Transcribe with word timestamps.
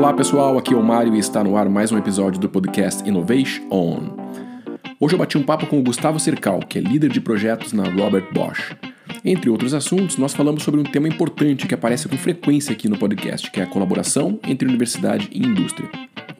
Olá 0.00 0.14
pessoal, 0.14 0.56
aqui 0.56 0.72
é 0.72 0.76
o 0.78 0.82
Mário 0.82 1.14
e 1.14 1.18
está 1.18 1.44
no 1.44 1.58
ar 1.58 1.68
mais 1.68 1.92
um 1.92 1.98
episódio 1.98 2.40
do 2.40 2.48
podcast 2.48 3.06
Innovation 3.06 3.68
On. 3.70 4.16
Hoje 4.98 5.14
eu 5.14 5.18
bati 5.18 5.36
um 5.36 5.42
papo 5.42 5.66
com 5.66 5.78
o 5.78 5.82
Gustavo 5.82 6.18
Cercal, 6.18 6.60
que 6.60 6.78
é 6.78 6.80
líder 6.80 7.10
de 7.10 7.20
projetos 7.20 7.74
na 7.74 7.84
Robert 7.84 8.32
Bosch. 8.32 8.74
Entre 9.22 9.50
outros 9.50 9.74
assuntos, 9.74 10.16
nós 10.16 10.32
falamos 10.32 10.62
sobre 10.62 10.80
um 10.80 10.84
tema 10.84 11.06
importante 11.06 11.66
que 11.66 11.74
aparece 11.74 12.08
com 12.08 12.16
frequência 12.16 12.72
aqui 12.72 12.88
no 12.88 12.98
podcast, 12.98 13.50
que 13.50 13.60
é 13.60 13.64
a 13.64 13.66
colaboração 13.66 14.40
entre 14.48 14.66
universidade 14.66 15.28
e 15.30 15.46
indústria. 15.46 15.90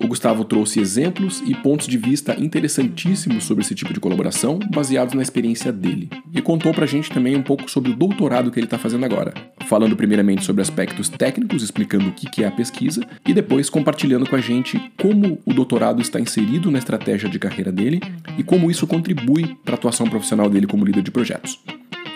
O 0.02 0.08
Gustavo 0.08 0.44
trouxe 0.44 0.80
exemplos 0.80 1.42
e 1.46 1.54
pontos 1.54 1.86
de 1.86 1.98
vista 1.98 2.34
interessantíssimos 2.40 3.44
sobre 3.44 3.62
esse 3.62 3.74
tipo 3.74 3.92
de 3.92 4.00
colaboração, 4.00 4.58
baseados 4.70 5.12
na 5.12 5.20
experiência 5.20 5.70
dele. 5.70 6.08
E 6.32 6.40
contou 6.40 6.72
pra 6.72 6.86
gente 6.86 7.10
também 7.10 7.36
um 7.36 7.42
pouco 7.42 7.70
sobre 7.70 7.92
o 7.92 7.96
doutorado 7.96 8.50
que 8.50 8.58
ele 8.58 8.66
está 8.66 8.78
fazendo 8.78 9.04
agora, 9.04 9.34
falando 9.66 9.94
primeiramente 9.94 10.42
sobre 10.42 10.62
aspectos 10.62 11.10
técnicos, 11.10 11.62
explicando 11.62 12.08
o 12.08 12.12
que 12.12 12.42
é 12.42 12.46
a 12.46 12.50
pesquisa, 12.50 13.06
e 13.28 13.34
depois 13.34 13.68
compartilhando 13.68 14.28
com 14.28 14.36
a 14.36 14.40
gente 14.40 14.80
como 14.98 15.38
o 15.44 15.52
doutorado 15.52 16.00
está 16.00 16.18
inserido 16.18 16.70
na 16.70 16.78
estratégia 16.78 17.28
de 17.28 17.38
carreira 17.38 17.70
dele 17.70 18.00
e 18.38 18.42
como 18.42 18.70
isso 18.70 18.86
contribui 18.86 19.54
para 19.64 19.74
a 19.74 19.76
atuação 19.76 20.08
profissional 20.08 20.48
dele 20.48 20.66
como 20.66 20.84
líder 20.84 21.02
de 21.02 21.10
projetos. 21.10 21.58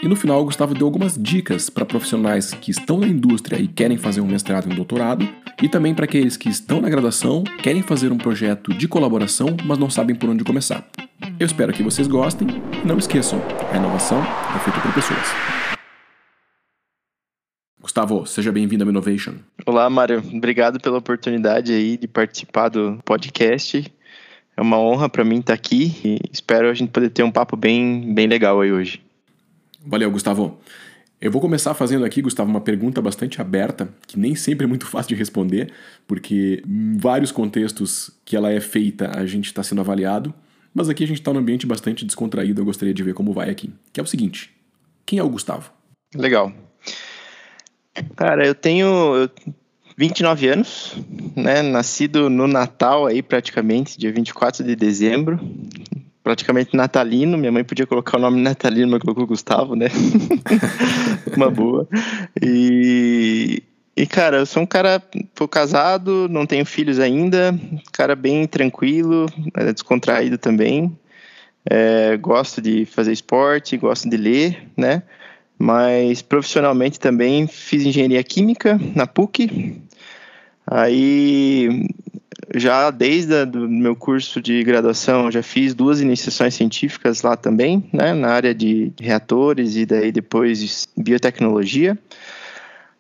E 0.05 0.09
no 0.09 0.17
final, 0.17 0.43
o 0.43 0.45
Gustavo 0.45 0.75
deu 0.75 0.87
algumas 0.87 1.17
dicas 1.17 1.71
para 1.71 1.87
profissionais 1.87 2.53
que 2.53 2.71
estão 2.71 2.99
na 2.99 3.07
indústria 3.07 3.57
e 3.57 3.67
querem 3.67 3.97
fazer 3.97 4.21
um 4.21 4.27
mestrado 4.27 4.69
e 4.69 4.71
um 4.71 4.77
doutorado, 4.77 5.27
e 5.63 5.67
também 5.67 5.95
para 5.95 6.05
aqueles 6.05 6.37
que 6.37 6.51
estão 6.51 6.79
na 6.79 6.91
graduação, 6.91 7.43
querem 7.63 7.81
fazer 7.81 8.13
um 8.13 8.19
projeto 8.19 8.75
de 8.75 8.87
colaboração, 8.87 9.57
mas 9.65 9.79
não 9.79 9.89
sabem 9.89 10.15
por 10.15 10.29
onde 10.29 10.45
começar. 10.45 10.87
Eu 11.41 11.47
espero 11.47 11.73
que 11.73 11.83
vocês 11.83 12.07
gostem 12.07 12.47
não 12.85 12.99
esqueçam, 12.99 13.41
a 13.73 13.79
inovação 13.79 14.19
é 14.55 14.59
feita 14.59 14.79
por 14.79 14.93
pessoas. 14.93 15.27
Gustavo, 17.81 18.27
seja 18.27 18.53
bem-vindo 18.53 18.85
ao 18.85 18.91
Innovation. 18.91 19.37
Olá, 19.65 19.89
Mário. 19.89 20.23
Obrigado 20.35 20.79
pela 20.79 20.99
oportunidade 20.99 21.73
aí 21.73 21.97
de 21.97 22.07
participar 22.07 22.69
do 22.69 22.99
podcast. 23.07 23.91
É 24.55 24.61
uma 24.61 24.79
honra 24.79 25.09
para 25.09 25.25
mim 25.25 25.39
estar 25.39 25.55
aqui 25.55 25.97
e 26.05 26.21
espero 26.31 26.69
a 26.69 26.75
gente 26.75 26.91
poder 26.91 27.09
ter 27.09 27.23
um 27.23 27.31
papo 27.31 27.57
bem, 27.57 28.13
bem 28.13 28.27
legal 28.27 28.61
aí 28.61 28.71
hoje. 28.71 29.03
Valeu, 29.87 30.11
Gustavo. 30.11 30.59
Eu 31.21 31.31
vou 31.31 31.41
começar 31.41 31.75
fazendo 31.75 32.05
aqui, 32.05 32.23
Gustavo, 32.23 32.51
uma 32.51 32.61
pergunta 32.61 33.01
bastante 33.01 33.41
aberta, 33.41 33.89
que 34.07 34.19
nem 34.19 34.35
sempre 34.35 34.65
é 34.65 34.67
muito 34.67 34.87
fácil 34.89 35.11
de 35.11 35.15
responder, 35.15 35.73
porque 36.07 36.63
em 36.67 36.97
vários 36.97 37.31
contextos 37.31 38.11
que 38.25 38.37
ela 38.37 38.51
é 38.51 38.61
feita 38.61 39.11
a 39.17 39.27
gente 39.27 39.47
está 39.47 39.63
sendo 39.63 39.81
avaliado, 39.81 40.35
mas 40.73 40.89
aqui 40.89 41.05
a 41.05 41.07
gente 41.07 41.21
está 41.21 41.33
num 41.33 41.39
ambiente 41.39 41.67
bastante 41.67 42.05
descontraído, 42.05 42.61
eu 42.61 42.65
gostaria 42.65 42.95
de 42.95 43.03
ver 43.03 43.15
como 43.15 43.33
vai 43.33 43.51
aqui. 43.51 43.73
Que 43.93 44.01
é 44.01 44.03
o 44.03 44.07
seguinte: 44.07 44.51
quem 45.07 45.19
é 45.19 45.23
o 45.23 45.29
Gustavo? 45.29 45.71
Legal. 46.15 46.53
Cara, 48.17 48.47
eu 48.47 48.55
tenho 48.55 49.31
29 49.97 50.49
anos, 50.49 50.97
né? 51.37 51.63
Nascido 51.63 52.29
no 52.29 52.47
Natal 52.47 53.07
aí 53.07 53.23
praticamente, 53.23 53.99
dia 53.99 54.13
24 54.13 54.65
de 54.65 54.75
dezembro 54.75 55.39
praticamente 56.25 56.75
natalino. 56.75 57.37
Minha 57.37 57.53
mãe 57.53 57.63
podia 57.63 57.87
colocar 57.87 58.17
o 58.17 58.21
nome 58.21 58.41
natalino, 58.41 58.91
mas 58.91 59.03
colocou 59.03 59.27
Gustavo, 59.27 59.77
né? 59.77 59.89
Uma 61.37 61.51
boa. 61.51 61.87
E, 62.43 63.63
e, 63.95 64.07
cara, 64.07 64.39
eu 64.39 64.47
sou 64.47 64.63
um 64.63 64.67
cara, 64.67 65.01
tô 65.35 65.47
casado, 65.47 66.27
não 66.31 66.47
tenho 66.47 66.65
filhos 66.65 66.99
ainda, 66.99 67.55
cara 67.93 68.17
bem 68.17 68.47
tranquilo, 68.47 69.27
é, 69.55 69.71
descontraído 69.73 70.39
também. 70.39 70.99
É, 71.71 72.17
gosto 72.17 72.61
de 72.61 72.87
fazer 72.87 73.13
esporte, 73.13 73.77
gosto 73.77 74.09
de 74.09 74.17
ler, 74.17 74.67
né? 74.77 75.03
Mas 75.59 76.23
profissionalmente 76.23 76.99
também 76.99 77.47
fiz 77.47 77.85
engenharia 77.85 78.23
química 78.25 78.81
na 78.95 79.07
PUC. 79.07 79.81
Aí 80.67 81.87
já 82.55 82.91
desde 82.91 83.45
o 83.45 83.69
meu 83.69 83.95
curso 83.95 84.41
de 84.41 84.63
graduação, 84.63 85.31
já 85.31 85.43
fiz 85.43 85.75
duas 85.75 86.01
iniciações 86.01 86.55
científicas 86.55 87.23
lá 87.23 87.37
também, 87.37 87.89
né, 87.93 88.13
na 88.13 88.29
área 88.29 88.55
de 88.55 88.93
reatores 89.01 89.77
e 89.77 89.87
daí 89.87 90.11
depois 90.11 90.89
biotecnologia. 90.97 91.99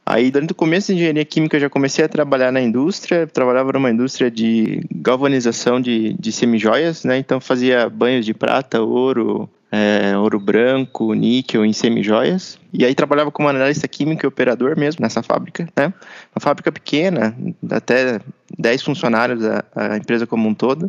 Aí, 0.07 0.31
durante 0.31 0.53
o 0.53 0.55
começo 0.55 0.89
de 0.89 0.99
engenharia 0.99 1.25
química, 1.25 1.59
já 1.59 1.71
comecei 1.71 2.05
a 2.05 2.09
trabalhar 2.09 2.53
na 2.53 2.61
indústria. 2.61 3.27
Trabalhava 3.27 3.73
numa 3.73 3.91
indústria 3.91 4.31
de 4.31 4.83
galvanização 4.95 5.81
de, 5.81 6.13
de 6.21 6.31
semijoias, 6.31 7.05
né? 7.05 7.17
Então, 7.17 7.41
fazia 7.41 7.89
banhos 7.89 8.27
de 8.27 8.35
prata, 8.35 8.83
ouro, 8.83 9.49
é, 9.75 10.17
ouro 10.17 10.39
branco, 10.39 11.13
níquel 11.15 11.65
em 11.65 11.73
semijoias. 11.73 12.61
E 12.73 12.85
aí 12.85 12.95
trabalhava 12.95 13.33
como 13.33 13.49
analista 13.49 13.89
químico 13.89 14.25
e 14.25 14.29
operador 14.29 14.79
mesmo 14.79 15.03
nessa 15.03 15.21
fábrica, 15.21 15.69
né? 15.77 15.93
Uma 16.33 16.41
fábrica 16.41 16.71
pequena, 16.71 17.37
até 17.69 18.21
10 18.57 18.83
funcionários 18.83 19.45
a, 19.45 19.65
a 19.75 19.97
empresa 19.97 20.29
como 20.29 20.49
um 20.49 20.55
todo. 20.55 20.89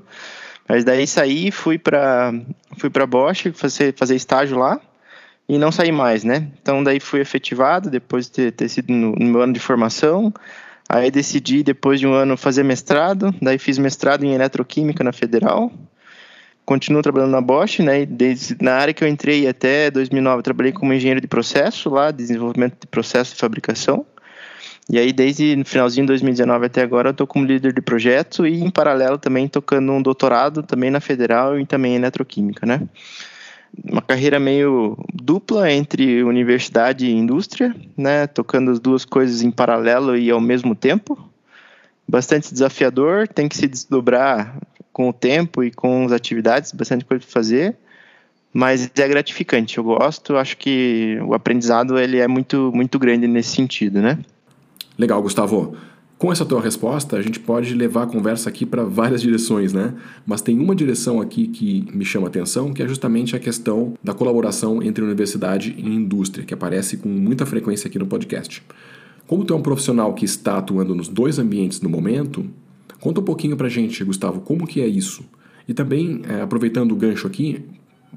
Mas 0.70 0.84
daí 0.84 1.08
saí, 1.08 1.50
fui 1.50 1.80
para 1.80 2.32
fui 2.78 2.92
para 2.92 3.08
Bosch 3.08 3.52
fazer 3.56 3.96
fazer 3.96 4.16
estágio 4.16 4.58
lá 4.58 4.80
e 5.50 5.58
não 5.58 5.72
saí 5.72 5.92
mais, 5.92 6.24
né? 6.24 6.48
Então 6.62 6.84
daí 6.84 7.00
fui 7.00 7.20
efetivado 7.20 7.90
depois 7.90 8.28
de 8.28 8.32
ter, 8.34 8.52
ter 8.52 8.70
sido 8.70 8.94
no, 8.94 9.14
no 9.14 9.26
meu 9.26 9.42
ano 9.42 9.54
de 9.54 9.60
formação. 9.60 10.32
Aí 10.88 11.10
decidi 11.10 11.64
depois 11.64 12.00
de 12.00 12.06
um 12.06 12.14
ano 12.14 12.38
fazer 12.38 12.64
mestrado, 12.64 13.34
daí 13.42 13.58
fiz 13.58 13.80
mestrado 13.80 14.24
em 14.24 14.34
eletroquímica 14.34 15.04
na 15.04 15.12
Federal 15.12 15.72
continuo 16.66 17.02
trabalhando 17.02 17.32
na 17.32 17.42
Bosch, 17.42 17.80
né? 17.80 18.06
Desde 18.06 18.58
na 18.62 18.74
área 18.74 18.94
que 18.94 19.04
eu 19.04 19.08
entrei 19.08 19.48
até 19.48 19.92
2009, 19.92 20.42
trabalhei 20.42 20.72
como 20.72 20.94
engenheiro 20.94 21.22
de 21.22 21.28
processo 21.28 21.90
lá, 21.90 22.12
desenvolvimento 22.12 22.82
de 22.82 22.88
processo 22.88 23.36
de 23.36 23.40
fabricação. 23.40 24.06
E 24.90 25.00
aí, 25.00 25.12
desde 25.12 25.56
no 25.56 25.66
finalzinho 25.66 26.06
de 26.06 26.10
2019 26.10 26.66
até 26.66 26.82
agora, 26.82 27.10
eu 27.10 27.12
estou 27.12 27.26
como 27.26 27.46
líder 27.46 27.74
de 27.74 27.82
projeto 27.82 28.46
e, 28.46 28.62
em 28.62 28.70
paralelo, 28.70 29.18
também 29.18 29.48
tocando 29.48 29.92
um 29.92 30.02
doutorado 30.02 30.62
também 30.62 30.92
na 30.92 31.00
Federal 31.00 31.60
e 31.60 31.66
também 31.66 31.94
em 31.94 31.96
eletroquímica, 31.96 32.66
né? 32.66 32.82
Uma 33.84 34.02
carreira 34.02 34.40
meio 34.40 34.98
dupla 35.12 35.72
entre 35.72 36.24
universidade 36.24 37.08
e 37.08 37.12
indústria, 37.12 37.76
né? 37.98 38.28
Tocando 38.28 38.72
as 38.72 38.80
duas 38.80 39.04
coisas 39.06 39.42
em 39.42 39.52
paralelo 39.52 40.16
e 40.16 40.30
ao 40.30 40.40
mesmo 40.40 40.76
tempo. 40.76 41.18
Bastante 42.08 42.54
desafiador, 42.54 43.28
tem 43.28 43.50
que 43.50 43.58
se 43.58 43.68
desdobrar 43.68 44.56
com 44.96 45.10
o 45.10 45.14
tempo 45.14 45.62
e 45.62 45.72
com 45.72 46.06
as 46.06 46.14
atividades, 46.14 46.72
bastante 46.72 47.04
coisa 47.04 47.22
para 47.22 47.30
fazer, 47.30 47.76
mas 48.54 48.90
é 48.96 49.08
gratificante. 49.10 49.78
Eu 49.78 49.84
gosto, 49.84 50.38
acho 50.38 50.56
que 50.56 51.20
o 51.28 51.34
aprendizado 51.34 52.00
ele 52.00 52.18
é 52.18 52.30
muito 52.30 52.72
muito 52.74 52.98
grande 52.98 53.28
nesse 53.28 53.50
sentido, 53.50 54.02
né? 54.02 54.18
Legal, 54.98 55.22
Gustavo. 55.22 55.76
Com 56.18 56.32
essa 56.32 56.46
tua 56.46 56.62
resposta, 56.62 57.18
a 57.18 57.22
gente 57.22 57.42
pode 57.42 57.74
levar 57.74 58.04
a 58.04 58.08
conversa 58.08 58.48
aqui 58.48 58.66
para 58.66 58.86
várias 58.86 59.22
direções, 59.22 59.74
né? 59.74 59.94
Mas 60.26 60.42
tem 60.42 60.58
uma 60.58 60.74
direção 60.74 61.20
aqui 61.20 61.50
que 61.50 61.86
me 61.94 62.06
chama 62.06 62.28
a 62.28 62.30
atenção, 62.30 62.72
que 62.74 62.82
é 62.82 62.88
justamente 62.88 63.36
a 63.36 63.40
questão 63.40 63.96
da 64.02 64.14
colaboração 64.14 64.82
entre 64.82 65.04
universidade 65.04 65.76
e 65.78 65.86
indústria, 65.86 66.46
que 66.46 66.54
aparece 66.54 66.96
com 66.96 67.10
muita 67.10 67.46
frequência 67.46 67.90
aqui 67.90 68.00
no 68.00 68.08
podcast. 68.08 68.64
Como 69.28 69.44
tu 69.44 69.54
é 69.54 69.58
um 69.58 69.62
profissional 69.62 70.14
que 70.14 70.24
está 70.24 70.58
atuando 70.58 70.96
nos 70.96 71.10
dois 71.10 71.38
ambientes 71.38 71.82
no 71.82 71.90
momento, 71.90 72.50
Conta 73.06 73.22
um 73.22 73.24
pouquinho 73.24 73.56
pra 73.56 73.70
gente, 73.70 74.04
Gustavo, 74.04 74.42
como 74.42 74.66
que 74.66 74.82
é 74.82 74.88
isso? 74.88 75.24
E 75.68 75.76
também, 75.76 76.24
é, 76.28 76.42
aproveitando 76.42 76.92
o 76.92 76.96
gancho 76.96 77.28
aqui, 77.28 77.64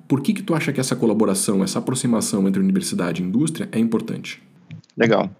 por 0.08 0.22
que 0.22 0.32
que 0.32 0.42
tu 0.42 0.54
acha 0.54 0.72
que 0.72 0.80
essa 0.80 0.96
colaboração, 0.96 1.62
essa 1.62 1.78
aproximação 1.78 2.48
entre 2.48 2.58
universidade 2.58 3.22
e 3.22 3.26
indústria 3.26 3.68
é 3.70 3.78
importante? 3.78 4.42
Legal. 4.96 5.30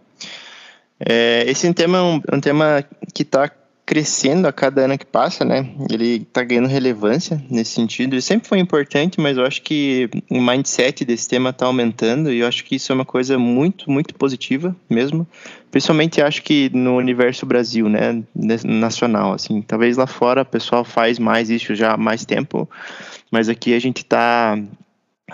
É, 1.00 1.50
esse 1.50 1.72
tema 1.72 1.96
é 1.96 2.02
um, 2.02 2.20
um 2.34 2.40
tema 2.40 2.84
que 3.14 3.22
está 3.22 3.50
crescendo 3.88 4.46
a 4.46 4.52
cada 4.52 4.82
ano 4.82 4.98
que 4.98 5.06
passa, 5.06 5.46
né? 5.46 5.66
Ele 5.90 6.16
está 6.16 6.44
ganhando 6.44 6.68
relevância 6.68 7.42
nesse 7.48 7.70
sentido. 7.70 8.12
Ele 8.12 8.20
sempre 8.20 8.46
foi 8.46 8.58
importante, 8.58 9.18
mas 9.18 9.38
eu 9.38 9.46
acho 9.46 9.62
que 9.62 10.10
o 10.30 10.42
mindset 10.42 11.06
desse 11.06 11.26
tema 11.26 11.48
está 11.48 11.64
aumentando 11.64 12.30
e 12.30 12.40
eu 12.40 12.46
acho 12.46 12.66
que 12.66 12.76
isso 12.76 12.92
é 12.92 12.94
uma 12.94 13.06
coisa 13.06 13.38
muito, 13.38 13.90
muito 13.90 14.14
positiva 14.14 14.76
mesmo. 14.90 15.26
Principalmente 15.70 16.20
acho 16.20 16.42
que 16.42 16.70
no 16.74 16.98
universo 16.98 17.46
Brasil, 17.46 17.88
né? 17.88 18.22
Nacional, 18.62 19.32
assim. 19.32 19.62
Talvez 19.62 19.96
lá 19.96 20.06
fora 20.06 20.42
o 20.42 20.44
pessoal 20.44 20.84
faz 20.84 21.18
mais 21.18 21.48
isso 21.48 21.74
já 21.74 21.94
há 21.94 21.96
mais 21.96 22.26
tempo, 22.26 22.68
mas 23.30 23.48
aqui 23.48 23.72
a 23.72 23.78
gente 23.78 24.02
está 24.02 24.58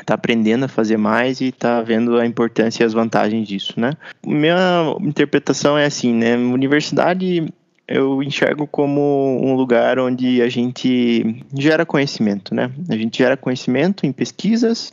tá 0.07 0.15
aprendendo 0.15 0.67
a 0.67 0.69
fazer 0.69 0.97
mais 0.97 1.41
e 1.41 1.51
tá 1.51 1.83
vendo 1.83 2.17
a 2.21 2.25
importância 2.25 2.85
e 2.85 2.87
as 2.87 2.93
vantagens 2.93 3.49
disso, 3.49 3.81
né? 3.81 3.95
Minha 4.25 4.95
interpretação 5.01 5.77
é 5.77 5.87
assim, 5.87 6.15
né? 6.15 6.37
Universidade 6.37 7.53
eu 7.87 8.23
enxergo 8.23 8.67
como 8.67 9.41
um 9.43 9.55
lugar 9.55 9.99
onde 9.99 10.41
a 10.41 10.49
gente 10.49 11.45
gera 11.57 11.85
conhecimento, 11.85 12.55
né? 12.55 12.71
A 12.89 12.97
gente 12.97 13.19
gera 13.19 13.37
conhecimento 13.37 14.07
em 14.07 14.13
pesquisas 14.13 14.93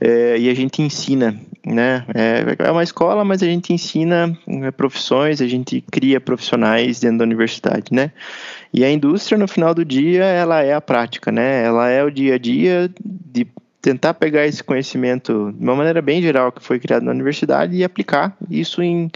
é, 0.00 0.38
e 0.38 0.48
a 0.48 0.54
gente 0.54 0.82
ensina, 0.82 1.38
né? 1.64 2.04
É, 2.14 2.66
é 2.66 2.70
uma 2.70 2.82
escola, 2.82 3.24
mas 3.24 3.42
a 3.42 3.46
gente 3.46 3.72
ensina 3.72 4.38
é, 4.46 4.70
profissões, 4.70 5.40
a 5.40 5.46
gente 5.46 5.80
cria 5.80 6.20
profissionais 6.20 7.00
dentro 7.00 7.18
da 7.18 7.24
universidade, 7.24 7.92
né? 7.92 8.12
E 8.72 8.84
a 8.84 8.90
indústria, 8.90 9.36
no 9.38 9.48
final 9.48 9.74
do 9.74 9.84
dia, 9.84 10.24
ela 10.24 10.62
é 10.62 10.74
a 10.74 10.80
prática, 10.80 11.32
né? 11.32 11.64
Ela 11.64 11.88
é 11.88 12.04
o 12.04 12.10
dia 12.10 12.34
a 12.34 12.38
dia 12.38 12.90
de 13.04 13.46
tentar 13.80 14.14
pegar 14.14 14.46
esse 14.46 14.62
conhecimento 14.62 15.52
de 15.56 15.64
uma 15.64 15.74
maneira 15.74 16.02
bem 16.02 16.20
geral 16.20 16.52
que 16.52 16.62
foi 16.62 16.78
criado 16.78 17.04
na 17.04 17.10
universidade 17.12 17.76
e 17.76 17.84
aplicar 17.84 18.36
isso 18.50 18.82
em 18.82 19.10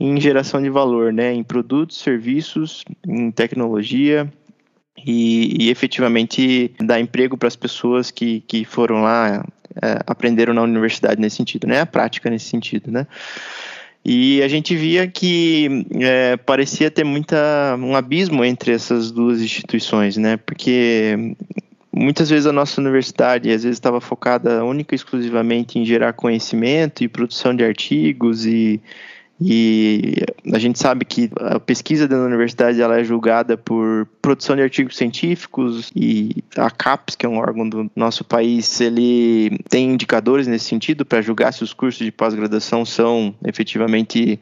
em 0.00 0.20
geração 0.20 0.62
de 0.62 0.70
valor, 0.70 1.12
né? 1.12 1.32
Em 1.32 1.42
produtos, 1.42 1.98
serviços, 1.98 2.84
em 3.06 3.30
tecnologia 3.30 4.30
e, 5.04 5.64
e 5.64 5.70
efetivamente 5.70 6.72
dar 6.80 7.00
emprego 7.00 7.36
para 7.36 7.48
as 7.48 7.56
pessoas 7.56 8.10
que, 8.10 8.40
que 8.46 8.64
foram 8.64 9.02
lá, 9.02 9.44
é, 9.82 10.00
aprenderam 10.06 10.54
na 10.54 10.62
universidade 10.62 11.20
nesse 11.20 11.36
sentido, 11.36 11.66
né? 11.66 11.80
A 11.80 11.86
prática 11.86 12.30
nesse 12.30 12.46
sentido, 12.46 12.90
né? 12.90 13.06
E 14.04 14.40
a 14.42 14.48
gente 14.48 14.74
via 14.74 15.06
que 15.08 15.84
é, 16.00 16.36
parecia 16.36 16.90
ter 16.90 17.04
muita, 17.04 17.76
um 17.78 17.96
abismo 17.96 18.44
entre 18.44 18.72
essas 18.72 19.10
duas 19.10 19.42
instituições, 19.42 20.16
né? 20.16 20.36
Porque 20.36 21.34
muitas 21.92 22.30
vezes 22.30 22.46
a 22.46 22.52
nossa 22.52 22.80
universidade 22.80 23.50
às 23.50 23.64
vezes 23.64 23.76
estava 23.76 24.00
focada 24.00 24.64
única 24.64 24.94
e 24.94 24.96
exclusivamente 24.96 25.78
em 25.78 25.84
gerar 25.84 26.12
conhecimento 26.12 27.02
e 27.02 27.08
produção 27.08 27.54
de 27.54 27.64
artigos 27.64 28.46
e 28.46 28.80
e 29.40 30.16
a 30.52 30.58
gente 30.58 30.78
sabe 30.78 31.04
que 31.04 31.30
a 31.36 31.60
pesquisa 31.60 32.08
da 32.08 32.16
universidade 32.16 32.80
ela 32.82 32.98
é 32.98 33.04
julgada 33.04 33.56
por 33.56 34.06
produção 34.20 34.56
de 34.56 34.62
artigos 34.62 34.96
científicos 34.96 35.92
e 35.94 36.42
a 36.56 36.70
CAPES, 36.70 37.14
que 37.14 37.24
é 37.24 37.28
um 37.28 37.38
órgão 37.38 37.68
do 37.68 37.90
nosso 37.94 38.24
país, 38.24 38.80
ele 38.80 39.58
tem 39.68 39.92
indicadores 39.92 40.48
nesse 40.48 40.64
sentido 40.64 41.06
para 41.06 41.22
julgar 41.22 41.52
se 41.52 41.62
os 41.62 41.72
cursos 41.72 42.04
de 42.04 42.10
pós-graduação 42.10 42.84
são 42.84 43.32
efetivamente 43.44 44.40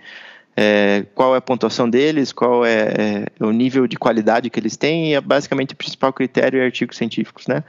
é, 0.56 1.04
qual 1.14 1.34
é 1.34 1.38
a 1.38 1.40
pontuação 1.40 1.88
deles, 1.88 2.32
qual 2.32 2.64
é, 2.64 3.26
é, 3.38 3.44
o 3.44 3.50
nível 3.50 3.86
de 3.86 3.96
qualidade 3.96 4.48
que 4.48 4.58
eles 4.58 4.76
têm, 4.76 5.10
e 5.10 5.14
é 5.14 5.20
basicamente 5.20 5.74
o 5.74 5.76
principal 5.76 6.12
critério 6.12 6.60
é 6.60 6.64
artigos 6.64 6.96
científicos, 6.96 7.46
né? 7.46 7.62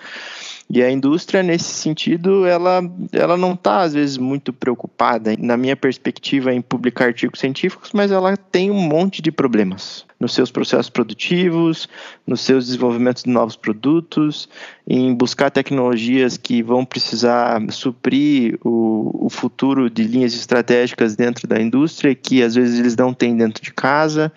E 0.69 0.83
a 0.83 0.91
indústria, 0.91 1.41
nesse 1.41 1.73
sentido, 1.73 2.45
ela, 2.45 2.81
ela 3.13 3.37
não 3.37 3.53
está, 3.53 3.81
às 3.81 3.93
vezes, 3.93 4.17
muito 4.17 4.51
preocupada, 4.51 5.33
na 5.39 5.55
minha 5.55 5.77
perspectiva, 5.77 6.53
em 6.53 6.61
publicar 6.61 7.05
artigos 7.05 7.39
científicos, 7.39 7.91
mas 7.93 8.11
ela 8.11 8.35
tem 8.35 8.69
um 8.69 8.81
monte 8.81 9.21
de 9.21 9.31
problemas 9.31 10.05
nos 10.19 10.33
seus 10.33 10.51
processos 10.51 10.89
produtivos, 10.89 11.87
nos 12.25 12.41
seus 12.41 12.65
desenvolvimentos 12.65 13.23
de 13.23 13.29
novos 13.29 13.55
produtos, 13.55 14.49
em 14.85 15.13
buscar 15.13 15.51
tecnologias 15.51 16.37
que 16.37 16.61
vão 16.61 16.83
precisar 16.83 17.61
suprir 17.71 18.57
o, 18.63 19.27
o 19.27 19.29
futuro 19.29 19.89
de 19.89 20.03
linhas 20.03 20.33
estratégicas 20.33 21.15
dentro 21.15 21.47
da 21.47 21.61
indústria, 21.61 22.15
que 22.15 22.41
às 22.41 22.55
vezes 22.55 22.76
eles 22.77 22.95
não 22.95 23.13
têm 23.13 23.35
dentro 23.35 23.63
de 23.63 23.73
casa. 23.73 24.31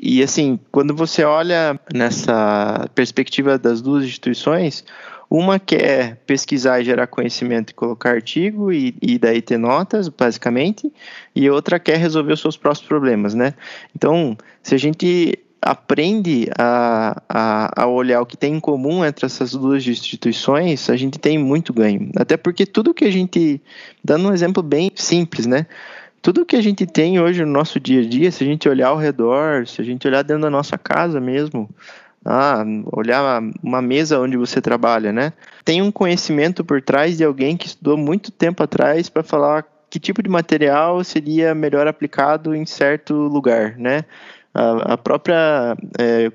E 0.00 0.22
assim, 0.22 0.58
quando 0.70 0.94
você 0.94 1.24
olha 1.24 1.78
nessa 1.92 2.88
perspectiva 2.94 3.58
das 3.58 3.82
duas 3.82 4.04
instituições, 4.04 4.84
uma 5.30 5.60
quer 5.60 6.16
pesquisar 6.26 6.80
e 6.80 6.84
gerar 6.84 7.06
conhecimento 7.06 7.70
e 7.70 7.74
colocar 7.74 8.10
artigo 8.10 8.72
e, 8.72 8.96
e 9.00 9.18
daí 9.18 9.40
ter 9.40 9.58
notas, 9.58 10.08
basicamente, 10.08 10.92
e 11.36 11.48
outra 11.48 11.78
quer 11.78 11.98
resolver 11.98 12.32
os 12.32 12.40
seus 12.40 12.56
próprios 12.56 12.86
problemas, 12.86 13.32
né? 13.32 13.54
Então, 13.94 14.36
se 14.62 14.74
a 14.74 14.78
gente 14.78 15.38
aprende 15.62 16.48
a, 16.58 17.22
a, 17.28 17.82
a, 17.82 17.86
olhar 17.86 18.22
o 18.22 18.26
que 18.26 18.36
tem 18.36 18.54
em 18.54 18.60
comum 18.60 19.04
entre 19.04 19.26
essas 19.26 19.52
duas 19.52 19.86
instituições, 19.86 20.88
a 20.88 20.96
gente 20.96 21.18
tem 21.18 21.38
muito 21.38 21.72
ganho. 21.72 22.10
Até 22.16 22.36
porque 22.36 22.64
tudo 22.64 22.94
que 22.94 23.04
a 23.04 23.10
gente, 23.10 23.60
dando 24.02 24.28
um 24.28 24.32
exemplo 24.32 24.62
bem 24.62 24.90
simples, 24.94 25.46
né? 25.46 25.66
Tudo 26.22 26.44
que 26.44 26.56
a 26.56 26.62
gente 26.62 26.86
tem 26.86 27.18
hoje 27.18 27.44
no 27.44 27.50
nosso 27.50 27.80
dia 27.80 28.02
a 28.02 28.06
dia, 28.06 28.30
se 28.30 28.44
a 28.44 28.46
gente 28.46 28.68
olhar 28.68 28.88
ao 28.88 28.96
redor, 28.96 29.66
se 29.66 29.80
a 29.80 29.84
gente 29.84 30.06
olhar 30.06 30.22
dentro 30.22 30.42
da 30.42 30.50
nossa 30.50 30.76
casa 30.76 31.18
mesmo, 31.18 31.68
ah, 32.24 32.62
olhar 32.92 33.42
uma 33.62 33.80
mesa 33.80 34.20
onde 34.20 34.36
você 34.36 34.60
trabalha, 34.60 35.12
né? 35.12 35.32
Tem 35.64 35.80
um 35.80 35.90
conhecimento 35.90 36.62
por 36.62 36.82
trás 36.82 37.16
de 37.16 37.24
alguém 37.24 37.56
que 37.56 37.66
estudou 37.66 37.96
muito 37.96 38.30
tempo 38.30 38.62
atrás 38.62 39.08
para 39.08 39.22
falar 39.22 39.64
que 39.88 39.98
tipo 39.98 40.22
de 40.22 40.28
material 40.28 41.02
seria 41.02 41.54
melhor 41.54 41.86
aplicado 41.88 42.54
em 42.54 42.66
certo 42.66 43.14
lugar, 43.14 43.76
né? 43.78 44.04
A, 44.52 44.94
a 44.94 44.98
própria 44.98 45.74
é, 45.98 46.30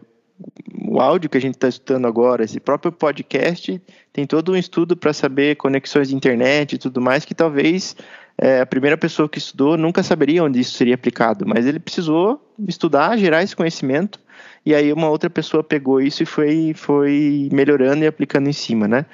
o 0.88 1.00
áudio 1.00 1.30
que 1.30 1.38
a 1.38 1.42
gente 1.42 1.56
está 1.56 1.68
estudando 1.68 2.08
agora, 2.08 2.44
esse 2.44 2.60
próprio 2.60 2.92
podcast, 2.92 3.82
tem 4.12 4.26
todo 4.26 4.52
um 4.52 4.56
estudo 4.56 4.96
para 4.96 5.14
saber 5.14 5.56
conexões 5.56 6.10
de 6.10 6.16
internet 6.16 6.74
e 6.74 6.78
tudo 6.78 7.00
mais 7.00 7.24
que 7.24 7.34
talvez 7.34 7.96
é, 8.38 8.60
a 8.60 8.66
primeira 8.66 8.98
pessoa 8.98 9.30
que 9.30 9.38
estudou 9.38 9.78
nunca 9.78 10.04
saberia 10.04 10.44
onde 10.44 10.60
isso 10.60 10.74
seria 10.74 10.96
aplicado, 10.96 11.46
mas 11.48 11.66
ele 11.66 11.80
precisou 11.80 12.42
estudar, 12.68 13.18
gerar 13.18 13.44
esse 13.44 13.56
conhecimento 13.56 14.20
e 14.66 14.74
aí 14.74 14.92
uma 14.92 15.10
outra 15.10 15.30
pessoa 15.30 15.64
pegou 15.64 16.02
isso 16.02 16.24
e 16.24 16.26
foi, 16.26 16.74
foi 16.76 17.50
melhorando 17.52 18.04
e 18.04 18.08
aplicando 18.08 18.50
em 18.50 18.54
cima, 18.54 18.88
né? 18.88 19.06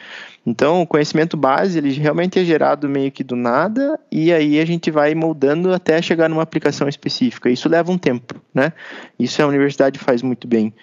Então, 0.45 0.81
o 0.81 0.87
conhecimento 0.87 1.35
base, 1.35 1.77
ele 1.77 1.91
realmente 1.91 2.39
é 2.39 2.43
gerado 2.43 2.87
meio 2.87 3.11
que 3.11 3.23
do 3.23 3.35
nada, 3.35 3.99
e 4.11 4.31
aí 4.31 4.59
a 4.59 4.65
gente 4.65 4.89
vai 4.89 5.13
moldando 5.13 5.73
até 5.73 6.01
chegar 6.01 6.29
numa 6.29 6.41
aplicação 6.41 6.87
específica. 6.87 7.49
Isso 7.49 7.67
leva 7.67 7.91
um 7.91 7.97
tempo, 7.97 8.35
né? 8.53 8.71
Isso 9.19 9.41
a 9.43 9.45
universidade 9.45 9.99
faz 9.99 10.23
muito 10.23 10.47
bem. 10.47 10.73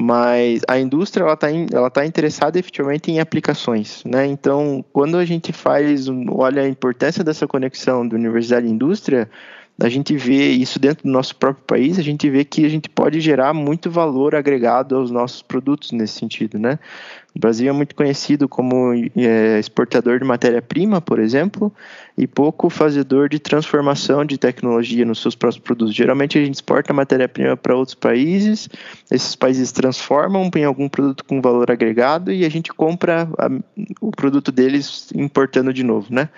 Mas 0.00 0.60
a 0.68 0.78
indústria, 0.78 1.24
ela 1.24 1.32
está 1.32 1.48
ela 1.50 1.90
tá 1.90 2.06
interessada 2.06 2.56
efetivamente 2.56 3.10
em 3.10 3.18
aplicações, 3.18 4.04
né? 4.04 4.24
Então, 4.26 4.84
quando 4.92 5.16
a 5.16 5.24
gente 5.24 5.52
faz, 5.52 6.06
olha 6.30 6.62
a 6.62 6.68
importância 6.68 7.24
dessa 7.24 7.48
conexão 7.48 8.06
da 8.06 8.14
universidade 8.14 8.64
e 8.64 8.70
indústria, 8.70 9.28
a 9.80 9.88
gente 9.88 10.16
vê 10.16 10.50
isso 10.50 10.78
dentro 10.78 11.02
do 11.02 11.10
nosso 11.10 11.34
próprio 11.34 11.64
país, 11.64 11.98
a 11.98 12.02
gente 12.02 12.30
vê 12.30 12.44
que 12.44 12.64
a 12.64 12.68
gente 12.68 12.88
pode 12.88 13.20
gerar 13.20 13.52
muito 13.52 13.90
valor 13.90 14.36
agregado 14.36 14.94
aos 14.94 15.10
nossos 15.10 15.42
produtos 15.42 15.90
nesse 15.90 16.14
sentido, 16.14 16.60
né? 16.60 16.78
O 17.38 17.40
Brasil 17.40 17.68
é 17.68 17.72
muito 17.72 17.94
conhecido 17.94 18.48
como 18.48 18.92
é, 18.92 19.60
exportador 19.60 20.18
de 20.18 20.24
matéria-prima, 20.24 21.00
por 21.00 21.20
exemplo, 21.20 21.72
e 22.16 22.26
pouco 22.26 22.68
fazedor 22.68 23.28
de 23.28 23.38
transformação 23.38 24.24
de 24.24 24.36
tecnologia 24.36 25.04
nos 25.04 25.22
seus 25.22 25.36
próprios 25.36 25.62
produtos. 25.62 25.94
Geralmente 25.94 26.36
a 26.36 26.44
gente 26.44 26.54
exporta 26.54 26.92
matéria-prima 26.92 27.56
para 27.56 27.76
outros 27.76 27.94
países, 27.94 28.68
esses 29.08 29.36
países 29.36 29.70
transformam 29.70 30.50
em 30.56 30.64
algum 30.64 30.88
produto 30.88 31.24
com 31.24 31.40
valor 31.40 31.70
agregado 31.70 32.32
e 32.32 32.44
a 32.44 32.48
gente 32.48 32.72
compra 32.72 33.28
a, 33.38 33.48
o 34.00 34.10
produto 34.10 34.50
deles 34.50 35.12
importando 35.14 35.72
de 35.72 35.84
novo, 35.84 36.12
né? 36.12 36.30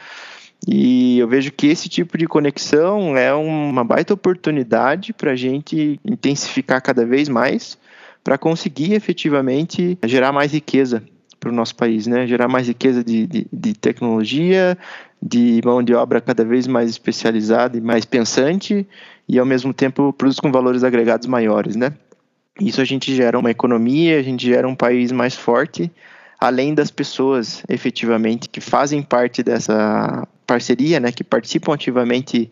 E 0.69 1.19
eu 1.19 1.27
vejo 1.27 1.51
que 1.51 1.69
esse 1.69 1.89
tipo 1.89 2.19
de 2.19 2.27
conexão 2.27 3.17
é 3.17 3.33
uma 3.33 3.83
baita 3.83 4.13
oportunidade 4.13 5.15
para 5.15 5.31
a 5.31 5.37
gente 5.37 5.99
intensificar 6.05 6.83
cada 6.83 7.07
vez 7.07 7.27
mais 7.27 7.79
para 8.23 8.39
conseguir 8.39 8.95
efetivamente 8.95 9.99
gerar 10.05 10.33
mais 10.33 10.53
riqueza 10.53 11.03
para 11.39 11.49
o 11.49 11.53
nosso 11.53 11.75
país, 11.75 12.07
né? 12.07 12.27
Gerar 12.27 12.49
mais 12.49 12.69
riqueza 12.69 13.03
de, 13.03 13.27
de, 13.27 13.47
de, 13.51 13.75
tecnologia, 13.75 14.77
de 15.23 15.61
mão 15.65 15.83
de 15.83 15.95
obra 15.95 16.21
cada 16.21 16.45
vez 16.45 16.67
mais 16.67 16.91
especializada 16.91 17.79
e 17.79 17.81
mais 17.81 18.05
pensante 18.05 18.87
e 19.27 19.39
ao 19.39 19.47
mesmo 19.47 19.73
tempo 19.73 20.13
produtos 20.13 20.39
com 20.39 20.53
valores 20.53 20.85
agregados 20.85 21.27
maiores, 21.27 21.77
né? 21.77 21.95
Isso 22.61 22.81
a 22.81 22.85
gente 22.85 23.15
gera 23.15 23.39
uma 23.39 23.51
economia, 23.51 24.19
a 24.19 24.23
gente 24.23 24.47
gera 24.47 24.69
um 24.69 24.75
país 24.75 25.11
mais 25.11 25.35
forte, 25.35 25.91
além 26.39 26.75
das 26.75 26.91
pessoas 26.91 27.63
efetivamente 27.69 28.49
que 28.49 28.61
fazem 28.61 29.03
parte 29.03 29.43
dessa 29.43 30.29
parceria, 30.47 30.99
né, 30.99 31.13
que 31.13 31.23
participam 31.23 31.73
ativamente 31.73 32.51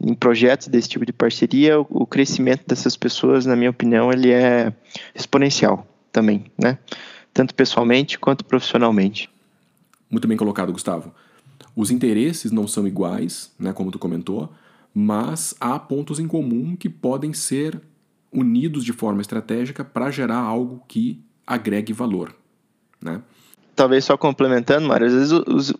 em 0.00 0.14
projetos 0.14 0.68
desse 0.68 0.88
tipo 0.88 1.04
de 1.04 1.12
parceria, 1.12 1.80
o, 1.80 2.06
crescimento 2.06 2.64
dessas 2.66 2.96
pessoas, 2.96 3.46
na 3.46 3.56
minha 3.56 3.70
opinião, 3.70 4.12
ele 4.12 4.30
é 4.30 4.72
exponencial 5.14 5.86
também, 6.12 6.44
né? 6.56 6.78
Tanto 7.34 7.54
pessoalmente 7.54 8.18
quanto 8.18 8.44
profissionalmente. 8.44 9.28
Muito 10.10 10.28
bem 10.28 10.36
colocado, 10.36 10.72
Gustavo. 10.72 11.12
Os 11.74 11.90
interesses 11.90 12.50
não 12.50 12.66
são 12.66 12.86
iguais, 12.86 13.52
né, 13.58 13.72
como 13.72 13.90
tu 13.90 13.98
comentou, 13.98 14.52
mas 14.94 15.54
há 15.60 15.78
pontos 15.78 16.18
em 16.18 16.26
comum 16.26 16.74
que 16.74 16.88
podem 16.88 17.32
ser 17.32 17.80
unidos 18.32 18.84
de 18.84 18.92
forma 18.92 19.20
estratégica 19.20 19.84
para 19.84 20.10
gerar 20.10 20.38
algo 20.38 20.82
que 20.88 21.22
agregue 21.46 21.92
valor, 21.92 22.34
né? 23.00 23.22
Talvez 23.78 24.04
só 24.04 24.16
complementando, 24.16 24.88
Mário, 24.88 25.06
às 25.06 25.12
vezes 25.12 25.30
os, 25.30 25.72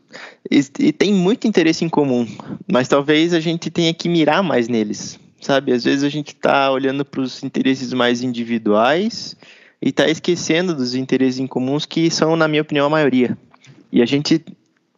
os, 0.49 0.71
e 0.79 0.93
tem 0.93 1.13
muito 1.13 1.49
interesse 1.49 1.85
em 1.85 1.89
comum, 1.89 2.25
mas 2.71 2.87
talvez 2.87 3.35
a 3.35 3.41
gente 3.41 3.71
tenha 3.71 3.93
que 3.93 4.09
mirar 4.09 4.41
mais 4.41 4.69
neles, 4.69 5.19
sabe? 5.41 5.73
Às 5.73 5.83
vezes 5.83 6.05
a 6.05 6.09
gente 6.09 6.29
está 6.29 6.71
olhando 6.71 7.05
para 7.05 7.21
os 7.21 7.43
interesses 7.43 7.93
mais 7.93 8.23
individuais 8.23 9.37
e 9.83 9.89
está 9.89 10.09
esquecendo 10.09 10.77
dos 10.77 10.95
interesses 10.95 11.41
em 11.41 11.47
comuns 11.49 11.85
que 11.85 12.09
são, 12.09 12.37
na 12.37 12.47
minha 12.47 12.63
opinião, 12.63 12.87
a 12.87 12.91
maioria. 12.91 13.37
E 13.91 14.01
a 14.01 14.07
gente 14.07 14.45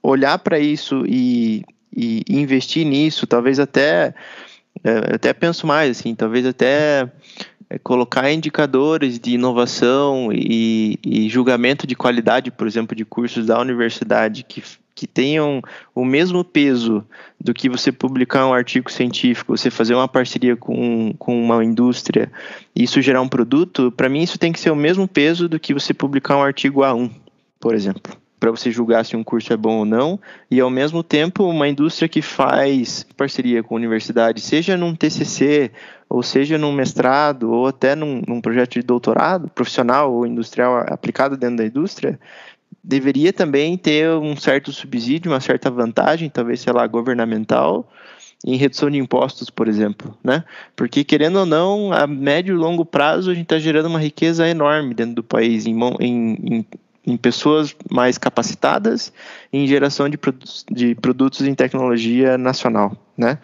olhar 0.02 0.38
para 0.38 0.58
isso 0.58 1.02
e, 1.06 1.64
e, 1.96 2.22
investir 2.28 2.84
nisso, 2.84 3.26
talvez 3.26 3.58
até 3.58 4.12
é, 4.84 5.14
até 5.14 5.32
penso 5.32 5.66
mais 5.66 5.98
assim, 5.98 6.14
talvez 6.14 6.44
até 6.44 7.10
é 7.70 7.78
colocar 7.78 8.30
indicadores 8.32 9.20
de 9.20 9.34
inovação 9.34 10.30
e, 10.32 10.98
e, 11.06 11.28
julgamento 11.28 11.86
de 11.86 11.94
qualidade, 11.94 12.50
por 12.50 12.66
exemplo, 12.66 12.96
de 12.96 13.04
cursos 13.04 13.46
da 13.46 13.60
universidade 13.60 14.42
que, 14.42 14.60
que 14.92 15.06
tenham 15.06 15.62
o 15.94 16.04
mesmo 16.04 16.42
peso 16.42 17.04
do 17.40 17.54
que 17.54 17.68
você 17.68 17.92
publicar 17.92 18.44
um 18.48 18.52
artigo 18.52 18.90
científico, 18.90 19.56
você 19.56 19.70
fazer 19.70 19.94
uma 19.94 20.08
parceria 20.08 20.56
com, 20.56 21.14
com 21.16 21.40
uma 21.40 21.64
indústria 21.64 22.32
e 22.74 22.82
isso 22.82 23.00
gerar 23.00 23.20
um 23.20 23.28
produto, 23.28 23.92
para 23.92 24.08
mim 24.08 24.20
isso 24.20 24.36
tem 24.36 24.50
que 24.50 24.58
ser 24.58 24.72
o 24.72 24.76
mesmo 24.76 25.06
peso 25.06 25.48
do 25.48 25.60
que 25.60 25.72
você 25.72 25.94
publicar 25.94 26.36
um 26.36 26.42
artigo 26.42 26.80
A1, 26.80 27.08
por 27.60 27.72
exemplo. 27.72 28.16
para 28.40 28.50
você 28.50 28.68
julgar 28.72 29.04
se 29.04 29.16
um 29.16 29.22
curso 29.22 29.52
é 29.52 29.56
bom 29.56 29.78
ou 29.78 29.84
não, 29.84 30.18
e 30.50 30.58
ao 30.58 30.70
mesmo 30.70 31.04
tempo 31.04 31.44
uma 31.44 31.68
indústria 31.68 32.08
que 32.08 32.20
faz 32.20 33.06
parceria 33.16 33.62
com 33.62 33.76
a 33.76 33.78
universidade, 33.78 34.40
seja 34.40 34.76
num 34.76 34.92
TCC, 34.96 35.70
ou 36.10 36.24
seja 36.24 36.58
num 36.58 36.72
mestrado, 36.72 37.52
ou 37.52 37.68
até 37.68 37.94
num, 37.94 38.20
num 38.26 38.40
projeto 38.40 38.72
de 38.72 38.82
doutorado 38.82 39.48
profissional 39.48 40.12
ou 40.12 40.26
industrial 40.26 40.84
aplicado 40.88 41.36
dentro 41.36 41.58
da 41.58 41.64
indústria, 41.64 42.18
deveria 42.82 43.32
também 43.32 43.78
ter 43.78 44.10
um 44.10 44.34
certo 44.34 44.72
subsídio, 44.72 45.30
uma 45.30 45.40
certa 45.40 45.70
vantagem, 45.70 46.28
talvez, 46.28 46.60
sei 46.60 46.72
lá, 46.72 46.84
governamental, 46.88 47.88
em 48.44 48.56
redução 48.56 48.90
de 48.90 48.98
impostos, 48.98 49.50
por 49.50 49.68
exemplo, 49.68 50.16
né? 50.24 50.42
Porque 50.74 51.04
querendo 51.04 51.38
ou 51.38 51.46
não, 51.46 51.92
a 51.92 52.06
médio 52.08 52.54
e 52.54 52.58
longo 52.58 52.84
prazo 52.84 53.30
a 53.30 53.34
gente 53.34 53.44
está 53.44 53.58
gerando 53.58 53.86
uma 53.86 54.00
riqueza 54.00 54.48
enorme 54.48 54.94
dentro 54.94 55.14
do 55.14 55.22
país 55.22 55.64
em, 55.66 55.78
em, 56.00 56.66
em, 57.06 57.16
pessoas 57.18 57.76
mais 57.88 58.18
capacitadas, 58.18 59.12
em 59.52 59.66
geração 59.66 60.08
de, 60.08 60.16
produtos, 60.16 60.64
de 60.70 60.94
produtos 60.96 61.42
em 61.42 61.54
tecnologia 61.54 62.36
nacional, 62.36 62.96
né? 63.16 63.38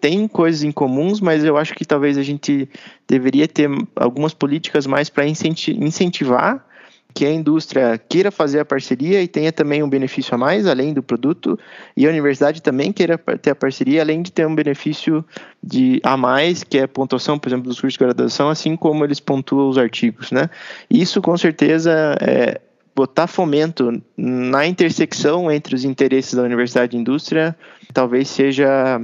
Tem 0.00 0.26
coisas 0.26 0.62
em 0.62 0.72
comuns, 0.72 1.20
mas 1.20 1.44
eu 1.44 1.56
acho 1.56 1.74
que 1.74 1.84
talvez 1.84 2.16
a 2.16 2.22
gente 2.22 2.68
deveria 3.06 3.46
ter 3.46 3.68
algumas 3.94 4.32
políticas 4.32 4.86
mais 4.86 5.10
para 5.10 5.26
incentivar 5.26 6.64
que 7.12 7.26
a 7.26 7.32
indústria 7.32 7.98
queira 7.98 8.30
fazer 8.30 8.60
a 8.60 8.64
parceria 8.64 9.22
e 9.22 9.28
tenha 9.28 9.52
também 9.52 9.82
um 9.82 9.88
benefício 9.88 10.34
a 10.34 10.38
mais, 10.38 10.66
além 10.66 10.92
do 10.92 11.02
produto, 11.02 11.58
e 11.96 12.06
a 12.06 12.10
universidade 12.10 12.62
também 12.62 12.92
queira 12.92 13.18
ter 13.18 13.50
a 13.50 13.54
parceria, 13.54 14.00
além 14.00 14.22
de 14.22 14.30
ter 14.30 14.46
um 14.46 14.54
benefício 14.54 15.24
de 15.62 16.00
a 16.02 16.16
mais, 16.16 16.62
que 16.62 16.78
é 16.78 16.84
a 16.84 16.88
pontuação, 16.88 17.38
por 17.38 17.48
exemplo, 17.48 17.68
dos 17.68 17.80
cursos 17.80 17.94
de 17.94 18.04
graduação, 18.04 18.48
assim 18.48 18.76
como 18.76 19.04
eles 19.04 19.20
pontuam 19.20 19.68
os 19.68 19.76
artigos, 19.76 20.30
né? 20.30 20.48
Isso, 20.88 21.20
com 21.20 21.36
certeza, 21.36 22.16
é 22.20 22.60
botar 22.94 23.26
fomento 23.26 24.02
na 24.16 24.66
intersecção 24.66 25.50
entre 25.50 25.74
os 25.74 25.84
interesses 25.84 26.34
da 26.34 26.42
universidade 26.42 26.96
e 26.96 27.00
indústria, 27.00 27.56
talvez 27.92 28.28
seja, 28.28 29.00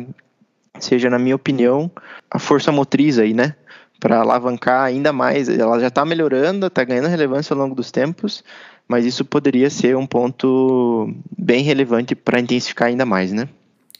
seja, 0.78 1.11
na 1.11 1.18
minha 1.18 1.37
opinião, 1.37 1.90
a 2.30 2.38
força 2.38 2.71
motriz 2.73 3.18
aí, 3.18 3.35
né? 3.35 3.54
para 4.00 4.21
alavancar 4.21 4.85
ainda 4.85 5.12
mais. 5.12 5.49
Ela 5.49 5.78
já 5.80 5.88
está 5.88 6.04
melhorando, 6.04 6.66
está 6.66 6.85
ganhando 6.85 7.09
relevância 7.09 7.54
ao 7.54 7.59
longo 7.59 7.75
dos 7.75 7.90
tempos, 7.90 8.45
mas 8.88 9.04
isso 9.04 9.25
poderia 9.25 9.71
ser 9.71 9.97
um 9.97 10.06
ponto 10.06 11.12
bem 11.37 11.62
relevante 11.62 12.14
para 12.14 12.40
intensificar 12.40 12.88
ainda 12.88 13.04
mais, 13.04 13.33
né? 13.33 13.49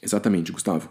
Exatamente, 0.01 0.51
Gustavo. 0.51 0.89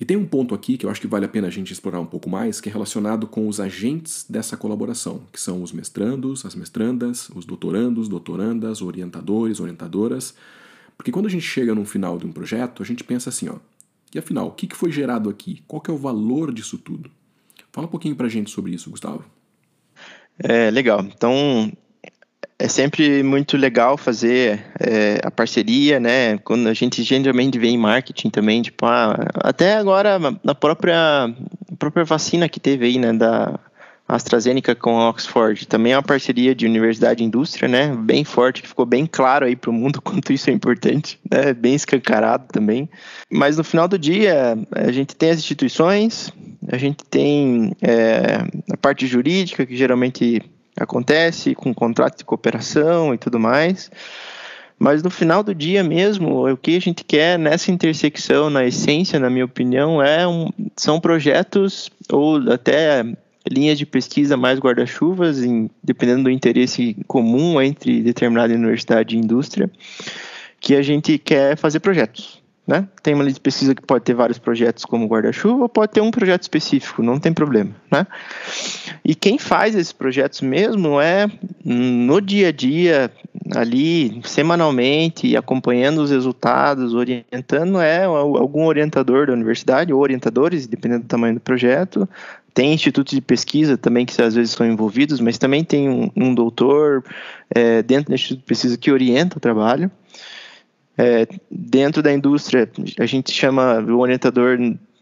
E 0.00 0.04
tem 0.04 0.16
um 0.16 0.24
ponto 0.24 0.54
aqui 0.54 0.78
que 0.78 0.86
eu 0.86 0.90
acho 0.90 1.00
que 1.00 1.08
vale 1.08 1.24
a 1.24 1.28
pena 1.28 1.48
a 1.48 1.50
gente 1.50 1.72
explorar 1.72 1.98
um 1.98 2.06
pouco 2.06 2.30
mais, 2.30 2.60
que 2.60 2.68
é 2.68 2.72
relacionado 2.72 3.26
com 3.26 3.48
os 3.48 3.58
agentes 3.58 4.24
dessa 4.28 4.56
colaboração, 4.56 5.22
que 5.32 5.40
são 5.40 5.60
os 5.60 5.72
mestrandos, 5.72 6.44
as 6.44 6.54
mestrandas, 6.54 7.28
os 7.30 7.44
doutorandos, 7.44 8.08
doutorandas, 8.08 8.80
orientadores, 8.80 9.58
orientadoras. 9.58 10.34
Porque 10.96 11.10
quando 11.10 11.26
a 11.26 11.30
gente 11.30 11.42
chega 11.42 11.74
no 11.74 11.84
final 11.84 12.16
de 12.16 12.26
um 12.26 12.32
projeto, 12.32 12.80
a 12.80 12.86
gente 12.86 13.02
pensa 13.02 13.30
assim, 13.30 13.48
ó, 13.48 13.56
e 14.14 14.18
afinal, 14.18 14.48
o 14.48 14.52
que 14.52 14.74
foi 14.74 14.90
gerado 14.90 15.28
aqui? 15.28 15.62
Qual 15.66 15.82
é 15.86 15.90
o 15.90 15.96
valor 15.96 16.52
disso 16.52 16.78
tudo? 16.78 17.10
Fala 17.72 17.86
um 17.86 17.90
pouquinho 17.90 18.16
para 18.16 18.26
a 18.26 18.30
gente 18.30 18.50
sobre 18.50 18.72
isso, 18.72 18.90
Gustavo. 18.90 19.24
É, 20.38 20.70
legal. 20.70 21.00
Então, 21.00 21.70
é 22.58 22.66
sempre 22.66 23.22
muito 23.22 23.56
legal 23.56 23.96
fazer 23.96 24.64
é, 24.80 25.20
a 25.22 25.30
parceria, 25.30 26.00
né? 26.00 26.38
Quando 26.38 26.68
a 26.68 26.74
gente 26.74 27.02
geralmente 27.02 27.58
vê 27.58 27.68
em 27.68 27.78
marketing 27.78 28.30
também, 28.30 28.62
tipo, 28.62 28.84
ah, 28.86 29.16
até 29.34 29.76
agora 29.76 30.18
na 30.42 30.54
própria, 30.54 31.32
própria 31.78 32.04
vacina 32.04 32.48
que 32.48 32.58
teve 32.58 32.86
aí, 32.86 32.98
né, 32.98 33.12
da 33.12 33.60
AstraZeneca 34.08 34.74
com 34.74 34.98
a 34.98 35.10
Oxford, 35.10 35.68
também 35.68 35.92
é 35.92 35.96
uma 35.96 36.02
parceria 36.02 36.54
de 36.54 36.64
universidade 36.64 37.22
e 37.22 37.26
indústria, 37.26 37.68
né? 37.68 37.94
Bem 37.94 38.24
forte, 38.24 38.62
que 38.62 38.68
ficou 38.68 38.86
bem 38.86 39.04
claro 39.04 39.44
aí 39.44 39.54
para 39.54 39.68
o 39.68 39.72
mundo 39.72 40.00
quanto 40.02 40.32
isso 40.32 40.48
é 40.48 40.52
importante, 40.52 41.20
né? 41.30 41.52
Bem 41.52 41.74
escancarado 41.74 42.46
também. 42.50 42.88
Mas 43.30 43.58
no 43.58 43.64
final 43.64 43.86
do 43.86 43.98
dia, 43.98 44.56
a 44.72 44.90
gente 44.90 45.14
tem 45.14 45.30
as 45.30 45.38
instituições, 45.38 46.32
a 46.72 46.78
gente 46.78 47.04
tem 47.04 47.72
é, 47.82 48.46
a 48.72 48.76
parte 48.78 49.06
jurídica, 49.06 49.66
que 49.66 49.76
geralmente 49.76 50.40
acontece 50.74 51.54
com 51.54 51.74
contrato 51.74 52.18
de 52.18 52.24
cooperação 52.24 53.12
e 53.12 53.18
tudo 53.18 53.38
mais. 53.38 53.90
Mas 54.78 55.02
no 55.02 55.10
final 55.10 55.42
do 55.42 55.54
dia 55.54 55.82
mesmo, 55.82 56.48
o 56.48 56.56
que 56.56 56.76
a 56.76 56.80
gente 56.80 57.04
quer 57.04 57.38
nessa 57.38 57.70
intersecção, 57.70 58.48
na 58.48 58.64
essência, 58.64 59.18
na 59.18 59.28
minha 59.28 59.44
opinião, 59.44 60.00
é 60.00 60.26
um, 60.26 60.50
são 60.76 61.00
projetos 61.00 61.90
ou 62.10 62.36
até 62.50 63.04
linhas 63.50 63.78
de 63.78 63.86
pesquisa 63.86 64.36
mais 64.36 64.58
guarda-chuvas, 64.58 65.38
dependendo 65.82 66.24
do 66.24 66.30
interesse 66.30 66.96
comum 67.06 67.60
entre 67.60 68.02
determinada 68.02 68.54
universidade 68.54 69.16
e 69.16 69.18
indústria, 69.18 69.70
que 70.60 70.74
a 70.74 70.82
gente 70.82 71.18
quer 71.18 71.56
fazer 71.56 71.80
projetos. 71.80 72.38
Né? 72.66 72.86
Tem 73.02 73.14
uma 73.14 73.22
linha 73.22 73.32
de 73.32 73.40
pesquisa 73.40 73.74
que 73.74 73.80
pode 73.80 74.04
ter 74.04 74.12
vários 74.12 74.38
projetos 74.38 74.84
como 74.84 75.06
guarda-chuva, 75.06 75.62
ou 75.62 75.68
pode 75.70 75.92
ter 75.92 76.02
um 76.02 76.10
projeto 76.10 76.42
específico, 76.42 77.02
não 77.02 77.18
tem 77.18 77.32
problema. 77.32 77.70
Né? 77.90 78.06
E 79.02 79.14
quem 79.14 79.38
faz 79.38 79.74
esses 79.74 79.90
projetos 79.90 80.42
mesmo 80.42 81.00
é 81.00 81.26
no 81.64 82.20
dia 82.20 82.48
a 82.48 82.52
dia, 82.52 83.10
ali, 83.56 84.20
semanalmente, 84.22 85.34
acompanhando 85.34 86.02
os 86.02 86.10
resultados, 86.10 86.92
orientando, 86.92 87.80
é 87.80 88.04
algum 88.04 88.66
orientador 88.66 89.28
da 89.28 89.32
universidade, 89.32 89.90
ou 89.90 90.02
orientadores, 90.02 90.66
dependendo 90.66 91.04
do 91.04 91.08
tamanho 91.08 91.36
do 91.36 91.40
projeto. 91.40 92.06
Tem 92.58 92.74
institutos 92.74 93.14
de 93.14 93.20
pesquisa 93.20 93.78
também 93.78 94.04
que 94.04 94.20
às 94.20 94.34
vezes 94.34 94.50
estão 94.50 94.66
envolvidos, 94.66 95.20
mas 95.20 95.38
também 95.38 95.62
tem 95.62 95.88
um, 95.88 96.10
um 96.16 96.34
doutor 96.34 97.04
é, 97.54 97.84
dentro 97.84 98.06
do 98.10 98.14
instituto 98.16 98.40
de 98.40 98.46
pesquisa 98.46 98.76
que 98.76 98.90
orienta 98.90 99.38
o 99.38 99.40
trabalho. 99.40 99.88
É, 100.98 101.28
dentro 101.48 102.02
da 102.02 102.12
indústria, 102.12 102.68
a 102.98 103.06
gente 103.06 103.30
chama 103.30 103.78
o 103.78 104.00
orientador 104.00 104.58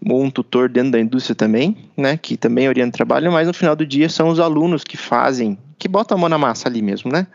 ou 0.06 0.22
um 0.22 0.30
tutor 0.30 0.68
dentro 0.68 0.90
da 0.90 1.00
indústria 1.00 1.34
também, 1.34 1.74
né, 1.96 2.18
que 2.18 2.36
também 2.36 2.68
orienta 2.68 2.90
o 2.90 2.98
trabalho, 2.98 3.32
mas 3.32 3.46
no 3.46 3.54
final 3.54 3.74
do 3.74 3.86
dia 3.86 4.10
são 4.10 4.28
os 4.28 4.38
alunos 4.38 4.84
que 4.84 4.98
fazem, 4.98 5.56
que 5.78 5.88
botam 5.88 6.18
a 6.18 6.20
mão 6.20 6.28
na 6.28 6.36
massa 6.36 6.68
ali 6.68 6.82
mesmo, 6.82 7.10
né? 7.10 7.26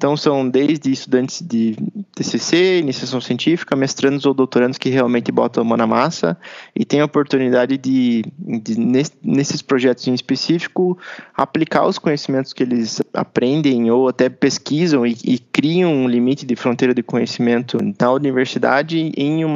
Então 0.00 0.16
são 0.16 0.48
desde 0.48 0.90
estudantes 0.90 1.42
de 1.42 1.76
TCC, 2.14 2.78
iniciação 2.78 3.20
científica, 3.20 3.76
mestrandos 3.76 4.24
ou 4.24 4.32
doutorandos 4.32 4.78
que 4.78 4.88
realmente 4.88 5.30
botam 5.30 5.62
a 5.62 5.64
mão 5.66 5.76
na 5.76 5.86
massa 5.86 6.38
e 6.74 6.86
têm 6.86 7.02
a 7.02 7.04
oportunidade 7.04 7.76
de, 7.76 8.24
de 8.38 8.80
nesses 9.22 9.60
projetos 9.60 10.08
em 10.08 10.14
específico, 10.14 10.96
aplicar 11.36 11.86
os 11.86 11.98
conhecimentos 11.98 12.54
que 12.54 12.62
eles 12.62 13.02
aprendem 13.12 13.90
ou 13.90 14.08
até 14.08 14.30
pesquisam 14.30 15.06
e, 15.06 15.18
e 15.22 15.38
criam 15.38 15.92
um 15.92 16.08
limite 16.08 16.46
de 16.46 16.56
fronteira 16.56 16.94
de 16.94 17.02
conhecimento 17.02 17.76
na 18.00 18.10
universidade 18.10 19.12
em 19.14 19.44
um 19.44 19.52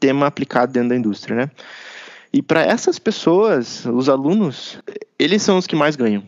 tema 0.00 0.26
aplicado 0.26 0.72
dentro 0.72 0.88
da 0.88 0.96
indústria, 0.96 1.36
né? 1.36 1.50
E 2.32 2.42
para 2.42 2.62
essas 2.62 2.98
pessoas, 2.98 3.86
os 3.86 4.08
alunos, 4.08 4.76
eles 5.16 5.40
são 5.40 5.56
os 5.56 5.68
que 5.68 5.76
mais 5.76 5.94
ganham 5.94 6.24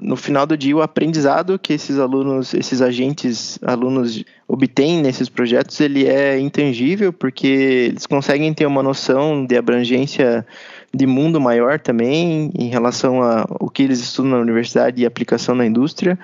no 0.00 0.16
final 0.16 0.46
do 0.46 0.56
dia, 0.56 0.76
o 0.76 0.80
aprendizado 0.80 1.58
que 1.58 1.72
esses 1.72 1.98
alunos, 1.98 2.54
esses 2.54 2.80
agentes, 2.80 3.58
alunos 3.62 4.24
obtêm 4.46 5.02
nesses 5.02 5.28
projetos, 5.28 5.80
ele 5.80 6.06
é 6.06 6.38
intangível, 6.38 7.12
porque 7.12 7.46
eles 7.90 8.06
conseguem 8.06 8.54
ter 8.54 8.66
uma 8.66 8.82
noção 8.82 9.44
de 9.44 9.56
abrangência 9.56 10.46
de 10.94 11.06
mundo 11.06 11.40
maior 11.40 11.80
também, 11.80 12.50
em 12.56 12.68
relação 12.68 13.22
ao 13.22 13.68
que 13.68 13.82
eles 13.82 13.98
estudam 13.98 14.32
na 14.32 14.38
universidade 14.38 15.02
e 15.02 15.06
aplicação 15.06 15.54
na 15.54 15.66
indústria. 15.66 16.18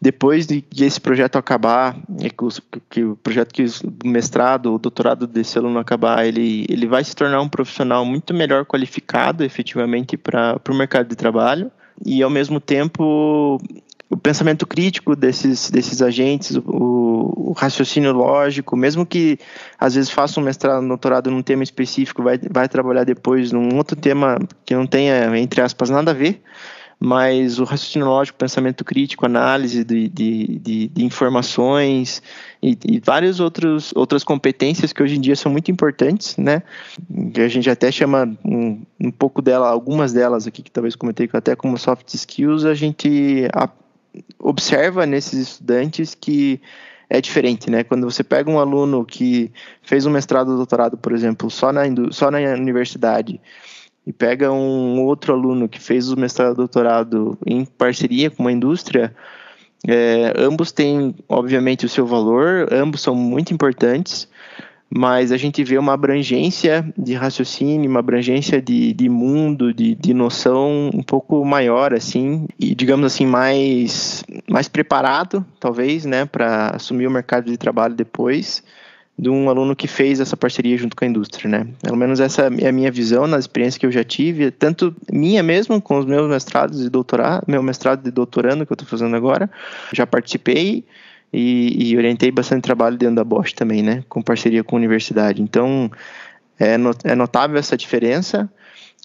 Depois 0.00 0.46
de, 0.46 0.64
esse 0.80 1.00
projeto 1.00 1.36
acabar, 1.36 1.94
que, 2.88 3.04
o 3.04 3.16
projeto 3.16 3.52
que 3.52 3.64
o 3.64 4.08
mestrado, 4.08 4.74
o 4.74 4.78
doutorado 4.78 5.26
desse 5.26 5.58
aluno 5.58 5.78
acabar, 5.78 6.24
ele, 6.24 6.64
ele 6.68 6.86
vai 6.86 7.04
se 7.04 7.14
tornar 7.14 7.40
um 7.42 7.48
profissional 7.48 8.04
muito 8.04 8.32
melhor 8.32 8.64
qualificado 8.64 9.44
efetivamente 9.44 10.16
para 10.16 10.58
o 10.68 10.74
mercado 10.74 11.08
de 11.08 11.16
trabalho 11.16 11.70
e 12.04 12.22
ao 12.22 12.30
mesmo 12.30 12.60
tempo 12.60 13.60
o 14.10 14.16
pensamento 14.16 14.66
crítico 14.66 15.14
desses, 15.14 15.70
desses 15.70 16.00
agentes, 16.00 16.56
o, 16.56 17.50
o, 17.50 17.52
raciocínio 17.52 18.12
lógico, 18.12 18.74
mesmo 18.74 19.04
que 19.04 19.38
às 19.78 19.94
vezes 19.94 20.10
faça 20.10 20.40
um 20.40 20.42
mestrado, 20.42 20.82
um 20.82 20.88
doutorado 20.88 21.30
num 21.30 21.42
tema 21.42 21.62
específico, 21.62 22.22
vai, 22.22 22.38
vai 22.50 22.68
trabalhar 22.68 23.04
depois 23.04 23.52
num 23.52 23.76
outro 23.76 23.94
tema 23.94 24.38
que 24.64 24.74
não 24.74 24.86
tenha, 24.86 25.36
entre 25.38 25.60
aspas, 25.60 25.90
nada 25.90 26.12
a 26.12 26.14
ver, 26.14 26.40
mas 27.00 27.60
o 27.60 27.64
raciocínio 27.64 28.08
lógico, 28.08 28.38
pensamento 28.38 28.84
crítico, 28.84 29.24
análise 29.24 29.84
de, 29.84 30.08
de, 30.08 30.58
de, 30.58 30.88
de 30.88 31.04
informações 31.04 32.20
e, 32.60 32.76
e 32.84 32.98
várias 32.98 33.38
outros, 33.38 33.92
outras 33.94 34.24
competências 34.24 34.92
que 34.92 35.02
hoje 35.02 35.16
em 35.16 35.20
dia 35.20 35.36
são 35.36 35.52
muito 35.52 35.70
importantes, 35.70 36.36
né? 36.36 36.62
A 37.36 37.48
gente 37.48 37.70
até 37.70 37.92
chama 37.92 38.36
um, 38.44 38.82
um 38.98 39.10
pouco 39.12 39.40
dela, 39.40 39.68
algumas 39.68 40.12
delas 40.12 40.46
aqui 40.46 40.60
que 40.60 40.70
talvez 40.70 40.96
comentei 40.96 41.28
até 41.32 41.54
como 41.54 41.78
soft 41.78 42.12
skills, 42.12 42.64
a 42.64 42.74
gente 42.74 43.48
a, 43.54 43.68
observa 44.40 45.06
nesses 45.06 45.38
estudantes 45.50 46.16
que 46.16 46.60
é 47.08 47.20
diferente, 47.20 47.70
né? 47.70 47.84
Quando 47.84 48.10
você 48.10 48.24
pega 48.24 48.50
um 48.50 48.58
aluno 48.58 49.04
que 49.04 49.50
fez 49.82 50.04
um 50.04 50.10
mestrado 50.10 50.50
ou 50.50 50.56
doutorado, 50.56 50.98
por 50.98 51.12
exemplo, 51.12 51.48
só 51.48 51.72
na, 51.72 51.82
só 52.10 52.30
na 52.30 52.38
universidade, 52.38 53.40
e 54.08 54.12
pega 54.12 54.50
um 54.50 55.04
outro 55.04 55.34
aluno 55.34 55.68
que 55.68 55.78
fez 55.78 56.10
o 56.10 56.18
mestrado 56.18 56.56
doutorado 56.56 57.38
em 57.46 57.64
parceria 57.64 58.30
com 58.30 58.42
uma 58.42 58.50
indústria, 58.50 59.14
É, 59.86 60.34
ambos 60.36 60.72
têm, 60.72 61.14
obviamente, 61.28 61.86
o 61.86 61.88
seu 61.88 62.04
valor, 62.04 62.66
ambos 62.72 63.00
são 63.00 63.14
muito 63.14 63.54
importantes, 63.54 64.28
mas 64.90 65.30
a 65.30 65.36
gente 65.36 65.62
vê 65.62 65.78
uma 65.78 65.92
abrangência 65.92 66.84
de 66.98 67.14
raciocínio, 67.14 67.88
uma 67.88 68.00
abrangência 68.00 68.60
de, 68.60 68.92
de 68.92 69.08
mundo, 69.08 69.72
de, 69.72 69.94
de 69.94 70.12
noção 70.12 70.90
um 70.92 71.02
pouco 71.02 71.44
maior, 71.44 71.94
assim, 71.94 72.48
e 72.58 72.74
digamos 72.74 73.06
assim, 73.06 73.24
mais, 73.24 74.24
mais 74.50 74.68
preparado, 74.68 75.46
talvez, 75.60 76.04
né, 76.04 76.26
para 76.26 76.70
assumir 76.74 77.06
o 77.06 77.10
mercado 77.10 77.48
de 77.48 77.56
trabalho 77.56 77.94
depois 77.94 78.64
de 79.18 79.28
um 79.28 79.50
aluno 79.50 79.74
que 79.74 79.88
fez 79.88 80.20
essa 80.20 80.36
parceria 80.36 80.78
junto 80.78 80.94
com 80.94 81.04
a 81.04 81.08
indústria, 81.08 81.50
né? 81.50 81.66
Pelo 81.82 81.96
menos 81.96 82.20
essa 82.20 82.42
é 82.60 82.68
a 82.68 82.72
minha 82.72 82.90
visão 82.90 83.26
nas 83.26 83.40
experiências 83.40 83.76
que 83.76 83.84
eu 83.84 83.90
já 83.90 84.04
tive, 84.04 84.50
tanto 84.52 84.94
minha 85.10 85.42
mesmo 85.42 85.80
com 85.82 85.98
os 85.98 86.04
meus 86.06 86.28
mestrados 86.28 86.84
e 86.84 86.88
doutorado, 86.88 87.44
meu 87.48 87.60
mestrado 87.60 88.04
de 88.04 88.12
doutorando 88.12 88.64
que 88.64 88.72
eu 88.72 88.74
estou 88.76 88.88
fazendo 88.88 89.16
agora, 89.16 89.50
já 89.92 90.06
participei 90.06 90.84
e, 91.32 91.90
e, 91.90 91.96
orientei 91.96 92.30
bastante 92.30 92.62
trabalho 92.62 92.96
dentro 92.96 93.16
da 93.16 93.24
Bosch 93.24 93.52
também, 93.52 93.82
né? 93.82 94.04
Com 94.08 94.22
parceria 94.22 94.62
com 94.62 94.76
a 94.76 94.78
universidade. 94.78 95.42
Então, 95.42 95.90
é, 96.56 96.78
not, 96.78 97.00
é 97.02 97.16
notável 97.16 97.58
essa 97.58 97.76
diferença 97.76 98.48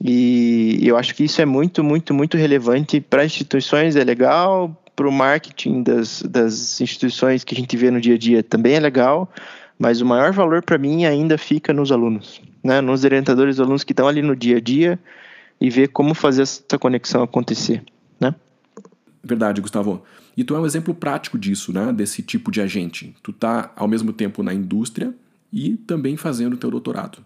e 0.02 0.80
eu 0.84 0.96
acho 0.96 1.16
que 1.16 1.24
isso 1.24 1.42
é 1.42 1.46
muito, 1.46 1.84
muito, 1.84 2.14
muito 2.14 2.38
relevante 2.38 3.02
para 3.02 3.26
instituições, 3.26 3.96
é 3.96 4.04
legal, 4.04 4.80
para 4.96 5.08
o 5.08 5.12
marketing 5.12 5.82
das, 5.82 6.22
das 6.22 6.80
instituições 6.80 7.44
que 7.44 7.56
a 7.56 7.58
gente 7.58 7.76
vê 7.76 7.90
no 7.90 8.00
dia 8.00 8.14
a 8.14 8.18
dia 8.18 8.44
também 8.44 8.76
é 8.76 8.80
legal, 8.80 9.30
mas 9.84 10.00
o 10.00 10.06
maior 10.06 10.32
valor 10.32 10.64
para 10.64 10.78
mim 10.78 11.04
ainda 11.04 11.38
fica 11.38 11.74
nos 11.74 11.92
alunos, 11.92 12.42
né? 12.64 12.80
nos 12.80 13.04
orientadores 13.04 13.60
alunos 13.60 13.84
que 13.84 13.92
estão 13.92 14.08
ali 14.08 14.22
no 14.22 14.34
dia 14.34 14.56
a 14.56 14.62
dia 14.62 14.98
e 15.60 15.70
ver 15.70 15.90
como 15.90 16.16
fazer 16.16 16.44
essa 16.44 16.80
conexão 16.80 17.22
acontecer. 17.22 17.84
Né? 18.18 18.34
Verdade, 19.22 19.60
Gustavo. 19.60 20.02
E 20.38 20.44
tu 20.46 20.56
é 20.56 20.60
um 20.62 20.66
exemplo 20.66 20.96
prático 20.96 21.38
disso, 21.38 21.74
né? 21.74 21.92
desse 21.92 22.22
tipo 22.22 22.50
de 22.50 22.62
agente. 22.62 23.14
Tu 23.22 23.32
está 23.32 23.74
ao 23.76 23.86
mesmo 23.86 24.14
tempo 24.14 24.42
na 24.42 24.54
indústria 24.54 25.14
e 25.52 25.76
também 25.76 26.16
fazendo 26.16 26.56
teu 26.56 26.72
doutorado. 26.72 27.18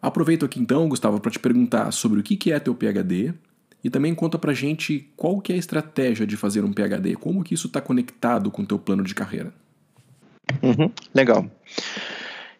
Aproveito 0.00 0.44
aqui 0.44 0.60
então, 0.60 0.88
Gustavo, 0.88 1.18
para 1.18 1.32
te 1.32 1.40
perguntar 1.40 1.90
sobre 1.90 2.20
o 2.20 2.22
que 2.22 2.52
é 2.52 2.60
teu 2.60 2.76
PhD 2.76 3.34
e 3.82 3.90
também 3.90 4.14
conta 4.14 4.38
para 4.38 4.52
gente 4.54 5.10
qual 5.16 5.40
que 5.40 5.50
é 5.50 5.56
a 5.56 5.58
estratégia 5.58 6.28
de 6.28 6.36
fazer 6.36 6.62
um 6.62 6.72
PhD, 6.72 7.16
como 7.16 7.42
que 7.42 7.54
isso 7.54 7.66
está 7.66 7.80
conectado 7.80 8.52
com 8.52 8.64
teu 8.64 8.78
plano 8.78 9.02
de 9.02 9.16
carreira. 9.16 9.52
Uhum, 10.62 10.90
legal. 11.14 11.46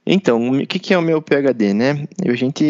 Então, 0.07 0.50
o 0.50 0.67
que, 0.67 0.79
que 0.79 0.93
é 0.93 0.99
o 0.99 1.03
meu 1.03 1.23
PhD, 1.23 1.73
né? 1.73 2.07
A 2.26 2.35
gente 2.35 2.64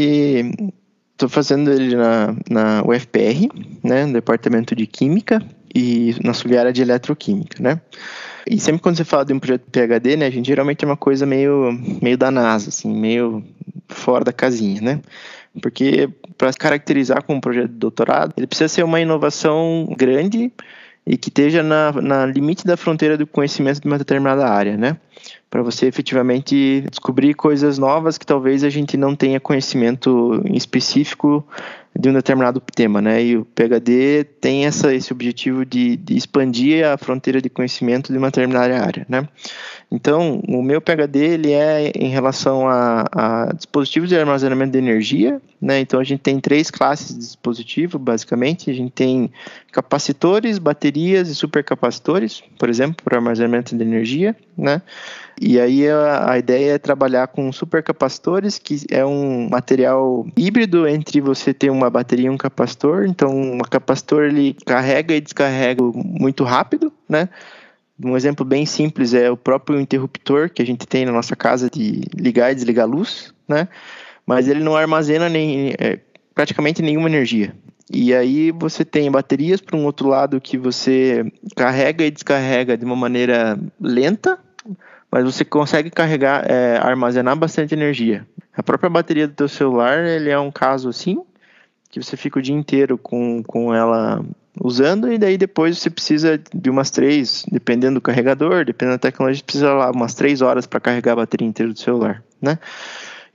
estou 1.12 1.28
fazendo 1.28 1.70
ele 1.72 1.96
na, 1.96 2.34
na 2.50 2.82
UFPR, 2.82 3.48
né, 3.82 4.04
no 4.04 4.12
departamento 4.12 4.74
de 4.74 4.86
Química 4.86 5.40
e 5.74 6.14
na 6.22 6.32
sua 6.32 6.58
área 6.58 6.72
de 6.72 6.82
Eletroquímica, 6.82 7.62
né? 7.62 7.80
E 8.48 8.60
sempre 8.60 8.82
quando 8.82 8.96
você 8.96 9.04
fala 9.04 9.24
de 9.24 9.32
um 9.32 9.38
projeto 9.38 9.70
PhD, 9.70 10.16
né, 10.16 10.26
a 10.26 10.30
gente 10.30 10.46
geralmente 10.46 10.84
é 10.84 10.86
uma 10.86 10.96
coisa 10.96 11.24
meio, 11.24 11.72
meio 12.02 12.18
da 12.18 12.30
NASA, 12.30 12.68
assim, 12.68 12.92
meio 12.92 13.42
fora 13.88 14.24
da 14.24 14.32
casinha, 14.32 14.80
né? 14.80 15.00
Porque 15.62 16.08
para 16.36 16.52
caracterizar 16.52 17.22
como 17.24 17.38
um 17.38 17.40
projeto 17.40 17.68
de 17.68 17.78
doutorado, 17.78 18.34
ele 18.36 18.46
precisa 18.46 18.68
ser 18.68 18.82
uma 18.82 19.00
inovação 19.00 19.88
grande 19.96 20.52
e 21.06 21.16
que 21.16 21.28
esteja 21.28 21.62
na, 21.62 21.92
na 21.92 22.26
limite 22.26 22.64
da 22.64 22.76
fronteira 22.76 23.16
do 23.16 23.26
conhecimento 23.26 23.80
de 23.80 23.86
uma 23.86 23.98
determinada 23.98 24.46
área, 24.46 24.76
né? 24.76 24.96
Para 25.50 25.62
você 25.62 25.86
efetivamente 25.86 26.84
descobrir 26.90 27.34
coisas 27.34 27.78
novas 27.78 28.16
que 28.16 28.26
talvez 28.26 28.64
a 28.64 28.70
gente 28.70 28.96
não 28.96 29.14
tenha 29.14 29.38
conhecimento 29.38 30.42
específico 30.52 31.46
de 31.96 32.08
um 32.08 32.12
determinado 32.12 32.60
tema, 32.60 33.00
né? 33.00 33.22
E 33.22 33.36
o 33.36 33.44
PhD 33.44 34.24
tem 34.40 34.64
essa, 34.64 34.94
esse 34.94 35.12
objetivo 35.12 35.64
de, 35.64 35.96
de 35.96 36.16
expandir 36.16 36.84
a 36.84 36.96
fronteira 36.96 37.40
de 37.40 37.48
conhecimento 37.48 38.10
de 38.10 38.18
uma 38.18 38.28
determinada 38.28 38.82
área, 38.82 39.06
né? 39.08 39.28
Então, 39.94 40.42
o 40.48 40.60
meu 40.60 40.80
PhD 40.80 41.20
ele 41.20 41.52
é 41.52 41.92
em 41.94 42.08
relação 42.08 42.68
a, 42.68 43.04
a, 43.12 43.52
dispositivos 43.54 44.08
de 44.08 44.18
armazenamento 44.18 44.72
de 44.72 44.78
energia, 44.78 45.40
né? 45.62 45.78
Então 45.78 46.00
a 46.00 46.04
gente 46.04 46.18
tem 46.18 46.40
três 46.40 46.68
classes 46.68 47.14
de 47.14 47.20
dispositivo, 47.20 47.96
basicamente. 47.96 48.68
A 48.68 48.74
gente 48.74 48.90
tem 48.90 49.30
capacitores, 49.70 50.58
baterias 50.58 51.28
e 51.28 51.34
supercapacitores, 51.34 52.42
por 52.58 52.68
exemplo, 52.68 53.04
para 53.04 53.18
armazenamento 53.18 53.76
de 53.76 53.82
energia, 53.84 54.34
né? 54.58 54.82
E 55.40 55.60
aí 55.60 55.88
a, 55.88 56.32
a 56.32 56.38
ideia 56.38 56.72
é 56.72 56.78
trabalhar 56.78 57.28
com 57.28 57.52
supercapacitores, 57.52 58.58
que 58.58 58.80
é 58.90 59.06
um 59.06 59.48
material 59.48 60.26
híbrido 60.36 60.88
entre 60.88 61.20
você 61.20 61.54
ter 61.54 61.70
uma 61.70 61.88
bateria 61.88 62.26
e 62.26 62.30
um 62.30 62.36
capacitor. 62.36 63.06
Então, 63.06 63.30
um 63.30 63.58
capacitor 63.58 64.24
ele 64.24 64.56
carrega 64.66 65.14
e 65.14 65.20
descarrega 65.20 65.84
muito 65.84 66.42
rápido, 66.42 66.92
né? 67.08 67.28
Um 68.02 68.16
exemplo 68.16 68.44
bem 68.44 68.66
simples 68.66 69.14
é 69.14 69.30
o 69.30 69.36
próprio 69.36 69.80
interruptor 69.80 70.50
que 70.50 70.60
a 70.60 70.66
gente 70.66 70.86
tem 70.86 71.04
na 71.04 71.12
nossa 71.12 71.36
casa 71.36 71.70
de 71.70 72.02
ligar 72.14 72.50
e 72.50 72.54
desligar 72.54 72.86
a 72.86 72.88
luz, 72.88 73.32
né? 73.48 73.68
Mas 74.26 74.48
ele 74.48 74.64
não 74.64 74.74
armazena 74.74 75.28
nem, 75.28 75.74
é, 75.78 76.00
praticamente 76.34 76.82
nenhuma 76.82 77.08
energia. 77.08 77.54
E 77.92 78.14
aí 78.14 78.50
você 78.50 78.84
tem 78.84 79.10
baterias 79.10 79.60
para 79.60 79.76
um 79.76 79.84
outro 79.84 80.08
lado 80.08 80.40
que 80.40 80.56
você 80.56 81.30
carrega 81.54 82.04
e 82.04 82.10
descarrega 82.10 82.76
de 82.76 82.84
uma 82.84 82.96
maneira 82.96 83.58
lenta, 83.80 84.38
mas 85.10 85.24
você 85.24 85.44
consegue 85.44 85.90
carregar, 85.90 86.50
é, 86.50 86.78
armazenar 86.78 87.36
bastante 87.36 87.74
energia. 87.74 88.26
A 88.56 88.62
própria 88.62 88.90
bateria 88.90 89.28
do 89.28 89.34
teu 89.34 89.48
celular, 89.48 90.04
ele 90.04 90.30
é 90.30 90.38
um 90.38 90.50
caso 90.50 90.88
assim, 90.88 91.22
que 91.90 92.02
você 92.02 92.16
fica 92.16 92.38
o 92.38 92.42
dia 92.42 92.54
inteiro 92.54 92.98
com, 92.98 93.42
com 93.44 93.72
ela 93.72 94.24
usando 94.60 95.12
e 95.12 95.18
daí 95.18 95.36
depois 95.36 95.78
você 95.78 95.90
precisa 95.90 96.40
de 96.54 96.70
umas 96.70 96.90
três, 96.90 97.44
dependendo 97.50 97.94
do 97.94 98.00
carregador, 98.00 98.64
dependendo 98.64 98.96
da 98.96 99.10
tecnologia, 99.10 99.42
precisa 99.44 99.72
lá 99.72 99.90
umas 99.90 100.14
três 100.14 100.40
horas 100.42 100.66
para 100.66 100.80
carregar 100.80 101.12
a 101.12 101.16
bateria 101.16 101.46
inteira 101.46 101.72
do 101.72 101.78
celular, 101.78 102.22
né? 102.40 102.58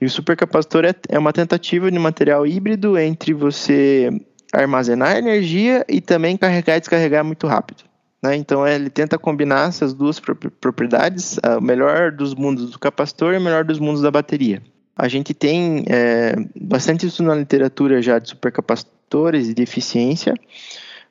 E 0.00 0.06
o 0.06 0.10
supercapacitor 0.10 0.84
é, 0.86 0.94
é 1.10 1.18
uma 1.18 1.32
tentativa 1.32 1.90
de 1.90 1.98
material 1.98 2.46
híbrido 2.46 2.98
entre 2.98 3.34
você 3.34 4.10
armazenar 4.52 5.16
energia 5.16 5.84
e 5.88 6.00
também 6.00 6.36
carregar 6.36 6.76
e 6.76 6.80
descarregar 6.80 7.24
muito 7.24 7.46
rápido. 7.46 7.84
Né? 8.22 8.34
Então 8.36 8.66
ele 8.66 8.88
tenta 8.90 9.18
combinar 9.18 9.68
essas 9.68 9.94
duas 9.94 10.20
propriedades, 10.60 11.38
o 11.58 11.60
melhor 11.60 12.12
dos 12.12 12.34
mundos 12.34 12.70
do 12.70 12.78
capacitor 12.78 13.34
e 13.34 13.38
o 13.38 13.40
melhor 13.40 13.64
dos 13.64 13.78
mundos 13.78 14.02
da 14.02 14.10
bateria. 14.10 14.62
A 14.96 15.08
gente 15.08 15.32
tem 15.32 15.84
é, 15.88 16.34
bastante 16.60 17.06
isso 17.06 17.22
na 17.22 17.34
literatura 17.34 18.02
já 18.02 18.18
de 18.18 18.28
supercapacitores 18.28 19.48
e 19.48 19.54
de 19.54 19.62
eficiência, 19.62 20.34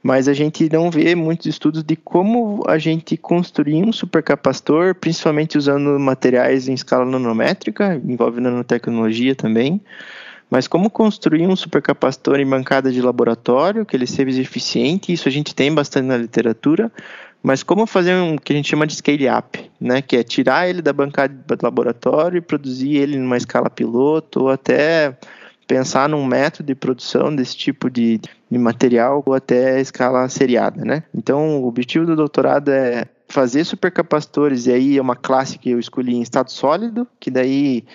mas 0.01 0.27
a 0.27 0.33
gente 0.33 0.69
não 0.71 0.89
vê 0.89 1.13
muitos 1.13 1.45
estudos 1.45 1.83
de 1.83 1.95
como 1.95 2.63
a 2.67 2.77
gente 2.77 3.17
construir 3.17 3.83
um 3.83 3.91
supercapacitor, 3.91 4.95
principalmente 4.95 5.57
usando 5.57 5.99
materiais 5.99 6.67
em 6.67 6.73
escala 6.73 7.05
nanométrica, 7.05 8.01
envolve 8.05 8.39
nanotecnologia 8.39 9.35
também, 9.35 9.81
mas 10.49 10.67
como 10.67 10.89
construir 10.89 11.45
um 11.45 11.55
supercapacitor 11.55 12.39
em 12.39 12.47
bancada 12.47 12.91
de 12.91 13.01
laboratório, 13.01 13.85
que 13.85 13.95
ele 13.95 14.07
seja 14.07 14.41
eficiente, 14.41 15.12
isso 15.12 15.27
a 15.27 15.31
gente 15.31 15.53
tem 15.53 15.73
bastante 15.73 16.05
na 16.05 16.17
literatura, 16.17 16.91
mas 17.43 17.62
como 17.62 17.85
fazer 17.85 18.15
um 18.15 18.38
que 18.38 18.51
a 18.51 18.55
gente 18.55 18.69
chama 18.69 18.88
de 18.88 18.95
scale 18.95 19.29
up, 19.29 19.71
né, 19.79 20.01
que 20.01 20.17
é 20.17 20.23
tirar 20.23 20.69
ele 20.69 20.81
da 20.81 20.91
bancada 20.91 21.33
de 21.33 21.63
laboratório 21.63 22.38
e 22.38 22.41
produzir 22.41 22.97
ele 22.97 23.17
numa 23.17 23.38
escala 23.38 23.69
piloto 23.69 24.43
ou 24.43 24.49
até 24.49 25.17
pensar 25.69 26.10
num 26.10 26.25
método 26.25 26.65
de 26.65 26.73
produção 26.73 27.34
desse 27.34 27.55
tipo 27.55 27.91
de, 27.91 28.19
de 28.49 28.58
material 28.58 29.21
ou 29.23 29.36
até 29.36 29.79
escala 29.79 30.27
seriada, 30.27 30.84
né? 30.84 31.03
Então, 31.13 31.62
o 31.62 31.67
objetivo 31.67 32.08
do 32.08 32.15
doutorado 32.15 32.71
é 32.71 33.05
fazer 33.27 33.63
supercapacitores, 33.63 34.65
e 34.65 34.71
aí 34.71 34.97
é 34.97 35.01
uma 35.01 35.15
classe 35.15 35.60
que 35.60 35.69
eu 35.69 35.79
escolhi 35.79 36.15
em 36.15 36.23
estado 36.23 36.51
sólido, 36.51 37.08
que 37.19 37.29
daí 37.29 37.86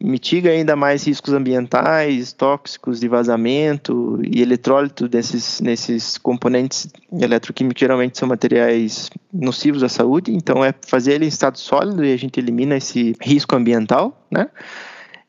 mitiga 0.00 0.48
ainda 0.48 0.74
mais 0.74 1.06
riscos 1.06 1.34
ambientais, 1.34 2.32
tóxicos 2.32 3.00
de 3.00 3.06
vazamento 3.06 4.18
e 4.24 4.40
eletrólito 4.40 5.06
desses, 5.06 5.60
nesses 5.60 6.16
componentes 6.16 6.88
eletroquímicos 7.12 7.80
geralmente 7.80 8.16
são 8.16 8.26
materiais 8.26 9.10
nocivos 9.30 9.82
à 9.82 9.90
saúde, 9.90 10.32
então 10.32 10.64
é 10.64 10.72
fazer 10.86 11.16
ele 11.16 11.26
em 11.26 11.28
estado 11.28 11.58
sólido 11.58 12.02
e 12.02 12.14
a 12.14 12.16
gente 12.16 12.40
elimina 12.40 12.78
esse 12.78 13.14
risco 13.20 13.54
ambiental, 13.54 14.24
né? 14.30 14.48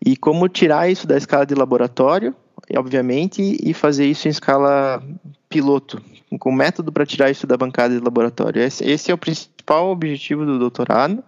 E 0.05 0.15
como 0.15 0.47
tirar 0.47 0.89
isso 0.89 1.05
da 1.05 1.17
escala 1.17 1.45
de 1.45 1.53
laboratório, 1.53 2.35
obviamente, 2.75 3.57
e 3.61 3.73
fazer 3.73 4.05
isso 4.05 4.27
em 4.27 4.31
escala 4.31 5.03
piloto, 5.49 6.01
com 6.39 6.51
método 6.51 6.91
para 6.91 7.05
tirar 7.05 7.29
isso 7.29 7.47
da 7.47 7.57
bancada 7.57 7.97
de 7.97 8.03
laboratório. 8.03 8.61
Esse, 8.61 8.83
esse 8.89 9.11
é 9.11 9.13
o 9.13 9.17
principal 9.17 9.89
objetivo 9.89 10.45
do 10.45 10.59
doutorado. 10.59 11.23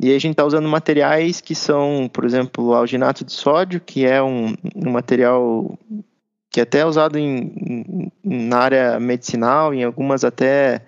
E 0.00 0.08
aí 0.08 0.16
a 0.16 0.18
gente 0.18 0.32
está 0.32 0.44
usando 0.44 0.68
materiais 0.68 1.40
que 1.40 1.54
são, 1.54 2.10
por 2.12 2.24
exemplo, 2.24 2.66
o 2.66 2.74
alginato 2.74 3.24
de 3.24 3.32
sódio, 3.32 3.80
que 3.80 4.04
é 4.04 4.22
um, 4.22 4.54
um 4.74 4.90
material 4.90 5.78
que 6.50 6.60
é 6.60 6.64
até 6.64 6.84
usado 6.84 7.18
em, 7.18 8.10
na 8.22 8.58
área 8.58 9.00
medicinal, 9.00 9.72
em 9.72 9.84
algumas 9.84 10.24
até 10.24 10.82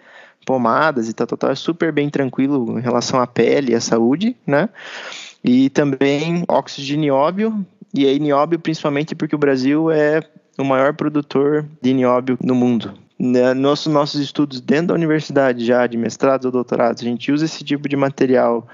pomadas 0.44 1.08
e 1.08 1.14
tal, 1.14 1.26
tal, 1.26 1.38
tal, 1.38 1.50
é 1.50 1.54
super 1.54 1.90
bem 1.90 2.10
tranquilo 2.10 2.78
em 2.78 2.82
relação 2.82 3.18
à 3.18 3.26
pele 3.26 3.72
e 3.72 3.74
à 3.74 3.80
saúde, 3.80 4.36
né? 4.46 4.68
E 5.44 5.68
também 5.68 6.42
óxido 6.48 6.86
de 6.86 6.96
nióbio, 6.96 7.66
e 7.92 8.06
aí 8.06 8.18
nióbio 8.18 8.58
principalmente 8.58 9.14
porque 9.14 9.36
o 9.36 9.38
Brasil 9.38 9.90
é 9.90 10.22
o 10.58 10.64
maior 10.64 10.94
produtor 10.94 11.66
de 11.82 11.92
nióbio 11.92 12.38
no 12.42 12.54
mundo. 12.54 12.94
né, 13.18 13.52
nossos, 13.54 13.92
nossos 13.92 14.20
estudos 14.20 14.60
dentro 14.60 14.88
da 14.88 14.94
universidade 14.94 15.64
já, 15.64 15.86
de 15.86 15.96
mestrados 15.96 16.46
ou 16.46 16.52
doutorados, 16.52 17.02
a 17.02 17.04
gente 17.04 17.30
usa 17.30 17.44
esse 17.44 17.62
tipo 17.62 17.88
de 17.88 17.96
material 17.96 18.66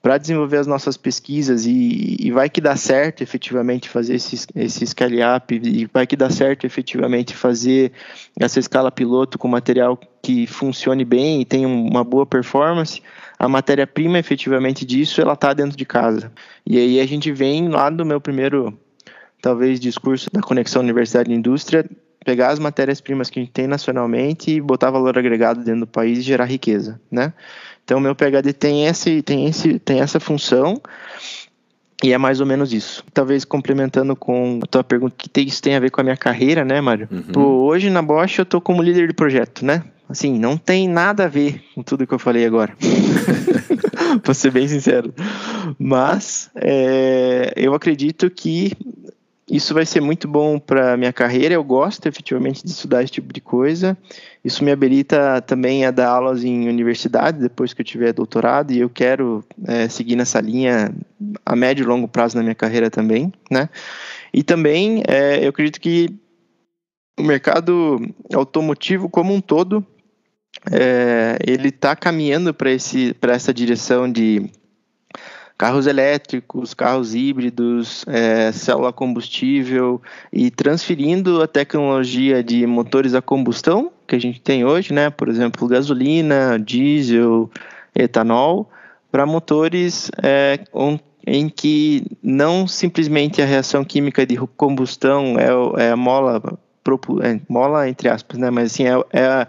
para 0.00 0.16
desenvolver 0.16 0.58
as 0.58 0.66
nossas 0.66 0.96
pesquisas 0.96 1.66
e, 1.66 2.16
e, 2.20 2.30
vai 2.30 2.48
que 2.48 2.60
dá 2.60 2.76
certo 2.76 3.22
efetivamente 3.22 3.88
fazer 3.88 4.14
esse, 4.14 4.46
esse 4.54 4.86
scale-up 4.86 5.60
e 5.62 5.86
vai 5.92 6.06
que 6.06 6.16
dá 6.16 6.30
certo 6.30 6.64
efetivamente 6.64 7.34
fazer 7.34 7.92
essa 8.38 8.60
escala 8.60 8.92
piloto 8.92 9.38
com 9.38 9.48
material 9.48 9.98
que 10.22 10.46
funcione 10.46 11.04
bem 11.04 11.40
e 11.40 11.44
tenha 11.44 11.66
uma 11.66 12.04
boa 12.04 12.24
performance, 12.24 13.02
a 13.38 13.48
matéria-prima 13.48 14.18
efetivamente 14.18 14.84
disso 14.84 15.20
ela 15.20 15.34
está 15.34 15.52
dentro 15.54 15.76
de 15.76 15.84
casa. 15.84 16.32
E 16.66 16.76
aí 16.76 17.00
a 17.00 17.06
gente 17.06 17.30
vem 17.30 17.68
lá 17.68 17.88
do 17.88 18.04
meu 18.04 18.20
primeiro, 18.20 18.76
talvez, 19.40 19.78
discurso 19.78 20.28
da 20.32 20.40
conexão 20.40 20.82
universidade 20.82 21.30
e 21.30 21.34
indústria, 21.34 21.88
pegar 22.24 22.48
as 22.48 22.58
matérias-primas 22.58 23.30
que 23.30 23.38
a 23.38 23.42
gente 23.42 23.52
tem 23.52 23.66
nacionalmente 23.66 24.50
e 24.50 24.60
botar 24.60 24.90
valor 24.90 25.16
agregado 25.16 25.62
dentro 25.62 25.80
do 25.80 25.86
país 25.86 26.18
e 26.18 26.22
gerar 26.22 26.46
riqueza, 26.46 27.00
né? 27.10 27.32
Então, 27.84 28.00
meu 28.00 28.14
PhD 28.14 28.52
tem, 28.52 28.86
esse, 28.86 29.22
tem, 29.22 29.46
esse, 29.46 29.78
tem 29.78 30.00
essa 30.00 30.20
função 30.20 30.78
e 32.02 32.12
é 32.12 32.18
mais 32.18 32.40
ou 32.40 32.46
menos 32.46 32.72
isso. 32.72 33.02
Talvez 33.14 33.44
complementando 33.44 34.14
com 34.14 34.60
a 34.62 34.66
tua 34.66 34.84
pergunta, 34.84 35.14
que 35.16 35.40
isso 35.40 35.62
tem 35.62 35.74
a 35.74 35.80
ver 35.80 35.90
com 35.90 36.00
a 36.00 36.04
minha 36.04 36.16
carreira, 36.16 36.64
né, 36.64 36.80
Mário? 36.80 37.08
Uhum. 37.10 37.22
Pô, 37.32 37.40
hoje 37.64 37.88
na 37.88 38.02
Bosch 38.02 38.38
eu 38.38 38.44
tô 38.44 38.60
como 38.60 38.82
líder 38.82 39.08
de 39.08 39.14
projeto, 39.14 39.64
né? 39.64 39.82
Assim, 40.08 40.38
não 40.38 40.56
tem 40.56 40.88
nada 40.88 41.24
a 41.24 41.28
ver 41.28 41.62
com 41.74 41.82
tudo 41.82 42.06
que 42.06 42.14
eu 42.14 42.18
falei 42.18 42.46
agora. 42.46 42.74
pra 44.22 44.34
ser 44.34 44.50
bem 44.50 44.66
sincero. 44.66 45.12
Mas 45.78 46.50
é, 46.54 47.52
eu 47.56 47.74
acredito 47.74 48.30
que 48.30 48.72
isso 49.50 49.72
vai 49.72 49.86
ser 49.86 50.00
muito 50.00 50.28
bom 50.28 50.58
para 50.58 50.96
minha 50.96 51.12
carreira. 51.12 51.54
Eu 51.54 51.64
gosto 51.64 52.06
efetivamente 52.06 52.64
de 52.64 52.70
estudar 52.70 53.02
esse 53.02 53.12
tipo 53.12 53.32
de 53.32 53.40
coisa. 53.40 53.96
Isso 54.44 54.62
me 54.62 54.70
habilita 54.70 55.40
também 55.42 55.84
a 55.84 55.90
dar 55.90 56.08
aulas 56.08 56.44
em 56.44 56.68
universidade 56.68 57.38
depois 57.38 57.72
que 57.72 57.80
eu 57.80 57.86
tiver 57.86 58.12
doutorado 58.12 58.72
e 58.72 58.80
eu 58.80 58.90
quero 58.90 59.44
é, 59.66 59.88
seguir 59.88 60.16
nessa 60.16 60.40
linha 60.40 60.94
a 61.44 61.56
médio 61.56 61.82
e 61.82 61.86
longo 61.86 62.06
prazo 62.06 62.36
na 62.36 62.42
minha 62.42 62.54
carreira 62.54 62.90
também, 62.90 63.32
né? 63.50 63.68
E 64.32 64.42
também 64.42 65.02
é, 65.08 65.44
eu 65.44 65.48
acredito 65.48 65.80
que 65.80 66.14
o 67.18 67.22
mercado 67.22 68.00
automotivo 68.32 69.08
como 69.08 69.34
um 69.34 69.40
todo 69.40 69.84
é, 70.70 71.38
ele 71.46 71.68
está 71.68 71.94
caminhando 71.94 72.52
para 72.52 72.70
essa 72.70 73.54
direção 73.54 74.10
de 74.10 74.50
carros 75.56 75.88
elétricos, 75.88 76.72
carros 76.72 77.16
híbridos, 77.16 78.04
é, 78.06 78.52
célula 78.52 78.92
combustível 78.92 80.00
e 80.32 80.52
transferindo 80.52 81.42
a 81.42 81.48
tecnologia 81.48 82.44
de 82.44 82.64
motores 82.64 83.12
a 83.12 83.20
combustão 83.20 83.90
que 84.06 84.14
a 84.14 84.20
gente 84.20 84.40
tem 84.40 84.64
hoje, 84.64 84.94
né, 84.94 85.10
por 85.10 85.28
exemplo, 85.28 85.66
gasolina, 85.68 86.58
diesel, 86.58 87.50
etanol, 87.94 88.70
para 89.10 89.26
motores 89.26 90.10
é, 90.22 90.60
um, 90.72 90.98
em 91.26 91.48
que 91.48 92.04
não 92.22 92.66
simplesmente 92.66 93.42
a 93.42 93.44
reação 93.44 93.84
química 93.84 94.24
de 94.24 94.36
combustão 94.56 95.36
é, 95.38 95.84
é 95.84 95.90
a 95.90 95.96
mola, 95.96 96.40
é, 97.22 97.40
mola 97.48 97.88
entre 97.88 98.08
aspas, 98.08 98.38
né, 98.38 98.48
mas 98.48 98.72
assim 98.72 98.84
é, 98.86 98.92
é, 99.12 99.46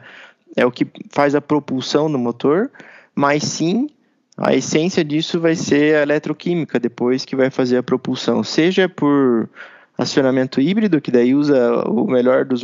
é 0.55 0.65
o 0.65 0.71
que 0.71 0.87
faz 1.09 1.35
a 1.35 1.41
propulsão 1.41 2.11
do 2.11 2.17
motor, 2.17 2.71
mas 3.15 3.43
sim 3.43 3.89
a 4.37 4.55
essência 4.55 5.03
disso 5.03 5.39
vai 5.39 5.55
ser 5.55 5.97
a 5.97 6.01
eletroquímica 6.03 6.79
depois 6.79 7.25
que 7.25 7.35
vai 7.35 7.49
fazer 7.49 7.77
a 7.77 7.83
propulsão, 7.83 8.43
seja 8.43 8.87
por 8.87 9.49
acionamento 9.97 10.61
híbrido, 10.61 11.01
que 11.01 11.11
daí 11.11 11.35
usa 11.35 11.83
o 11.89 12.09
melhor 12.09 12.45
dos, 12.45 12.63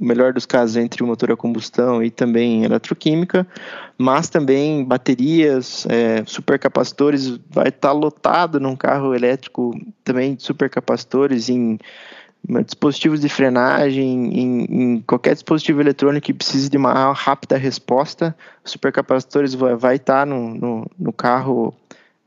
melhor 0.00 0.32
dos 0.32 0.46
casos 0.46 0.76
entre 0.76 1.02
o 1.02 1.06
motor 1.06 1.32
a 1.32 1.36
combustão 1.36 2.00
e 2.00 2.12
também 2.12 2.62
eletroquímica, 2.62 3.44
mas 3.98 4.28
também 4.28 4.84
baterias, 4.84 5.84
é, 5.88 6.22
supercapacitores, 6.24 7.40
vai 7.50 7.68
estar 7.70 7.88
tá 7.88 7.92
lotado 7.92 8.60
num 8.60 8.76
carro 8.76 9.16
elétrico 9.16 9.72
também 10.04 10.36
de 10.36 10.44
supercapacitores 10.44 11.48
em 11.48 11.76
dispositivos 12.64 13.20
de 13.20 13.28
frenagem, 13.28 14.38
em, 14.38 14.64
em, 14.64 15.00
qualquer 15.02 15.34
dispositivo 15.34 15.80
eletrônico 15.80 16.26
que 16.26 16.34
precise 16.34 16.68
de 16.68 16.76
uma 16.76 17.12
rápida 17.12 17.56
resposta, 17.56 18.36
supercapacitores 18.64 19.54
vai, 19.54 19.96
estar 19.96 20.20
tá 20.20 20.26
no, 20.26 20.54
no, 20.54 20.90
no 20.98 21.12
carro 21.12 21.74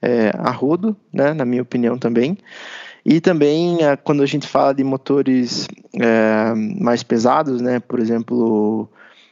é, 0.01 0.31
a 0.37 0.51
rodo, 0.51 0.95
né, 1.13 1.33
na 1.33 1.45
minha 1.45 1.61
opinião 1.61 1.97
também. 1.97 2.37
E 3.05 3.21
também 3.21 3.83
é, 3.83 3.95
quando 3.95 4.21
a 4.21 4.25
gente 4.25 4.47
fala 4.47 4.73
de 4.73 4.83
motores 4.83 5.67
é, 5.99 6.53
mais 6.53 7.01
pesados, 7.01 7.61
né, 7.61 7.79
por 7.79 7.99
exemplo, 7.99 8.89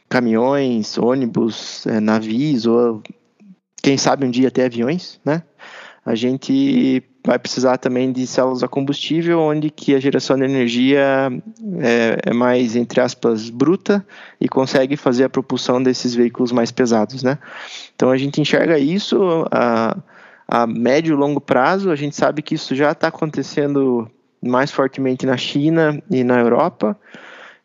caminhões, 0.08 0.96
ônibus, 0.96 1.86
é, 1.86 2.00
navios 2.00 2.66
ou 2.66 3.02
quem 3.82 3.96
sabe 3.96 4.26
um 4.26 4.30
dia 4.30 4.48
até 4.48 4.64
aviões, 4.64 5.20
né? 5.24 5.42
A 6.08 6.14
gente 6.14 7.02
vai 7.22 7.38
precisar 7.38 7.76
também 7.76 8.10
de 8.10 8.26
células 8.26 8.62
a 8.62 8.68
combustível, 8.68 9.40
onde 9.40 9.68
que 9.68 9.94
a 9.94 10.00
geração 10.00 10.38
de 10.38 10.44
energia 10.44 11.30
é, 11.80 12.18
é, 12.24 12.32
mais, 12.32 12.74
entre 12.74 12.98
aspas, 12.98 13.50
bruta 13.50 14.02
e 14.40 14.48
consegue 14.48 14.96
fazer 14.96 15.24
a 15.24 15.28
propulsão 15.28 15.82
desses 15.82 16.14
veículos 16.14 16.50
mais 16.50 16.70
pesados, 16.72 17.22
né? 17.22 17.38
Então 17.94 18.10
a 18.10 18.16
gente 18.16 18.40
enxerga 18.40 18.78
isso 18.78 19.46
a, 19.50 19.98
a 20.48 20.66
médio 20.66 21.12
e 21.12 21.14
longo 21.14 21.42
prazo, 21.42 21.90
a 21.90 21.96
gente 21.96 22.16
sabe 22.16 22.40
que 22.40 22.54
isso 22.54 22.74
já 22.74 22.92
está 22.92 23.08
acontecendo 23.08 24.10
mais 24.42 24.70
fortemente 24.70 25.26
na 25.26 25.36
China 25.36 26.02
e 26.10 26.24
na 26.24 26.40
Europa, 26.40 26.98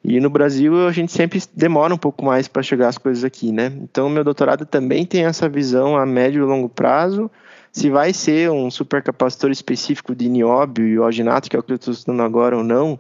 e 0.03 0.19
no 0.19 0.29
Brasil 0.29 0.86
a 0.86 0.91
gente 0.91 1.13
sempre 1.13 1.41
demora 1.56 1.93
um 1.93 1.97
pouco 1.97 2.25
mais 2.25 2.49
para 2.49 2.62
chegar 2.62 2.89
as 2.89 2.97
coisas 2.97 3.23
aqui, 3.23 3.53
né? 3.53 3.71
Então 3.82 4.10
meu 4.10 4.25
doutorado 4.25 4.65
também 4.65 5.06
tem 5.06 5.23
essa 5.23 5.47
visão 5.47 5.95
a 5.95 6.06
médio 6.06 6.43
e 6.43 6.45
longo 6.45 6.67
prazo, 6.67 7.32
se 7.74 7.90
vai 7.90 8.14
ser 8.14 8.52
um 8.52 8.70
supercapacitor 8.70 9.50
específico 9.50 10.14
de 10.14 10.30
nióbio 10.30 10.88
e 10.88 11.00
oginato, 11.00 11.50
que 11.50 11.56
é 11.56 11.60
o 11.60 11.64
que 11.64 11.72
eu 11.72 11.76
estou 11.76 11.92
estudando 11.92 12.22
agora 12.22 12.56
ou 12.56 12.64
não, 12.64 13.00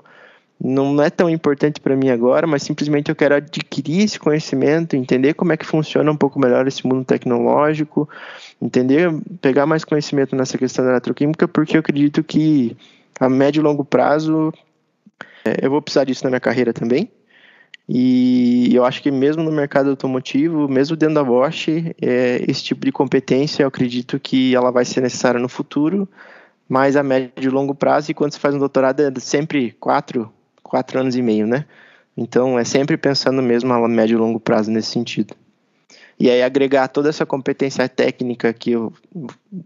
não 0.59 0.99
é 1.01 1.11
tão 1.11 1.29
importante 1.29 1.79
para 1.79 1.95
mim 1.95 2.09
agora, 2.09 2.47
mas 2.47 2.63
simplesmente 2.63 3.09
eu 3.09 3.15
quero 3.15 3.35
adquirir 3.35 4.01
esse 4.01 4.19
conhecimento, 4.19 4.95
entender 4.95 5.35
como 5.35 5.53
é 5.53 5.57
que 5.57 5.65
funciona 5.65 6.11
um 6.11 6.17
pouco 6.17 6.39
melhor 6.39 6.67
esse 6.67 6.87
mundo 6.87 7.05
tecnológico, 7.05 8.09
entender, 8.59 9.13
pegar 9.39 9.67
mais 9.67 9.85
conhecimento 9.85 10.35
nessa 10.35 10.57
questão 10.57 10.83
da 10.83 10.91
eletroquímica, 10.91 11.47
porque 11.47 11.77
eu 11.77 11.81
acredito 11.81 12.23
que 12.23 12.75
a 13.19 13.29
médio 13.29 13.59
e 13.59 13.63
longo 13.63 13.85
prazo 13.85 14.51
é, 15.45 15.65
eu 15.65 15.69
vou 15.69 15.83
precisar 15.83 16.05
disso 16.05 16.23
na 16.23 16.31
minha 16.31 16.39
carreira 16.39 16.73
também. 16.73 17.11
E 17.87 18.73
eu 18.73 18.85
acho 18.85 19.01
que 19.01 19.11
mesmo 19.11 19.43
no 19.43 19.51
mercado 19.51 19.89
automotivo, 19.89 20.69
mesmo 20.69 20.95
dentro 20.95 21.15
da 21.15 21.23
Bosch, 21.23 21.67
é, 22.01 22.43
esse 22.47 22.63
tipo 22.63 22.85
de 22.85 22.91
competência 22.91 23.63
eu 23.63 23.67
acredito 23.67 24.19
que 24.19 24.55
ela 24.55 24.71
vai 24.71 24.85
ser 24.85 25.01
necessária 25.01 25.39
no 25.39 25.49
futuro, 25.49 26.07
mas 26.67 26.95
a 26.95 27.03
médio 27.03 27.33
e 27.37 27.49
longo 27.49 27.75
prazo, 27.75 28.09
e 28.09 28.13
quando 28.13 28.31
você 28.31 28.39
faz 28.39 28.55
um 28.55 28.59
doutorado 28.59 29.01
é 29.01 29.11
sempre 29.19 29.71
quatro, 29.79 30.31
quatro 30.61 30.99
anos 30.99 31.15
e 31.15 31.21
meio, 31.21 31.45
né? 31.45 31.65
Então 32.15 32.57
é 32.57 32.63
sempre 32.63 32.95
pensando 32.95 33.41
mesmo 33.41 33.73
a 33.73 33.87
médio 33.87 34.15
e 34.15 34.19
longo 34.19 34.39
prazo 34.39 34.71
nesse 34.71 34.91
sentido. 34.91 35.35
E 36.19 36.29
aí 36.29 36.41
agregar 36.41 36.87
toda 36.87 37.09
essa 37.09 37.25
competência 37.25 37.87
técnica 37.89 38.53
que 38.53 38.71
eu 38.71 38.93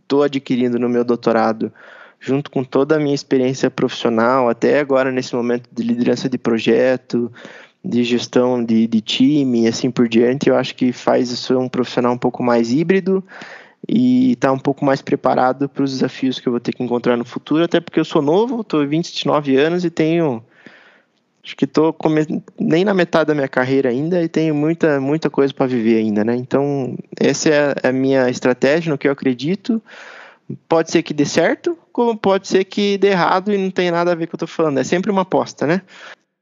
estou 0.03 0.23
adquirindo 0.23 0.79
no 0.79 0.89
meu 0.89 1.03
doutorado, 1.03 1.71
junto 2.19 2.49
com 2.49 2.63
toda 2.63 2.95
a 2.95 2.99
minha 2.99 3.13
experiência 3.13 3.69
profissional, 3.69 4.49
até 4.49 4.79
agora 4.79 5.11
nesse 5.11 5.35
momento 5.35 5.69
de 5.71 5.83
liderança 5.83 6.27
de 6.27 6.37
projeto, 6.37 7.31
de 7.87 8.03
gestão 8.03 8.63
de, 8.63 8.85
de 8.87 9.01
time 9.01 9.63
e 9.63 9.67
assim 9.67 9.89
por 9.89 10.09
diante, 10.09 10.49
eu 10.49 10.55
acho 10.55 10.75
que 10.75 10.91
faz 10.91 11.31
isso 11.31 11.57
um 11.57 11.69
profissional 11.69 12.13
um 12.13 12.17
pouco 12.17 12.43
mais 12.43 12.71
híbrido 12.71 13.23
e 13.87 14.33
está 14.33 14.51
um 14.51 14.59
pouco 14.59 14.83
mais 14.83 15.01
preparado 15.01 15.69
para 15.69 15.83
os 15.83 15.91
desafios 15.91 16.39
que 16.39 16.47
eu 16.47 16.51
vou 16.51 16.59
ter 16.59 16.73
que 16.73 16.83
encontrar 16.83 17.15
no 17.15 17.23
futuro, 17.23 17.63
até 17.63 17.79
porque 17.79 17.99
eu 17.99 18.05
sou 18.05 18.21
novo, 18.21 18.61
estou 18.61 18.85
29 18.85 19.55
anos 19.55 19.85
e 19.85 19.89
tenho 19.89 20.43
acho 21.43 21.55
que 21.55 21.63
estou 21.63 21.95
nem 22.59 22.83
na 22.83 22.93
metade 22.93 23.27
da 23.27 23.33
minha 23.33 23.47
carreira 23.47 23.89
ainda 23.89 24.21
e 24.21 24.27
tenho 24.27 24.53
muita 24.53 24.99
muita 24.99 25.29
coisa 25.29 25.53
para 25.53 25.65
viver 25.65 25.97
ainda, 25.97 26.25
né? 26.25 26.35
Então 26.35 26.97
essa 27.17 27.49
é 27.49 27.87
a 27.87 27.91
minha 27.93 28.29
estratégia 28.29 28.91
no 28.91 28.97
que 28.97 29.07
eu 29.07 29.11
acredito. 29.13 29.81
Pode 30.67 30.91
ser 30.91 31.03
que 31.03 31.13
dê 31.13 31.25
certo, 31.25 31.77
como 31.91 32.17
pode 32.17 32.47
ser 32.47 32.63
que 32.63 32.97
dê 32.97 33.09
errado 33.09 33.53
e 33.53 33.57
não 33.57 33.69
tem 33.69 33.91
nada 33.91 34.11
a 34.11 34.15
ver 34.15 34.27
com 34.27 34.35
o 34.35 34.37
que 34.37 34.43
eu 34.43 34.45
estou 34.45 34.55
falando. 34.55 34.77
É 34.77 34.83
sempre 34.83 35.11
uma 35.11 35.21
aposta, 35.21 35.65
né? 35.67 35.81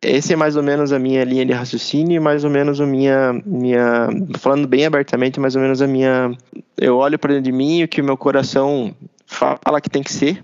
Esse 0.02 0.34
é 0.34 0.36
mais 0.36 0.56
ou 0.56 0.64
menos 0.64 0.92
a 0.92 1.00
minha 1.00 1.24
linha 1.24 1.46
de 1.46 1.54
raciocínio, 1.54 2.22
mais 2.22 2.44
ou 2.44 2.50
menos 2.50 2.80
a 2.80 2.86
minha, 2.86 3.34
minha, 3.46 4.10
falando 4.40 4.68
bem 4.68 4.86
abertamente, 4.86 5.40
mais 5.40 5.56
ou 5.56 5.62
menos 5.62 5.82
a 5.82 5.88
minha, 5.88 6.36
eu 6.78 6.98
olho 6.98 7.18
para 7.18 7.34
dentro 7.34 7.46
de 7.46 7.52
mim 7.52 7.84
o 7.84 7.88
que 7.88 8.02
o 8.02 8.06
meu 8.06 8.18
coração 8.18 8.96
fala 9.26 9.82
que 9.82 9.90
tem 9.90 10.04
que 10.04 10.14
ser 10.14 10.44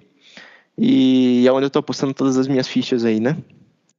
e 0.78 1.48
é 1.48 1.52
onde 1.52 1.66
eu 1.66 1.68
estou 1.68 1.84
postando 1.84 2.14
todas 2.14 2.38
as 2.38 2.48
minhas 2.48 2.68
fichas 2.68 3.06
aí, 3.06 3.20
né? 3.20 3.38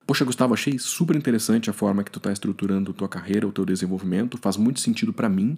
Poxa, 0.07 0.25
Gustavo, 0.25 0.53
achei 0.53 0.79
super 0.79 1.15
interessante 1.15 1.71
a 1.71 1.73
forma 1.73 2.03
que 2.03 2.11
tu 2.11 2.19
está 2.19 2.33
estruturando 2.33 2.93
tua 2.93 3.09
carreira, 3.09 3.47
o 3.47 3.53
teu 3.53 3.65
desenvolvimento, 3.65 4.37
faz 4.37 4.57
muito 4.57 4.81
sentido 4.81 5.13
para 5.13 5.29
mim, 5.29 5.57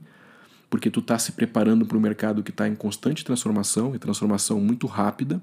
porque 0.68 0.90
tu 0.90 1.00
está 1.00 1.18
se 1.18 1.32
preparando 1.32 1.86
para 1.86 1.96
um 1.96 2.00
mercado 2.00 2.42
que 2.42 2.50
está 2.50 2.68
em 2.68 2.74
constante 2.74 3.24
transformação 3.24 3.94
e 3.94 3.98
transformação 3.98 4.60
muito 4.60 4.86
rápida. 4.86 5.40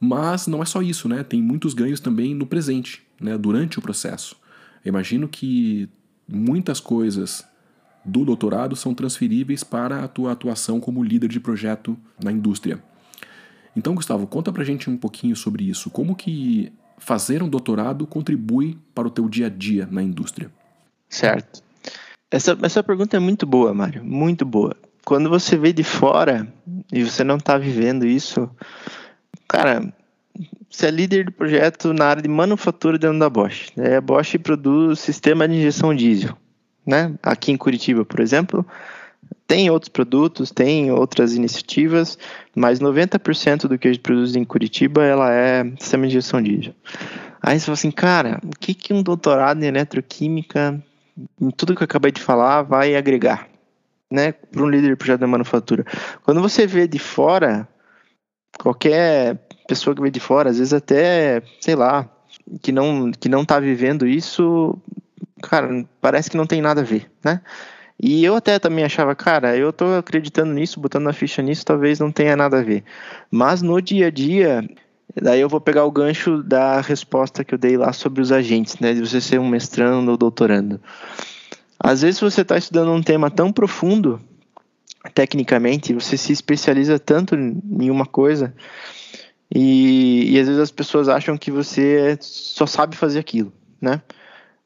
Mas 0.00 0.46
não 0.46 0.62
é 0.62 0.64
só 0.64 0.80
isso, 0.82 1.06
né? 1.08 1.22
Tem 1.22 1.40
muitos 1.42 1.74
ganhos 1.74 2.00
também 2.00 2.34
no 2.34 2.46
presente, 2.46 3.02
né? 3.22 3.38
Durante 3.38 3.78
o 3.78 3.82
processo. 3.82 4.36
Eu 4.84 4.90
imagino 4.90 5.28
que 5.28 5.88
muitas 6.28 6.80
coisas 6.80 7.44
do 8.04 8.24
doutorado 8.24 8.74
são 8.74 8.94
transferíveis 8.94 9.62
para 9.62 10.02
a 10.02 10.08
tua 10.08 10.32
atuação 10.32 10.80
como 10.80 11.02
líder 11.02 11.28
de 11.28 11.38
projeto 11.38 11.96
na 12.22 12.32
indústria. 12.32 12.82
Então, 13.76 13.94
Gustavo, 13.94 14.26
conta 14.26 14.52
pra 14.52 14.64
gente 14.64 14.90
um 14.90 14.96
pouquinho 14.96 15.36
sobre 15.36 15.64
isso. 15.64 15.90
Como 15.90 16.14
que 16.14 16.72
fazer 16.98 17.42
um 17.42 17.48
doutorado 17.48 18.06
contribui 18.06 18.78
para 18.94 19.08
o 19.08 19.10
teu 19.10 19.28
dia 19.28 19.46
a 19.46 19.48
dia 19.48 19.88
na 19.90 20.02
indústria? 20.02 20.50
Certo. 21.08 21.62
Essa, 22.30 22.58
essa 22.62 22.82
pergunta 22.82 23.16
é 23.16 23.20
muito 23.20 23.46
boa, 23.46 23.74
Mário, 23.74 24.04
muito 24.04 24.44
boa. 24.44 24.76
Quando 25.04 25.28
você 25.28 25.56
vê 25.56 25.72
de 25.72 25.84
fora 25.84 26.52
e 26.92 27.02
você 27.02 27.24
não 27.24 27.36
está 27.36 27.58
vivendo 27.58 28.06
isso, 28.06 28.48
cara, 29.48 29.92
você 30.72 30.86
é 30.86 30.90
líder 30.90 31.26
de 31.26 31.30
projeto 31.30 31.92
na 31.92 32.06
área 32.06 32.22
de 32.22 32.28
manufatura 32.28 32.98
dentro 32.98 33.18
da 33.18 33.28
Bosch. 33.28 33.70
Né? 33.76 33.96
A 33.96 34.00
Bosch 34.00 34.38
produz 34.38 35.00
sistema 35.00 35.46
de 35.46 35.56
injeção 35.56 35.94
diesel. 35.94 36.34
Né? 36.86 37.14
Aqui 37.22 37.52
em 37.52 37.56
Curitiba, 37.58 38.06
por 38.06 38.20
exemplo, 38.20 38.66
tem 39.46 39.68
outros 39.70 39.90
produtos, 39.90 40.50
tem 40.50 40.90
outras 40.90 41.34
iniciativas, 41.34 42.18
mas 42.56 42.80
90% 42.80 43.68
do 43.68 43.78
que 43.78 43.86
a 43.86 43.92
gente 43.92 44.02
produz 44.02 44.34
em 44.34 44.44
Curitiba 44.44 45.04
ela 45.04 45.30
é 45.30 45.62
sistema 45.78 46.06
de 46.06 46.14
injeção 46.14 46.40
diesel. 46.40 46.74
Aí 47.42 47.60
você 47.60 47.66
fala 47.66 47.74
assim, 47.74 47.90
cara, 47.90 48.40
o 48.42 48.58
que, 48.58 48.72
que 48.72 48.94
um 48.94 49.02
doutorado 49.02 49.62
em 49.62 49.66
eletroquímica, 49.66 50.82
em 51.38 51.50
tudo 51.50 51.76
que 51.76 51.82
eu 51.82 51.84
acabei 51.84 52.10
de 52.10 52.20
falar, 52.20 52.62
vai 52.62 52.96
agregar? 52.96 53.46
Né, 54.10 54.32
para 54.32 54.62
um 54.62 54.68
líder 54.68 54.90
de 54.90 54.96
projeto 54.96 55.20
de 55.20 55.26
manufatura. 55.26 55.86
Quando 56.22 56.42
você 56.42 56.66
vê 56.66 56.86
de 56.86 56.98
fora, 56.98 57.66
qualquer 58.58 59.38
pessoa 59.72 59.96
que 59.96 60.02
vê 60.02 60.10
de 60.10 60.20
fora, 60.20 60.50
às 60.50 60.58
vezes 60.58 60.74
até, 60.74 61.42
sei 61.58 61.74
lá, 61.74 62.06
que 62.60 62.70
não 62.70 63.10
que 63.10 63.28
não 63.28 63.42
está 63.42 63.58
vivendo 63.58 64.06
isso, 64.06 64.78
cara, 65.42 65.84
parece 65.98 66.30
que 66.30 66.36
não 66.36 66.46
tem 66.46 66.60
nada 66.60 66.82
a 66.82 66.84
ver, 66.84 67.10
né? 67.24 67.40
E 67.98 68.22
eu 68.24 68.34
até 68.34 68.58
também 68.58 68.84
achava, 68.84 69.14
cara, 69.14 69.56
eu 69.56 69.72
tô 69.72 69.94
acreditando 69.94 70.52
nisso, 70.52 70.80
botando 70.80 71.08
a 71.08 71.12
ficha 71.12 71.40
nisso, 71.40 71.64
talvez 71.64 72.00
não 72.00 72.10
tenha 72.10 72.36
nada 72.36 72.58
a 72.58 72.62
ver. 72.62 72.84
Mas 73.30 73.62
no 73.62 73.80
dia 73.80 74.08
a 74.08 74.10
dia, 74.10 74.68
daí 75.22 75.40
eu 75.40 75.48
vou 75.48 75.60
pegar 75.60 75.84
o 75.84 75.90
gancho 75.90 76.42
da 76.42 76.80
resposta 76.80 77.44
que 77.44 77.54
eu 77.54 77.58
dei 77.58 77.76
lá 77.76 77.92
sobre 77.92 78.20
os 78.20 78.32
agentes, 78.32 78.78
né? 78.78 78.92
De 78.92 79.00
você 79.00 79.20
ser 79.20 79.40
um 79.40 79.48
mestrando 79.48 80.10
ou 80.10 80.16
doutorando. 80.16 80.80
Às 81.78 82.02
vezes 82.02 82.20
você 82.20 82.42
está 82.42 82.58
estudando 82.58 82.92
um 82.92 83.02
tema 83.02 83.30
tão 83.30 83.52
profundo, 83.52 84.20
tecnicamente, 85.14 85.94
você 85.94 86.16
se 86.16 86.32
especializa 86.32 86.98
tanto 86.98 87.34
em 87.34 87.90
uma 87.90 88.06
coisa, 88.06 88.52
e, 89.54 90.32
e 90.32 90.40
às 90.40 90.46
vezes 90.46 90.62
as 90.62 90.70
pessoas 90.70 91.08
acham 91.08 91.36
que 91.36 91.50
você 91.50 92.16
só 92.20 92.66
sabe 92.66 92.96
fazer 92.96 93.18
aquilo, 93.18 93.52
né? 93.80 94.00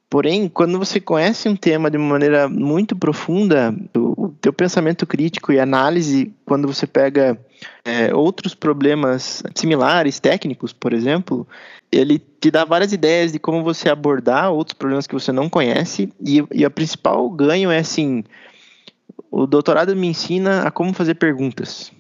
Porém, 0.09 0.49
quando 0.49 0.79
você 0.79 1.01
conhece 1.01 1.49
um 1.49 1.57
tema 1.57 1.91
de 1.91 1.97
uma 1.97 2.09
maneira 2.11 2.49
muito 2.49 2.95
profunda, 2.95 3.75
o, 3.97 4.29
teu 4.41 4.53
pensamento 4.53 5.05
crítico 5.05 5.53
e 5.53 5.59
análise, 5.59 6.33
quando 6.45 6.69
você 6.69 6.87
pega 6.87 7.37
é, 7.85 8.15
outros 8.15 8.55
problemas 8.55 9.43
similares, 9.57 10.21
técnicos, 10.21 10.73
por 10.73 10.93
exemplo, 10.93 11.47
ele 11.91 12.21
te 12.41 12.53
dá 12.53 12.65
várias 12.65 12.93
ideias 12.93 13.33
de 13.33 13.41
como 13.41 13.65
você 13.65 13.89
abordar 13.89 14.53
outros 14.53 14.75
problemas 14.75 15.09
que 15.09 15.15
você 15.15 15.33
não 15.33 15.49
conhece. 15.49 16.13
E, 16.25 16.45
e 16.53 16.65
a 16.65 16.71
principal 16.71 17.29
ganho 17.29 17.73
é 17.73 17.79
assim: 17.79 18.23
o 19.29 19.47
doutorado 19.47 19.97
me 19.97 20.07
ensina 20.07 20.63
a 20.63 20.71
como 20.71 20.93
fazer 20.93 21.15
perguntas. 21.15 21.91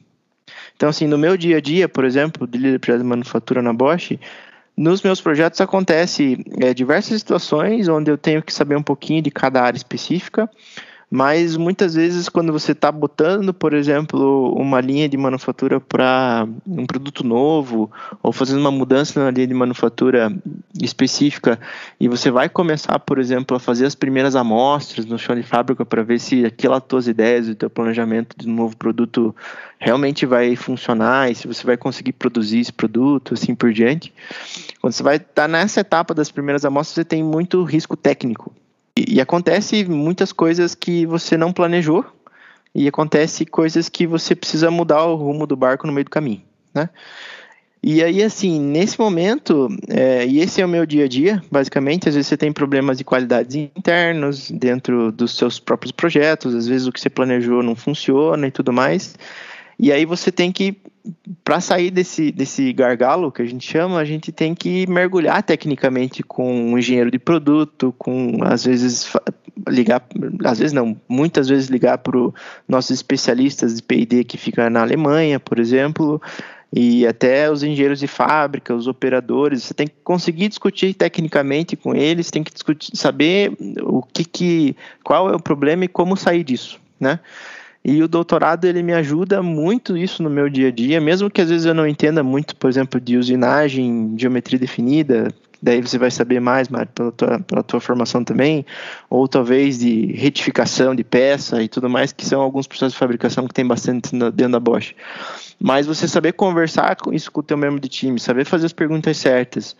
Então, 0.77 0.91
assim, 0.91 1.07
no 1.07 1.17
meu 1.17 1.37
dia 1.37 1.57
a 1.57 1.61
dia, 1.61 1.89
por 1.89 2.05
exemplo, 2.05 2.47
de 2.47 2.59
líder 2.59 2.99
de 2.99 3.05
manufatura 3.05 3.63
na 3.63 3.73
Bosch, 3.73 4.19
nos 4.77 5.01
meus 5.03 5.23
projetos 5.23 5.59
acontece 5.61 6.45
é, 6.61 6.75
diversas 6.75 7.19
situações 7.19 7.89
onde 7.89 8.11
eu 8.11 8.19
tenho 8.19 8.43
que 8.43 8.53
saber 8.53 8.77
um 8.77 8.83
pouquinho 8.83 9.23
de 9.23 9.31
cada 9.31 9.63
área 9.63 9.77
específica, 9.77 10.51
mas 11.11 11.57
muitas 11.57 11.95
vezes 11.95 12.29
quando 12.29 12.53
você 12.53 12.73
está 12.73 12.91
botando, 12.91 13.55
por 13.55 13.73
exemplo, 13.73 14.53
uma 14.55 14.81
linha 14.81 15.09
de 15.09 15.17
manufatura 15.17 15.81
para 15.81 16.49
um 16.67 16.85
produto 16.85 17.25
novo 17.25 17.91
ou 18.21 18.33
fazendo 18.33 18.59
uma 18.59 18.73
mudança 18.73 19.23
na 19.23 19.31
linha 19.31 19.47
de 19.47 19.55
manufatura 19.55 20.33
específica 20.83 21.61
e 22.01 22.09
você 22.09 22.29
vai 22.29 22.49
começar, 22.49 22.99
por 22.99 23.21
exemplo, 23.21 23.57
a 23.57 23.61
fazer 23.61 23.87
as 23.87 23.95
primeiras 23.95 24.35
amostras 24.35 25.07
no 25.07 25.17
chão 25.17 25.37
de 25.37 25.45
fábrica 25.45 25.85
para 25.85 26.03
ver 26.03 26.19
se 26.19 26.45
aquelas 26.45 26.83
tuas 26.83 27.07
ideias 27.07 27.47
e 27.47 27.55
teu 27.55 27.71
planejamento 27.71 28.35
de 28.37 28.49
um 28.49 28.55
novo 28.55 28.77
produto 28.77 29.35
realmente 29.79 30.27
vai 30.27 30.57
funcionar 30.57 31.31
e 31.31 31.37
se 31.37 31.47
você 31.47 31.65
vai 31.65 31.77
conseguir 31.77 32.15
produzir 32.15 32.59
esse 32.59 32.73
produto, 32.73 33.35
assim 33.35 33.55
por 33.55 33.73
diante. 33.73 34.13
Quando 34.81 34.93
você 34.93 35.05
vai 35.05 35.17
estar 35.17 35.43
tá 35.43 35.49
nessa 35.49 35.81
etapa 35.81 36.13
das 36.13 36.33
primeiras 36.33 36.65
amostras, 36.65 36.95
você 36.95 37.05
tem 37.05 37.23
muito 37.23 37.63
risco 37.63 37.97
técnico 37.97 38.53
e, 38.97 39.21
acontece 39.21 39.85
muitas 39.85 40.33
coisas 40.33 40.75
que 40.75 41.05
você 41.05 41.37
não 41.37 41.53
planejou 41.53 42.05
e 42.75 42.89
acontece 42.89 43.45
coisas 43.45 43.89
que 43.89 44.07
você 44.07 44.35
precisa 44.35 44.71
mudar 44.71 45.05
o 45.05 45.17
rumo 45.17 45.47
do 45.47 45.57
barco 45.57 45.87
no 45.87 45.93
meio 45.93 46.05
do 46.05 46.11
caminho, 46.11 46.43
né? 46.75 46.89
E 47.89 48.03
aí, 48.03 48.23
assim, 48.23 48.59
nesse 48.59 48.99
momento, 48.99 49.69
é, 49.89 50.27
e 50.27 50.41
esse 50.41 50.61
é 50.61 50.67
o 50.67 50.69
meu 50.69 50.85
dia 50.85 51.05
a 51.05 51.09
dia, 51.09 51.41
basicamente, 51.51 52.09
às 52.09 52.17
vezes 52.17 52.27
você 52.27 52.37
tem 52.37 52.53
problemas 52.53 52.99
de 52.99 53.05
qualidades 53.05 53.55
internos 53.55 54.51
dentro 54.51 55.13
dos 55.13 55.37
seus 55.37 55.61
próprios 55.61 55.93
projetos, 55.93 56.53
às 56.53 56.67
vezes 56.67 56.89
o 56.89 56.93
que 56.93 57.01
você 57.01 57.09
planejou 57.09 57.63
não 57.63 57.77
funciona 57.77 58.49
e 58.49 58.51
tudo 58.51 58.73
mais. 58.73 59.15
E 59.79 59.93
aí 59.93 60.05
você 60.05 60.33
tem 60.33 60.51
que, 60.51 60.77
para 61.45 61.61
sair 61.61 61.91
desse, 61.91 62.33
desse 62.33 62.73
gargalo 62.73 63.31
que 63.31 63.43
a 63.43 63.45
gente 63.45 63.71
chama, 63.71 63.99
a 63.99 64.05
gente 64.05 64.33
tem 64.33 64.55
que 64.55 64.89
mergulhar 64.89 65.43
tecnicamente 65.43 66.23
com 66.23 66.73
um 66.73 66.79
engenheiro 66.79 67.11
de 67.11 67.19
produto, 67.19 67.95
com 67.99 68.39
às 68.43 68.65
vezes 68.65 69.13
ligar, 69.69 70.03
às 70.45 70.59
vezes 70.59 70.73
não, 70.73 70.97
muitas 71.09 71.49
vezes 71.49 71.69
ligar 71.69 71.99
para 71.99 72.17
os 72.17 72.33
nossos 72.69 72.91
especialistas 72.91 73.77
de 73.77 73.83
P&D 73.83 74.25
que 74.25 74.37
fica 74.37 74.69
na 74.69 74.83
Alemanha, 74.83 75.41
por 75.41 75.59
exemplo, 75.59 76.21
e 76.73 77.07
até 77.07 77.51
os 77.51 77.63
engenheiros 77.63 78.01
de 78.01 78.07
fábrica, 78.07 78.75
os 78.75 78.87
operadores, 78.87 79.63
você 79.63 79.75
tem 79.75 79.87
que 79.87 79.95
conseguir 80.03 80.49
discutir 80.49 80.95
tecnicamente 80.95 81.77
com 81.77 81.95
eles, 81.95 82.31
tem 82.31 82.43
que 82.43 82.53
discutir, 82.53 82.97
saber 82.97 83.53
o 83.83 84.03
que, 84.03 84.25
que 84.25 84.77
qual 85.03 85.31
é 85.31 85.35
o 85.35 85.41
problema 85.41 85.85
e 85.85 85.89
como 85.89 86.17
sair 86.17 86.45
disso, 86.45 86.81
né? 86.99 87.21
E 87.89 88.03
o 88.03 88.09
doutorado 88.09 88.65
ele 88.65 88.83
me 88.83 88.93
ajuda 88.93 89.41
muito 89.41 89.97
isso 89.97 90.21
no 90.21 90.29
meu 90.29 90.51
dia 90.51 90.67
a 90.67 90.71
dia, 90.73 91.01
mesmo 91.01 91.31
que 91.31 91.41
às 91.41 91.49
vezes 91.49 91.67
eu 91.67 91.73
não 91.73 91.87
entenda 91.87 92.21
muito, 92.21 92.57
por 92.57 92.69
exemplo, 92.69 93.01
de 93.01 93.17
usinagem, 93.17 94.13
geometria 94.19 94.59
definida, 94.59 95.33
daí 95.63 95.81
você 95.81 95.97
vai 95.97 96.11
saber 96.11 96.41
mais, 96.41 96.69
Mário, 96.69 96.89
pela 96.93 97.13
tua, 97.13 97.39
pela 97.39 97.63
tua 97.63 97.81
formação 97.81 98.25
também, 98.25 98.67
ou 99.09 99.29
talvez 99.29 99.79
de 99.79 100.07
retificação 100.15 100.97
de 100.97 101.05
peça 101.05 101.63
e 101.63 101.69
tudo 101.69 101.89
mais, 101.89 102.11
que 102.11 102.27
são 102.27 102.41
alguns 102.41 102.67
processos 102.67 102.95
de 102.95 102.99
fabricação 102.99 103.47
que 103.47 103.55
tem 103.55 103.65
bastante 103.65 104.11
dentro 104.33 104.51
da 104.51 104.59
Bosch. 104.59 104.93
Mas 105.57 105.87
você 105.87 106.09
saber 106.09 106.33
conversar 106.33 106.97
com 106.97 107.13
isso 107.13 107.31
com 107.31 107.39
o 107.39 107.45
teu 107.45 107.57
membro 107.57 107.79
de 107.79 107.89
time, 107.89 108.19
saber 108.19 108.45
fazer 108.45 108.67
as 108.67 108.73
perguntas 108.73 109.17
certas, 109.17 109.77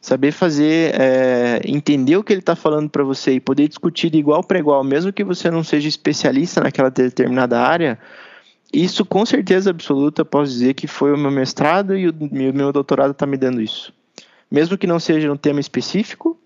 saber 0.00 0.32
fazer, 0.32 0.94
é, 0.94 1.60
entender 1.64 2.16
o 2.16 2.22
que 2.22 2.32
ele 2.32 2.40
está 2.40 2.54
falando 2.54 2.88
para 2.88 3.02
você 3.02 3.32
e 3.32 3.40
poder 3.40 3.68
discutir 3.68 4.10
de 4.10 4.18
igual 4.18 4.42
para 4.42 4.58
igual, 4.58 4.82
mesmo 4.84 5.12
que 5.12 5.24
você 5.24 5.50
não 5.50 5.62
seja 5.64 5.88
especialista 5.88 6.60
naquela 6.60 6.90
determinada 6.90 7.60
área, 7.60 7.98
isso 8.72 9.04
com 9.04 9.24
certeza 9.24 9.70
absoluta 9.70 10.24
posso 10.24 10.52
dizer 10.52 10.74
que 10.74 10.86
foi 10.86 11.12
o 11.12 11.18
meu 11.18 11.30
mestrado 11.30 11.96
e 11.96 12.08
o 12.08 12.14
meu 12.54 12.72
doutorado 12.72 13.12
está 13.12 13.26
me 13.26 13.36
dando 13.36 13.60
isso. 13.60 13.92
Mesmo 14.50 14.78
que 14.78 14.86
não 14.86 14.98
seja 14.98 15.32
um 15.32 15.36
tema 15.36 15.60
específico, 15.60 16.38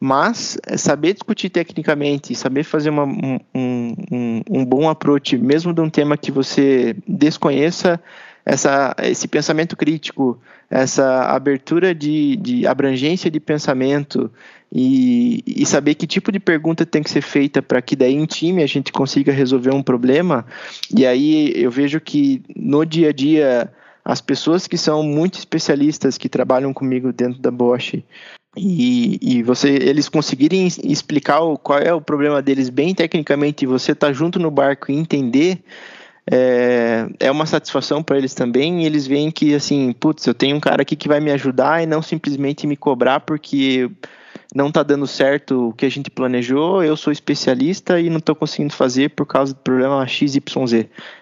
mas 0.00 0.58
saber 0.76 1.12
discutir 1.12 1.48
tecnicamente, 1.48 2.34
saber 2.34 2.64
fazer 2.64 2.90
uma, 2.90 3.04
um, 3.04 3.38
um, 3.54 4.42
um 4.50 4.64
bom 4.64 4.88
approach, 4.88 5.36
mesmo 5.38 5.72
de 5.72 5.80
um 5.80 5.88
tema 5.88 6.16
que 6.16 6.32
você 6.32 6.96
desconheça, 7.06 8.00
essa, 8.44 8.94
esse 9.02 9.28
pensamento 9.28 9.76
crítico, 9.76 10.40
essa 10.72 11.24
abertura 11.24 11.94
de, 11.94 12.34
de 12.36 12.66
abrangência 12.66 13.30
de 13.30 13.38
pensamento 13.38 14.32
e, 14.72 15.44
e, 15.46 15.66
saber 15.66 15.94
que 15.94 16.06
tipo 16.06 16.32
de 16.32 16.40
pergunta 16.40 16.86
tem 16.86 17.02
que 17.02 17.10
ser 17.10 17.20
feita 17.20 17.60
para 17.60 17.82
que 17.82 17.94
daí 17.94 18.14
em 18.14 18.24
time 18.24 18.62
a 18.62 18.66
gente 18.66 18.90
consiga 18.90 19.30
resolver 19.30 19.70
um 19.70 19.82
problema. 19.82 20.46
E 20.90 21.04
aí 21.04 21.52
eu 21.54 21.70
vejo 21.70 22.00
que 22.00 22.42
no 22.56 22.86
dia 22.86 23.10
a 23.10 23.12
dia 23.12 23.70
as 24.02 24.22
pessoas 24.22 24.66
que 24.66 24.78
são 24.78 25.02
muito 25.02 25.38
especialistas 25.38 26.16
que 26.16 26.26
trabalham 26.26 26.72
comigo 26.72 27.12
dentro 27.12 27.38
da 27.38 27.50
Bosch 27.50 28.02
e, 28.56 29.18
e 29.20 29.42
você 29.42 29.68
eles 29.68 30.08
conseguirem 30.08 30.66
explicar 30.66 31.40
o, 31.40 31.58
qual 31.58 31.80
é 31.80 31.92
o 31.92 32.00
problema 32.00 32.40
deles 32.40 32.70
bem 32.70 32.94
tecnicamente 32.94 33.64
e 33.64 33.68
você 33.68 33.94
tá 33.94 34.10
junto 34.10 34.38
no 34.38 34.50
barco 34.50 34.90
e 34.90 34.96
entender 34.96 35.62
é, 36.30 37.08
é 37.18 37.30
uma 37.30 37.46
satisfação 37.46 38.02
para 38.02 38.16
eles 38.16 38.34
também. 38.34 38.82
E 38.82 38.86
eles 38.86 39.06
veem 39.06 39.30
que, 39.30 39.54
assim, 39.54 39.92
putz, 39.92 40.26
eu 40.26 40.34
tenho 40.34 40.56
um 40.56 40.60
cara 40.60 40.82
aqui 40.82 40.96
que 40.96 41.08
vai 41.08 41.20
me 41.20 41.30
ajudar 41.32 41.82
e 41.82 41.86
não 41.86 42.02
simplesmente 42.02 42.66
me 42.66 42.76
cobrar 42.76 43.20
porque 43.20 43.90
não 44.54 44.68
está 44.68 44.82
dando 44.82 45.06
certo 45.06 45.68
o 45.68 45.72
que 45.72 45.86
a 45.86 45.90
gente 45.90 46.10
planejou, 46.10 46.84
eu 46.84 46.96
sou 46.96 47.10
especialista 47.12 47.98
e 47.98 48.10
não 48.10 48.18
estou 48.18 48.34
conseguindo 48.34 48.74
fazer 48.74 49.10
por 49.10 49.26
causa 49.26 49.54
do 49.54 49.60
problema 49.60 50.06
XYZ. 50.06 50.42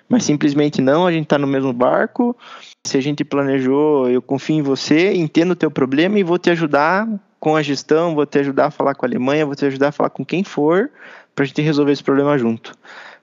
Mas 0.09 0.25
simplesmente 0.25 0.83
não, 0.83 1.07
a 1.07 1.13
gente 1.13 1.25
está 1.25 1.39
no 1.39 1.47
mesmo 1.47 1.73
barco. 1.73 2.37
Se 2.85 2.97
a 2.97 3.01
gente 3.01 3.25
planejou, 3.25 4.11
eu 4.11 4.21
confio 4.21 4.57
em 4.57 4.63
você, 4.63 5.15
entendo 5.15 5.53
o 5.53 5.57
teu 5.57 5.71
problema 5.71 6.19
e 6.19 6.25
vou 6.25 6.39
te 6.39 6.51
ajudar 6.51 7.09
com 7.39 7.55
a 7.55 7.63
gestão, 7.63 8.15
vou 8.15 8.27
te 8.27 8.39
ajudar 8.41 8.67
a 8.67 8.71
falar 8.71 8.95
com 8.95 9.07
a 9.07 9.09
Alemanha, 9.09 9.47
vou 9.47 9.55
te 9.55 9.65
ajudar 9.65 9.89
a 9.89 9.93
falar 9.93 10.11
com 10.11 10.25
quem 10.25 10.43
for 10.43 10.91
para 11.35 11.45
a 11.45 11.47
gente 11.47 11.63
resolver 11.63 11.93
esse 11.93 12.03
problema 12.03 12.37
junto. 12.37 12.77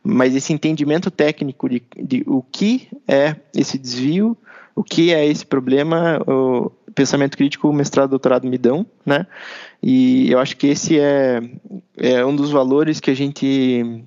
Mas 0.03 0.35
esse 0.35 0.53
entendimento 0.53 1.11
técnico 1.11 1.67
de, 1.69 1.83
de 1.97 2.23
o 2.25 2.41
que 2.41 2.87
é 3.07 3.35
esse 3.55 3.77
desvio, 3.77 4.37
o 4.75 4.83
que 4.83 5.11
é 5.13 5.25
esse 5.25 5.45
problema, 5.45 6.21
o 6.27 6.71
pensamento 6.93 7.37
crítico, 7.37 7.67
o 7.67 7.73
mestrado, 7.73 8.11
doutorado 8.11 8.47
me 8.47 8.57
dão, 8.57 8.85
né? 9.05 9.25
E 9.81 10.31
eu 10.31 10.39
acho 10.39 10.55
que 10.55 10.67
esse 10.67 10.99
é, 10.99 11.41
é 11.97 12.25
um 12.25 12.35
dos 12.35 12.51
valores 12.51 12.99
que 12.99 13.11
a 13.11 13.15
gente 13.15 14.03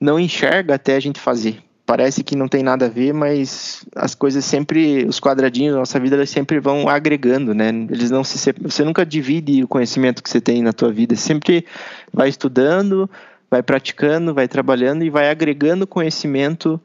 não 0.00 0.18
enxerga 0.18 0.74
até 0.74 0.96
a 0.96 1.00
gente 1.00 1.20
fazer. 1.20 1.62
Parece 1.84 2.22
que 2.22 2.36
não 2.36 2.46
tem 2.46 2.62
nada 2.62 2.86
a 2.86 2.88
ver, 2.88 3.12
mas 3.12 3.84
as 3.96 4.14
coisas 4.14 4.44
sempre, 4.44 5.04
os 5.06 5.18
quadradinhos 5.18 5.72
da 5.72 5.80
nossa 5.80 5.98
vida, 5.98 6.24
sempre 6.24 6.60
vão 6.60 6.88
agregando, 6.88 7.52
né? 7.52 7.68
Eles 7.90 8.10
não 8.10 8.22
se 8.22 8.52
você 8.62 8.84
nunca 8.84 9.04
divide 9.04 9.64
o 9.64 9.68
conhecimento 9.68 10.22
que 10.22 10.30
você 10.30 10.40
tem 10.40 10.62
na 10.62 10.72
tua 10.72 10.92
vida, 10.92 11.16
sempre 11.16 11.66
vai 12.12 12.28
estudando, 12.28 13.10
vai 13.50 13.62
praticando, 13.62 14.32
vai 14.32 14.46
trabalhando 14.46 15.02
e 15.02 15.10
vai 15.10 15.28
agregando 15.28 15.86
conhecimento 15.86 16.80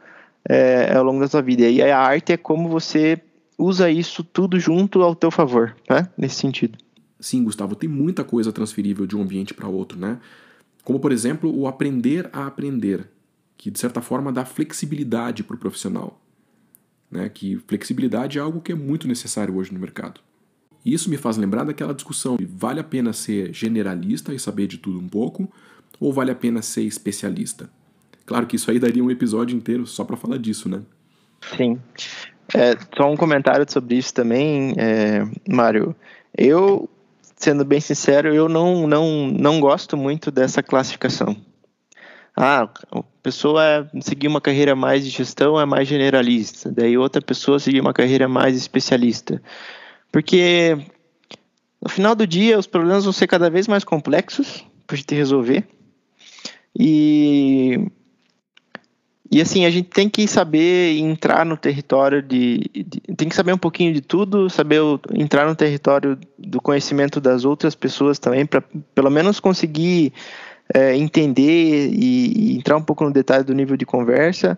é, 0.47 0.95
ao 0.95 1.03
longo 1.03 1.19
da 1.19 1.27
sua 1.27 1.41
vida. 1.41 1.69
E 1.69 1.81
a 1.81 1.99
arte 1.99 2.33
é 2.33 2.37
como 2.37 2.67
você 2.67 3.21
usa 3.57 3.89
isso 3.89 4.23
tudo 4.23 4.59
junto 4.59 5.01
ao 5.01 5.15
teu 5.15 5.31
favor, 5.31 5.75
né? 5.89 6.09
Nesse 6.17 6.35
sentido. 6.35 6.77
Sim, 7.19 7.43
Gustavo, 7.43 7.75
tem 7.75 7.89
muita 7.89 8.23
coisa 8.23 8.51
transferível 8.51 9.05
de 9.05 9.15
um 9.15 9.21
ambiente 9.21 9.53
para 9.53 9.67
outro, 9.67 9.97
né? 9.97 10.19
Como, 10.83 10.99
por 10.99 11.11
exemplo, 11.11 11.53
o 11.55 11.67
aprender 11.67 12.29
a 12.31 12.45
aprender, 12.45 13.07
que 13.57 13.71
de 13.71 13.79
certa 13.79 14.01
forma 14.01 14.31
dá 14.31 14.45
flexibilidade 14.45 15.43
para 15.43 15.55
o 15.55 15.59
profissional. 15.59 16.21
Né? 17.09 17.29
Que 17.29 17.57
flexibilidade 17.67 18.37
é 18.37 18.41
algo 18.41 18.61
que 18.61 18.71
é 18.71 18.75
muito 18.75 19.07
necessário 19.07 19.55
hoje 19.55 19.73
no 19.73 19.79
mercado. 19.79 20.21
E 20.85 20.93
isso 20.93 21.09
me 21.09 21.17
faz 21.17 21.37
lembrar 21.37 21.63
daquela 21.63 21.93
discussão: 21.93 22.37
vale 22.47 22.79
a 22.79 22.83
pena 22.83 23.13
ser 23.13 23.51
generalista 23.53 24.33
e 24.33 24.39
saber 24.39 24.67
de 24.67 24.77
tudo 24.77 24.99
um 24.99 25.07
pouco, 25.07 25.51
ou 25.99 26.11
vale 26.11 26.31
a 26.31 26.35
pena 26.35 26.61
ser 26.61 26.83
especialista? 26.83 27.69
Claro 28.25 28.47
que 28.47 28.55
isso 28.55 28.71
aí 28.71 28.79
daria 28.79 29.03
um 29.03 29.11
episódio 29.11 29.55
inteiro 29.55 29.85
só 29.85 30.03
para 30.03 30.17
falar 30.17 30.37
disso, 30.37 30.67
né? 30.67 30.81
Sim. 31.55 31.79
É, 32.53 32.75
só 32.95 33.11
um 33.11 33.15
comentário 33.15 33.65
sobre 33.69 33.95
isso 33.95 34.13
também, 34.13 34.73
é, 34.77 35.23
Mário. 35.47 35.95
Eu, 36.35 36.89
sendo 37.35 37.63
bem 37.63 37.79
sincero, 37.79 38.33
eu 38.33 38.49
não, 38.49 38.87
não, 38.87 39.27
não 39.27 39.59
gosto 39.59 39.95
muito 39.95 40.31
dessa 40.31 40.61
classificação. 40.61 41.35
Ah, 42.37 42.69
a 42.91 43.03
pessoa 43.23 43.63
é, 43.63 44.01
seguir 44.01 44.27
uma 44.27 44.41
carreira 44.41 44.75
mais 44.75 45.05
de 45.05 45.09
gestão 45.09 45.59
é 45.59 45.65
mais 45.65 45.87
generalista, 45.87 46.69
daí 46.69 46.97
outra 46.97 47.21
pessoa 47.21 47.59
seguir 47.59 47.79
uma 47.79 47.93
carreira 47.93 48.27
mais 48.27 48.57
especialista. 48.57 49.41
Porque 50.11 50.77
no 51.81 51.89
final 51.89 52.13
do 52.13 52.27
dia 52.27 52.59
os 52.59 52.67
problemas 52.67 53.05
vão 53.05 53.13
ser 53.13 53.27
cada 53.27 53.49
vez 53.49 53.67
mais 53.67 53.83
complexos 53.83 54.65
para 54.85 54.95
a 54.95 54.97
gente 54.97 55.15
resolver. 55.15 55.65
E 56.77 57.89
e 59.31 59.41
assim, 59.41 59.65
a 59.65 59.69
gente 59.69 59.89
tem 59.89 60.07
que 60.07 60.27
saber 60.27 60.97
entrar 60.97 61.45
no 61.45 61.57
território 61.57 62.21
de, 62.21 62.59
de, 62.73 63.01
Tem 63.17 63.27
que 63.27 63.35
saber 63.35 63.53
um 63.53 63.57
pouquinho 63.57 63.91
de 63.91 63.99
tudo, 63.99 64.49
saber 64.49 64.79
o, 64.79 64.99
entrar 65.13 65.47
no 65.47 65.55
território 65.55 66.17
do 66.37 66.61
conhecimento 66.61 67.19
das 67.19 67.43
outras 67.43 67.75
pessoas 67.75 68.19
também, 68.19 68.45
para 68.45 68.61
pelo 68.93 69.09
menos 69.09 69.39
conseguir 69.39 70.13
é, 70.73 70.95
entender 70.95 71.89
e, 71.91 72.53
e, 72.53 72.57
entrar 72.57 72.77
um 72.77 72.81
pouco 72.81 73.03
no 73.03 73.11
detalhe 73.11 73.43
do 73.43 73.53
nível 73.53 73.77
de 73.77 73.85
conversa. 73.85 74.57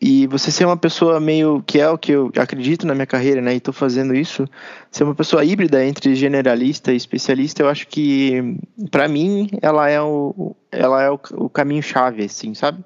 E 0.00 0.26
você 0.26 0.50
ser 0.50 0.64
uma 0.64 0.76
pessoa 0.76 1.20
meio. 1.20 1.62
que 1.66 1.78
é 1.80 1.88
o 1.88 1.98
que 1.98 2.12
eu 2.12 2.30
acredito 2.36 2.86
na 2.86 2.94
minha 2.94 3.06
carreira, 3.06 3.40
né? 3.42 3.52
E 3.52 3.56
estou 3.56 3.74
fazendo 3.74 4.14
isso. 4.14 4.48
Ser 4.90 5.04
uma 5.04 5.14
pessoa 5.14 5.44
híbrida 5.44 5.84
entre 5.84 6.14
generalista 6.14 6.92
e 6.92 6.96
especialista, 6.96 7.62
eu 7.62 7.68
acho 7.68 7.86
que, 7.88 8.56
para 8.90 9.08
mim, 9.08 9.50
ela 9.60 9.90
é 9.90 10.00
o, 10.00 10.56
ela 10.72 11.02
é 11.02 11.10
o, 11.10 11.20
o 11.32 11.50
caminho-chave, 11.50 12.24
assim, 12.24 12.54
sabe? 12.54 12.82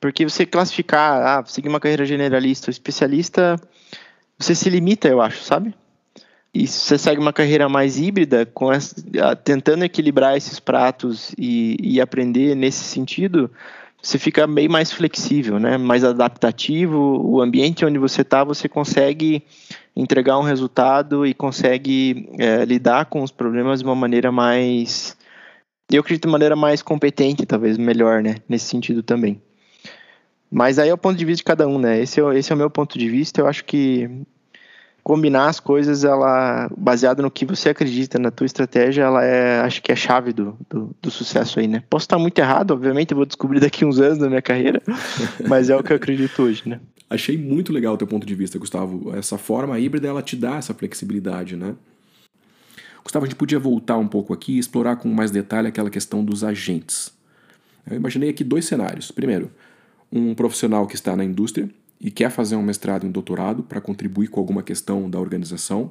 Porque 0.00 0.24
você 0.24 0.46
classificar, 0.46 1.40
ah, 1.40 1.44
seguir 1.44 1.68
uma 1.68 1.80
carreira 1.80 2.06
generalista 2.06 2.70
ou 2.70 2.70
especialista, 2.70 3.60
você 4.38 4.54
se 4.54 4.70
limita, 4.70 5.08
eu 5.08 5.20
acho, 5.20 5.42
sabe? 5.42 5.74
E 6.58 6.66
se 6.66 6.80
você 6.80 6.98
segue 6.98 7.20
uma 7.20 7.32
carreira 7.32 7.68
mais 7.68 8.00
híbrida, 8.00 8.44
com 8.44 8.72
essa, 8.72 8.96
tentando 9.44 9.84
equilibrar 9.84 10.36
esses 10.36 10.58
pratos 10.58 11.32
e, 11.38 11.76
e, 11.80 12.00
aprender 12.00 12.56
nesse 12.56 12.82
sentido, 12.82 13.48
você 14.02 14.18
fica 14.18 14.44
meio 14.44 14.68
mais 14.68 14.90
flexível, 14.90 15.60
né? 15.60 15.78
mais 15.78 16.02
adaptativo. 16.02 16.98
O 17.24 17.40
ambiente 17.40 17.84
onde 17.84 17.96
você 17.96 18.22
está, 18.22 18.42
você 18.42 18.68
consegue 18.68 19.44
entregar 19.94 20.36
um 20.36 20.42
resultado 20.42 21.24
e 21.24 21.32
consegue 21.32 22.28
é, 22.40 22.64
lidar 22.64 23.04
com 23.04 23.22
os 23.22 23.30
problemas 23.30 23.78
de 23.78 23.84
uma 23.84 23.94
maneira 23.94 24.32
mais. 24.32 25.16
Eu 25.88 26.00
acredito 26.00 26.26
de 26.26 26.32
maneira 26.32 26.56
mais 26.56 26.82
competente, 26.82 27.46
talvez 27.46 27.78
melhor, 27.78 28.20
né? 28.20 28.34
Nesse 28.48 28.66
sentido 28.66 29.00
também. 29.00 29.40
Mas 30.50 30.80
aí 30.80 30.88
é 30.88 30.94
o 30.94 30.98
ponto 30.98 31.16
de 31.16 31.24
vista 31.24 31.38
de 31.38 31.44
cada 31.44 31.68
um, 31.68 31.78
né? 31.78 32.00
Esse 32.00 32.20
é, 32.20 32.36
esse 32.36 32.50
é 32.50 32.54
o 32.56 32.58
meu 32.58 32.68
ponto 32.68 32.98
de 32.98 33.08
vista. 33.08 33.42
Eu 33.42 33.46
acho 33.46 33.64
que 33.64 34.26
combinar 35.08 35.48
as 35.48 35.58
coisas, 35.58 36.04
ela 36.04 36.70
baseado 36.76 37.22
no 37.22 37.30
que 37.30 37.46
você 37.46 37.70
acredita 37.70 38.18
na 38.18 38.30
tua 38.30 38.44
estratégia, 38.44 39.04
ela 39.04 39.24
é, 39.24 39.58
acho 39.60 39.82
que 39.82 39.90
é 39.90 39.94
a 39.94 39.96
chave 39.96 40.34
do, 40.34 40.54
do, 40.68 40.94
do, 41.00 41.10
sucesso 41.10 41.58
aí, 41.58 41.66
né? 41.66 41.82
Posso 41.88 42.04
estar 42.04 42.18
muito 42.18 42.38
errado, 42.38 42.72
obviamente, 42.72 43.12
eu 43.12 43.16
vou 43.16 43.24
descobrir 43.24 43.58
daqui 43.58 43.86
uns 43.86 43.98
anos 43.98 44.18
na 44.18 44.28
minha 44.28 44.42
carreira, 44.42 44.82
mas 45.48 45.70
é 45.70 45.76
o 45.76 45.82
que 45.82 45.94
eu 45.94 45.96
acredito 45.96 46.42
hoje, 46.42 46.68
né? 46.68 46.78
Achei 47.08 47.38
muito 47.38 47.72
legal 47.72 47.94
o 47.94 47.96
teu 47.96 48.06
ponto 48.06 48.26
de 48.26 48.34
vista, 48.34 48.58
Gustavo. 48.58 49.16
Essa 49.16 49.38
forma 49.38 49.78
híbrida, 49.78 50.06
ela 50.08 50.20
te 50.20 50.36
dá 50.36 50.56
essa 50.56 50.74
flexibilidade, 50.74 51.56
né? 51.56 51.74
Gustavo, 53.02 53.24
a 53.24 53.28
gente 53.28 53.38
podia 53.38 53.58
voltar 53.58 53.96
um 53.96 54.06
pouco 54.06 54.34
aqui 54.34 54.56
e 54.56 54.58
explorar 54.58 54.96
com 54.96 55.08
mais 55.08 55.30
detalhe 55.30 55.68
aquela 55.68 55.88
questão 55.88 56.22
dos 56.22 56.44
agentes. 56.44 57.14
Eu 57.90 57.96
imaginei 57.96 58.28
aqui 58.28 58.44
dois 58.44 58.66
cenários. 58.66 59.10
Primeiro, 59.10 59.50
um 60.12 60.34
profissional 60.34 60.86
que 60.86 60.96
está 60.96 61.16
na 61.16 61.24
indústria 61.24 61.70
e 62.00 62.10
quer 62.10 62.30
fazer 62.30 62.56
um 62.56 62.62
mestrado 62.62 63.04
e 63.04 63.08
um 63.08 63.12
doutorado 63.12 63.62
para 63.62 63.80
contribuir 63.80 64.28
com 64.28 64.40
alguma 64.40 64.62
questão 64.62 65.08
da 65.10 65.18
organização, 65.18 65.90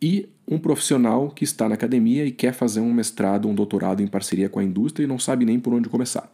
e 0.00 0.28
um 0.46 0.58
profissional 0.58 1.30
que 1.30 1.44
está 1.44 1.68
na 1.68 1.74
academia 1.74 2.24
e 2.24 2.30
quer 2.30 2.52
fazer 2.52 2.80
um 2.80 2.92
mestrado, 2.92 3.48
um 3.48 3.54
doutorado 3.54 4.02
em 4.02 4.06
parceria 4.06 4.48
com 4.48 4.60
a 4.60 4.64
indústria 4.64 5.04
e 5.04 5.08
não 5.08 5.18
sabe 5.18 5.44
nem 5.44 5.58
por 5.58 5.74
onde 5.74 5.88
começar. 5.88 6.32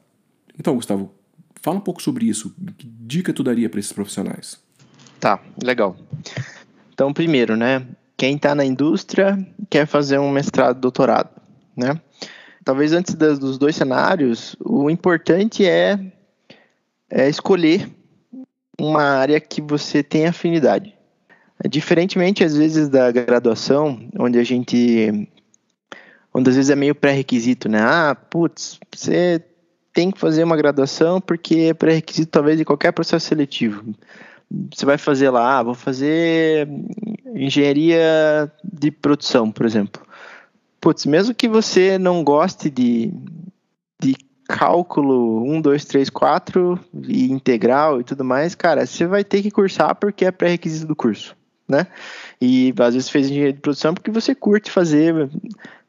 Então, 0.59 0.74
Gustavo, 0.74 1.12
fala 1.62 1.78
um 1.78 1.80
pouco 1.80 2.02
sobre 2.02 2.26
isso. 2.26 2.54
Que 2.76 2.87
dica 2.87 3.33
tu 3.33 3.42
daria 3.42 3.68
para 3.68 3.80
esses 3.80 3.92
profissionais? 3.92 4.61
Tá, 5.18 5.40
legal. 5.62 5.96
Então, 6.92 7.12
primeiro, 7.12 7.57
né, 7.57 7.87
quem 8.16 8.37
está 8.37 8.54
na 8.54 8.64
indústria 8.64 9.38
quer 9.70 9.87
fazer 9.87 10.18
um 10.18 10.30
mestrado, 10.30 10.78
doutorado, 10.78 11.30
né? 11.76 12.00
Talvez 12.62 12.92
antes 12.92 13.14
dos 13.14 13.59
dois 13.59 13.76
cenários, 13.76 14.57
o 14.61 14.88
importante 14.88 15.66
é 15.66 15.98
é 17.11 17.28
escolher 17.28 17.90
uma 18.78 19.02
área 19.02 19.40
que 19.40 19.60
você 19.60 20.02
tem 20.02 20.26
afinidade. 20.26 20.94
Diferentemente, 21.68 22.44
às 22.44 22.56
vezes, 22.56 22.88
da 22.88 23.10
graduação, 23.10 24.08
onde 24.18 24.38
a 24.38 24.44
gente. 24.44 25.28
onde 26.32 26.50
às 26.50 26.56
vezes 26.56 26.70
é 26.70 26.76
meio 26.76 26.94
pré-requisito, 26.94 27.68
né? 27.68 27.80
Ah, 27.80 28.14
putz, 28.14 28.78
você 28.94 29.42
tem 29.92 30.10
que 30.10 30.18
fazer 30.18 30.42
uma 30.42 30.56
graduação 30.56 31.20
porque 31.20 31.68
é 31.70 31.74
pré-requisito, 31.74 32.32
talvez, 32.32 32.58
de 32.58 32.64
qualquer 32.64 32.92
processo 32.92 33.26
seletivo. 33.26 33.94
Você 34.72 34.84
vai 34.84 34.98
fazer 34.98 35.30
lá, 35.30 35.58
ah, 35.58 35.62
vou 35.62 35.74
fazer 35.74 36.68
engenharia 37.34 38.52
de 38.62 38.90
produção, 38.90 39.50
por 39.50 39.64
exemplo. 39.64 40.02
Putz, 40.80 41.06
mesmo 41.06 41.34
que 41.34 41.48
você 41.48 41.98
não 41.98 42.22
goste 42.22 42.68
de, 42.68 43.12
de 44.02 44.14
cálculo 44.48 45.42
1, 45.44 45.61
2, 45.61 45.85
3, 45.85 46.11
4 46.11 46.78
e 47.09 47.30
integral 47.30 48.00
e 48.00 48.04
tudo 48.04 48.24
mais, 48.24 48.54
cara, 48.54 48.87
você 48.87 49.07
vai 49.07 49.24
ter 49.24 49.42
que 49.42 49.50
cursar 49.50 49.94
porque 49.94 50.24
é 50.24 50.30
pré-requisito 50.30 50.87
do 50.87 50.96
curso, 50.96 51.37
né? 51.68 51.87
E 52.40 52.74
às 52.78 52.94
vezes 52.94 53.09
fez 53.09 53.26
engenharia 53.26 53.52
de 53.52 53.61
produção 53.61 53.94
porque 53.94 54.11
você 54.11 54.35
curte 54.35 54.70
fazer 54.70 55.30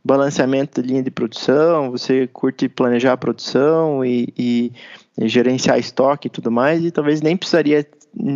balanceamento 0.04 0.82
de 0.82 0.88
linha 0.88 1.02
de 1.02 1.10
produção, 1.10 1.90
você 1.90 2.28
curte 2.28 2.70
planejar 2.70 3.14
a 3.14 3.18
produção 3.18 4.06
e, 4.06 4.32
e, 4.38 4.72
e 5.20 5.28
gerenciar 5.28 5.80
estoque 5.80 6.28
e 6.28 6.30
tudo 6.30 6.52
mais, 6.52 6.86
e 6.86 6.92
talvez 6.92 7.24
nem 7.24 7.36
precisaria 7.36 7.86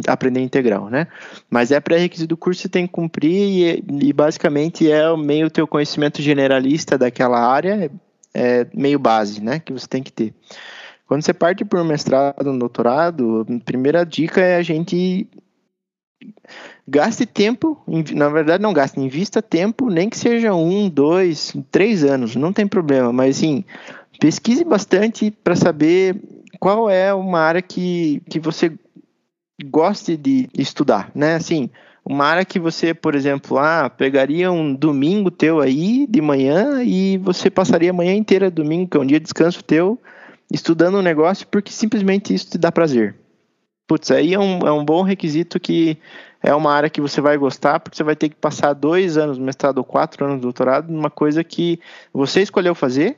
aprender 0.08 0.42
integral, 0.42 0.90
né? 0.90 1.08
Mas 1.48 1.72
é 1.72 1.80
pré-requisito 1.80 2.30
do 2.30 2.38
curso, 2.38 2.64
você 2.64 2.70
tem 2.70 2.88
que 2.88 2.92
cumprir 2.92 3.84
e, 3.88 4.08
e 4.08 4.12
basicamente 4.12 4.92
é 4.92 5.16
meio 5.16 5.46
o 5.46 5.52
teu 5.52 5.68
conhecimento 5.68 6.22
generalista 6.24 6.98
daquela 6.98 7.40
área, 7.40 7.90
é, 8.34 8.68
meio 8.74 9.00
base, 9.00 9.42
né, 9.42 9.60
que 9.60 9.74
você 9.74 9.88
tem 9.88 10.04
que 10.04 10.12
ter. 10.12 10.34
Quando 11.08 11.24
você 11.24 11.34
parte 11.34 11.66
para 11.66 11.82
um 11.82 11.86
mestrado, 11.86 12.50
um 12.50 12.58
doutorado, 12.58 13.46
a 13.50 13.66
primeira 13.66 14.06
dica 14.06 14.42
é 14.42 14.58
a 14.58 14.62
gente 14.62 15.28
gaste 16.88 17.26
tempo, 17.26 17.82
na 18.14 18.30
verdade 18.30 18.62
não 18.62 18.74
gaste, 18.74 19.00
invista 19.00 19.42
tempo, 19.42 19.90
nem 19.90 20.10
que 20.10 20.18
seja 20.18 20.54
um, 20.54 20.90
dois, 20.90 21.54
três 21.72 22.04
anos, 22.04 22.36
não 22.36 22.54
tem 22.54 22.68
problema, 22.68 23.14
mas 23.14 23.38
assim, 23.38 23.64
pesquise 24.20 24.64
bastante 24.64 25.32
para 25.32 25.56
saber 25.56 26.16
qual 26.60 26.90
é 26.90 27.14
uma 27.14 27.40
área 27.40 27.62
que, 27.62 28.22
que 28.30 28.40
você 28.40 28.72
goste 29.66 30.18
de 30.18 30.50
estudar, 30.54 31.12
né? 31.16 31.36
Assim, 31.36 31.70
uma 32.10 32.26
área 32.26 32.44
que 32.44 32.58
você, 32.60 32.92
por 32.92 33.14
exemplo, 33.14 33.60
ah, 33.60 33.88
pegaria 33.88 34.52
um 34.52 34.74
domingo 34.74 35.30
teu 35.30 35.60
aí 35.60 36.08
de 36.08 36.20
manhã 36.20 36.82
e 36.82 37.20
você 37.20 37.52
passaria 37.52 37.92
a 37.92 37.94
manhã 37.94 38.16
inteira 38.16 38.50
domingo, 38.50 38.90
que 38.90 38.98
é 38.98 39.00
um 39.00 39.06
dia 39.06 39.20
de 39.20 39.26
descanso 39.26 39.64
teu, 39.64 40.02
estudando 40.52 40.98
um 40.98 41.04
negócio 41.04 41.46
porque 41.46 41.72
simplesmente 41.72 42.34
isso 42.34 42.50
te 42.50 42.58
dá 42.58 42.72
prazer. 42.72 43.16
Putz, 43.88 44.10
aí 44.10 44.34
é 44.34 44.40
um, 44.40 44.58
é 44.68 44.72
um 44.72 44.84
bom 44.84 45.04
requisito 45.04 45.60
que 45.60 46.00
é 46.42 46.52
uma 46.52 46.74
área 46.74 46.90
que 46.90 47.00
você 47.00 47.22
vai 47.22 47.38
gostar, 47.38 47.80
porque 47.80 47.96
você 47.96 48.04
vai 48.04 48.16
ter 48.16 48.30
que 48.30 48.36
passar 48.36 48.74
dois 48.74 49.16
anos 49.16 49.38
no 49.38 49.46
mestrado 49.46 49.78
ou 49.78 49.84
quatro 49.84 50.26
anos 50.26 50.38
no 50.38 50.42
doutorado 50.42 50.92
numa 50.92 51.12
coisa 51.12 51.44
que 51.44 51.80
você 52.12 52.42
escolheu 52.42 52.74
fazer 52.74 53.18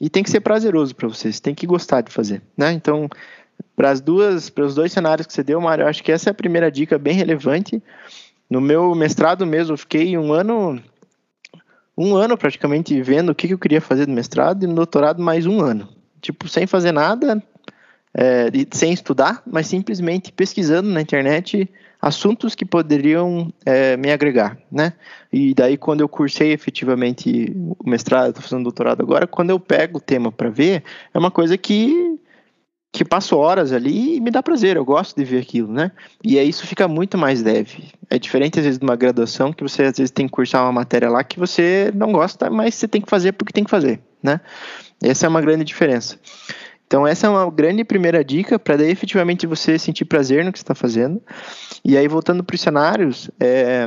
e 0.00 0.08
tem 0.08 0.22
que 0.22 0.30
ser 0.30 0.40
prazeroso 0.40 0.94
para 0.94 1.08
você, 1.08 1.32
você 1.32 1.42
tem 1.42 1.56
que 1.56 1.66
gostar 1.66 2.02
de 2.02 2.12
fazer, 2.12 2.40
né? 2.56 2.70
Então, 2.70 3.08
para 3.74 3.90
as 3.90 4.00
duas, 4.00 4.48
para 4.48 4.64
os 4.64 4.76
dois 4.76 4.92
cenários 4.92 5.26
que 5.26 5.32
você 5.32 5.42
deu, 5.42 5.60
Mário, 5.60 5.82
eu 5.82 5.88
acho 5.88 6.04
que 6.04 6.12
essa 6.12 6.30
é 6.30 6.32
a 6.32 6.34
primeira 6.34 6.70
dica 6.70 6.96
bem 6.98 7.14
relevante. 7.14 7.82
No 8.50 8.60
meu 8.60 8.94
mestrado 8.94 9.46
mesmo, 9.46 9.74
eu 9.74 9.78
fiquei 9.78 10.16
um 10.16 10.32
ano, 10.32 10.80
um 11.96 12.16
ano 12.16 12.36
praticamente 12.36 13.00
vendo 13.02 13.30
o 13.30 13.34
que 13.34 13.52
eu 13.52 13.58
queria 13.58 13.80
fazer 13.80 14.08
no 14.08 14.14
mestrado 14.14 14.62
e 14.62 14.66
no 14.66 14.74
doutorado 14.74 15.22
mais 15.22 15.46
um 15.46 15.60
ano, 15.60 15.88
tipo 16.20 16.48
sem 16.48 16.66
fazer 16.66 16.92
nada, 16.92 17.42
é, 18.14 18.46
sem 18.72 18.92
estudar, 18.92 19.42
mas 19.46 19.66
simplesmente 19.66 20.32
pesquisando 20.32 20.88
na 20.88 21.02
internet 21.02 21.68
assuntos 22.00 22.54
que 22.54 22.64
poderiam 22.64 23.52
é, 23.66 23.96
me 23.96 24.10
agregar, 24.10 24.56
né? 24.70 24.94
E 25.32 25.52
daí 25.52 25.76
quando 25.76 26.00
eu 26.00 26.08
cursei 26.08 26.52
efetivamente 26.52 27.52
o 27.78 27.88
mestrado, 27.88 28.28
estou 28.28 28.42
fazendo 28.42 28.62
doutorado 28.62 29.02
agora, 29.02 29.26
quando 29.26 29.50
eu 29.50 29.60
pego 29.60 29.98
o 29.98 30.00
tema 30.00 30.32
para 30.32 30.48
ver, 30.48 30.84
é 31.12 31.18
uma 31.18 31.30
coisa 31.30 31.58
que 31.58 32.18
que 32.92 33.04
passo 33.04 33.36
horas 33.36 33.72
ali 33.72 34.16
e 34.16 34.20
me 34.20 34.30
dá 34.30 34.42
prazer, 34.42 34.76
eu 34.76 34.84
gosto 34.84 35.16
de 35.16 35.24
ver 35.24 35.40
aquilo, 35.40 35.72
né? 35.72 35.92
E 36.24 36.38
aí 36.38 36.48
isso 36.48 36.66
fica 36.66 36.88
muito 36.88 37.18
mais 37.18 37.42
leve. 37.42 37.84
É 38.08 38.18
diferente 38.18 38.58
às 38.58 38.64
vezes 38.64 38.78
de 38.78 38.84
uma 38.84 38.96
graduação 38.96 39.52
que 39.52 39.62
você 39.62 39.84
às 39.84 39.98
vezes 39.98 40.10
tem 40.10 40.26
que 40.26 40.32
cursar 40.32 40.64
uma 40.64 40.72
matéria 40.72 41.10
lá 41.10 41.22
que 41.22 41.38
você 41.38 41.92
não 41.94 42.12
gosta, 42.12 42.48
mas 42.50 42.74
você 42.74 42.88
tem 42.88 43.00
que 43.00 43.10
fazer 43.10 43.32
porque 43.32 43.52
tem 43.52 43.64
que 43.64 43.70
fazer, 43.70 44.00
né? 44.22 44.40
Essa 45.02 45.26
é 45.26 45.28
uma 45.28 45.40
grande 45.40 45.64
diferença. 45.64 46.18
Então, 46.86 47.06
essa 47.06 47.26
é 47.26 47.30
uma 47.30 47.50
grande 47.50 47.84
primeira 47.84 48.24
dica 48.24 48.58
para 48.58 48.78
daí 48.78 48.90
efetivamente 48.90 49.46
você 49.46 49.78
sentir 49.78 50.06
prazer 50.06 50.42
no 50.42 50.50
que 50.50 50.56
está 50.56 50.74
fazendo. 50.74 51.22
E 51.84 51.98
aí, 51.98 52.08
voltando 52.08 52.42
para 52.42 52.54
os 52.54 52.60
cenários, 52.62 53.30
é, 53.38 53.86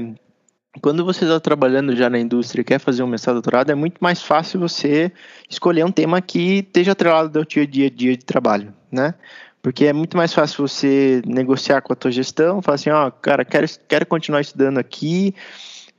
quando 0.79 1.03
você 1.03 1.25
está 1.25 1.39
trabalhando 1.39 1.95
já 1.95 2.11
na 2.11 2.19
indústria 2.19 2.61
e 2.61 2.63
quer 2.63 2.79
fazer 2.79 3.01
um 3.01 3.07
mestrado 3.07 3.37
doutorado, 3.37 3.71
é 3.71 3.75
muito 3.75 3.97
mais 3.99 4.21
fácil 4.21 4.59
você 4.59 5.11
escolher 5.49 5.83
um 5.83 5.91
tema 5.91 6.21
que 6.21 6.59
esteja 6.59 6.91
atrelado 6.91 7.39
ao 7.39 7.43
dia 7.43 7.63
a 7.63 7.89
dia 7.89 7.89
de 7.89 8.17
trabalho, 8.17 8.71
né? 8.91 9.13
Porque 9.61 9.85
é 9.85 9.93
muito 9.93 10.17
mais 10.17 10.33
fácil 10.33 10.67
você 10.67 11.21
negociar 11.25 11.81
com 11.81 11.93
a 11.93 11.95
tua 11.95 12.11
gestão, 12.11 12.61
falar 12.61 12.75
assim, 12.75 12.89
ó, 12.89 13.07
oh, 13.07 13.11
cara, 13.11 13.45
quero, 13.45 13.67
quero 13.87 14.05
continuar 14.07 14.41
estudando 14.41 14.79
aqui, 14.79 15.35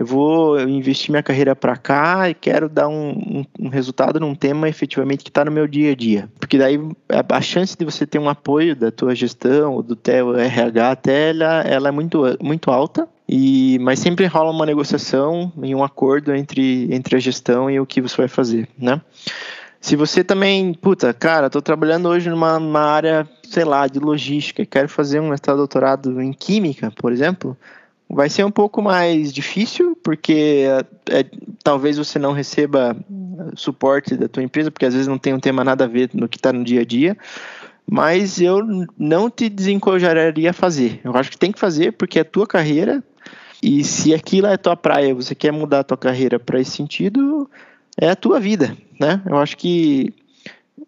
eu 0.03 0.07
vou 0.07 0.61
investir 0.61 1.13
minha 1.13 1.23
carreira 1.23 1.55
para 1.55 1.77
cá 1.77 2.29
e 2.29 2.35
quero 2.35 2.69
dar 2.69 2.89
um, 2.89 3.11
um, 3.11 3.45
um, 3.67 3.69
resultado 3.69 4.19
num 4.19 4.35
tema 4.35 4.69
efetivamente 4.69 5.23
que 5.23 5.31
está 5.31 5.45
no 5.45 5.53
meu 5.53 5.69
dia 5.69 5.93
a 5.93 5.95
dia. 5.95 6.29
Porque 6.41 6.59
daí 6.59 6.77
a, 7.09 7.41
chance 7.41 7.77
de 7.77 7.85
você 7.85 8.05
ter 8.05 8.19
um 8.19 8.29
apoio 8.29 8.75
da 8.75 8.91
tua 8.91 9.15
gestão 9.15 9.75
ou 9.75 9.83
do 9.83 9.95
teu 9.95 10.37
RH 10.37 10.91
até 10.91 11.31
ela, 11.31 11.61
ela 11.61 11.89
é 11.89 11.93
muito, 11.93 12.21
muito 12.43 12.69
alta. 12.69 13.09
E, 13.29 13.79
mas 13.81 14.01
sempre 14.01 14.27
rola 14.27 14.51
uma 14.51 14.67
negociação 14.67 15.53
e 15.63 15.73
um 15.73 15.85
acordo 15.85 16.35
entre, 16.35 16.93
entre 16.93 17.15
a 17.15 17.21
gestão 17.21 17.71
e 17.71 17.79
o 17.79 17.87
que 17.87 18.01
você 18.01 18.17
vai 18.17 18.29
fazer, 18.29 18.69
né? 18.77 19.01
Se 19.83 19.97
você 19.97 20.23
também, 20.23 20.73
puta, 20.73 21.13
cara, 21.13 21.51
tô 21.51 21.61
trabalhando 21.61 22.09
hoje 22.09 22.31
numa, 22.31 22.57
numa 22.61 22.83
área, 22.83 23.29
sei 23.43 23.65
lá, 23.65 23.89
de 23.89 23.99
logística 23.99 24.65
quero 24.65 24.89
fazer 24.89 25.19
um 25.19 25.31
mestrado 25.31 25.57
doutorado 25.57 26.23
em 26.23 26.33
química, 26.33 26.93
por 26.93 27.13
exemplo, 27.13 27.59
vai 28.09 28.31
ser 28.31 28.45
um 28.45 28.51
pouco 28.51 28.81
mais 28.81 29.33
difícil, 29.33 29.99
porque 30.01 30.67
é, 31.11 31.19
é, 31.19 31.27
talvez 31.65 31.99
você 31.99 32.17
não 32.17 32.33
receba 32.33 32.97
suporte 33.57 34.17
da 34.17 34.29
tua 34.29 34.45
empresa, 34.45 34.71
porque 34.71 34.87
às 34.87 34.95
vezes 34.95 35.09
não 35.09 35.19
tem 35.19 35.35
um 35.35 35.41
tema 35.41 35.65
nada 35.65 35.83
a 35.85 35.89
ver 35.89 36.11
no 36.15 36.29
que 36.29 36.37
está 36.37 36.53
no 36.53 36.63
dia 36.63 36.83
a 36.83 36.85
dia. 36.85 37.19
Mas 37.85 38.41
eu 38.41 38.65
não 38.97 39.29
te 39.29 39.49
desencorajaria 39.49 40.51
a 40.51 40.55
fazer. 40.55 41.01
Eu 41.03 41.17
acho 41.17 41.29
que 41.29 41.37
tem 41.37 41.51
que 41.51 41.59
fazer 41.59 41.93
porque 41.95 42.21
é 42.21 42.23
a 42.23 42.25
tua 42.25 42.47
carreira. 42.47 43.03
E 43.61 43.83
se 43.83 44.15
aquilo 44.15 44.47
é 44.47 44.57
tua 44.57 44.77
praia, 44.77 45.13
você 45.13 45.35
quer 45.35 45.53
mudar 45.53 45.81
a 45.81 45.85
tua 45.85 45.97
carreira 45.97 46.39
para 46.39 46.61
esse 46.61 46.71
sentido, 46.71 47.51
é 48.01 48.11
a 48.11 48.17
tua 48.17 48.41
vida, 48.41 48.77
né? 48.99 49.23
Eu 49.27 49.37
acho 49.39 49.57
que 49.57 50.13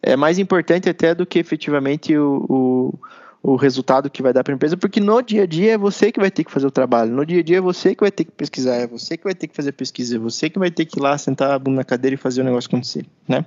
é 0.03 0.17
mais 0.17 0.39
importante 0.39 0.89
até 0.89 1.15
do 1.15 1.27
que 1.27 1.39
efetivamente 1.39 2.17
o, 2.17 2.45
o 2.49 2.99
o 3.45 3.57
resultado 3.57 4.09
que 4.09 4.23
vai 4.23 4.33
dar 4.33 4.43
para 4.43 4.55
a 4.55 4.57
empresa, 4.57 4.75
porque 4.75 4.99
no 4.99 5.21
dia 5.21 5.43
a 5.43 5.47
dia 5.47 5.73
é 5.73 5.79
você 5.79 6.11
que 6.11 6.19
vai 6.19 6.31
ter 6.31 6.45
que 6.45 6.51
fazer 6.51 6.67
o 6.67 6.71
trabalho, 6.71 7.13
no 7.13 7.27
dia 7.27 7.41
a 7.41 7.43
dia 7.43 7.59
é 7.59 7.61
você 7.61 7.95
que 7.95 8.01
vai 8.01 8.11
ter 8.11 8.25
que 8.25 8.31
pesquisar, 8.31 8.77
é 8.77 8.87
você 8.87 9.19
que 9.19 9.25
vai 9.25 9.35
ter 9.35 9.47
que 9.49 9.55
fazer 9.55 9.73
pesquisa, 9.73 10.17
é 10.17 10.19
você 10.19 10.49
que 10.49 10.59
vai 10.59 10.71
ter 10.71 10.87
que 10.87 10.99
ir 10.99 11.03
lá 11.03 11.19
sentar 11.19 11.51
a 11.51 11.59
bunda 11.59 11.77
na 11.77 11.85
cadeira 11.85 12.15
e 12.15 12.17
fazer 12.17 12.41
o 12.41 12.45
negócio 12.45 12.69
acontecer, 12.69 13.05
né? 13.29 13.45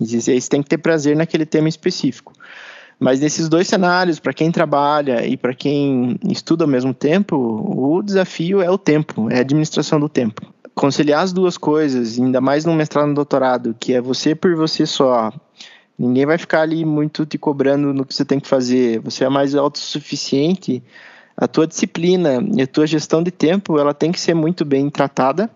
E 0.00 0.06
você 0.06 0.40
tem 0.48 0.62
que 0.62 0.70
ter 0.70 0.78
prazer 0.78 1.14
naquele 1.14 1.44
tema 1.44 1.68
específico. 1.68 2.32
Mas 2.98 3.20
nesses 3.20 3.46
dois 3.46 3.68
cenários, 3.68 4.18
para 4.18 4.32
quem 4.32 4.50
trabalha 4.50 5.26
e 5.26 5.36
para 5.36 5.52
quem 5.52 6.18
estuda 6.30 6.64
ao 6.64 6.68
mesmo 6.68 6.94
tempo, 6.94 7.36
o 7.36 8.02
desafio 8.02 8.62
é 8.62 8.70
o 8.70 8.78
tempo, 8.78 9.30
é 9.30 9.36
a 9.36 9.40
administração 9.40 10.00
do 10.00 10.08
tempo. 10.08 10.50
Conciliar 10.76 11.22
as 11.22 11.32
duas 11.32 11.56
coisas, 11.56 12.18
ainda 12.18 12.40
mais 12.40 12.64
no 12.64 12.74
mestrado 12.74 13.08
no 13.08 13.14
doutorado, 13.14 13.74
que 13.80 13.94
é 13.94 14.00
você 14.00 14.34
por 14.34 14.54
você 14.54 14.84
só, 14.84 15.32
Ninguém 15.98 16.26
vai 16.26 16.36
ficar 16.36 16.60
ali 16.60 16.84
muito 16.84 17.24
te 17.24 17.38
cobrando 17.38 17.92
no 17.92 18.04
que 18.04 18.14
você 18.14 18.24
tem 18.24 18.38
que 18.38 18.48
fazer. 18.48 19.00
Você 19.00 19.24
é 19.24 19.28
mais 19.28 19.54
autossuficiente. 19.54 20.82
A 21.36 21.48
tua 21.48 21.66
disciplina 21.66 22.42
e 22.54 22.62
a 22.62 22.66
tua 22.66 22.86
gestão 22.86 23.22
de 23.22 23.30
tempo, 23.30 23.78
ela 23.78 23.94
tem 23.94 24.12
que 24.12 24.20
ser 24.20 24.34
muito 24.34 24.64
bem 24.64 24.90
tratada. 24.90 25.50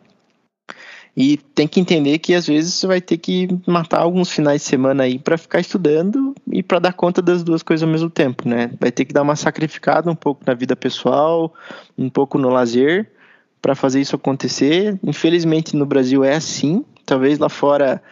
E 1.16 1.36
tem 1.36 1.66
que 1.66 1.80
entender 1.80 2.18
que 2.18 2.32
às 2.34 2.46
vezes 2.46 2.72
você 2.72 2.86
vai 2.86 3.00
ter 3.00 3.18
que 3.18 3.48
matar 3.66 4.00
alguns 4.00 4.30
finais 4.30 4.62
de 4.62 4.68
semana 4.68 5.02
aí 5.02 5.18
para 5.18 5.36
ficar 5.36 5.60
estudando 5.60 6.34
e 6.50 6.62
para 6.62 6.78
dar 6.78 6.92
conta 6.92 7.20
das 7.20 7.42
duas 7.42 7.62
coisas 7.62 7.82
ao 7.82 7.90
mesmo 7.90 8.08
tempo, 8.08 8.48
né? 8.48 8.70
Vai 8.80 8.92
ter 8.92 9.04
que 9.04 9.12
dar 9.12 9.22
uma 9.22 9.36
sacrificada 9.36 10.10
um 10.10 10.14
pouco 10.14 10.42
na 10.46 10.54
vida 10.54 10.76
pessoal, 10.76 11.52
um 11.98 12.08
pouco 12.08 12.38
no 12.38 12.48
lazer 12.48 13.10
para 13.60 13.74
fazer 13.74 14.00
isso 14.00 14.16
acontecer. 14.16 14.98
Infelizmente 15.02 15.76
no 15.76 15.86
Brasil 15.86 16.24
é 16.24 16.34
assim. 16.34 16.84
Talvez 17.04 17.38
lá 17.38 17.48
fora 17.48 18.02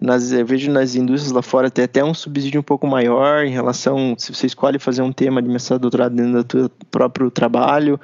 nas, 0.00 0.32
eu 0.32 0.44
vejo 0.44 0.70
nas 0.70 0.94
indústrias 0.94 1.32
lá 1.32 1.42
fora 1.42 1.70
tem 1.70 1.84
até 1.84 2.04
um 2.04 2.14
subsídio 2.14 2.60
um 2.60 2.64
pouco 2.64 2.86
maior 2.86 3.44
em 3.44 3.50
relação 3.50 4.14
se 4.16 4.32
você 4.32 4.46
escolhe 4.46 4.78
fazer 4.78 5.02
um 5.02 5.12
tema 5.12 5.42
de 5.42 5.48
mestrado 5.48 5.80
doutorado 5.80 6.14
dentro 6.14 6.44
do 6.44 6.60
seu 6.60 6.70
próprio 6.90 7.30
trabalho 7.30 8.00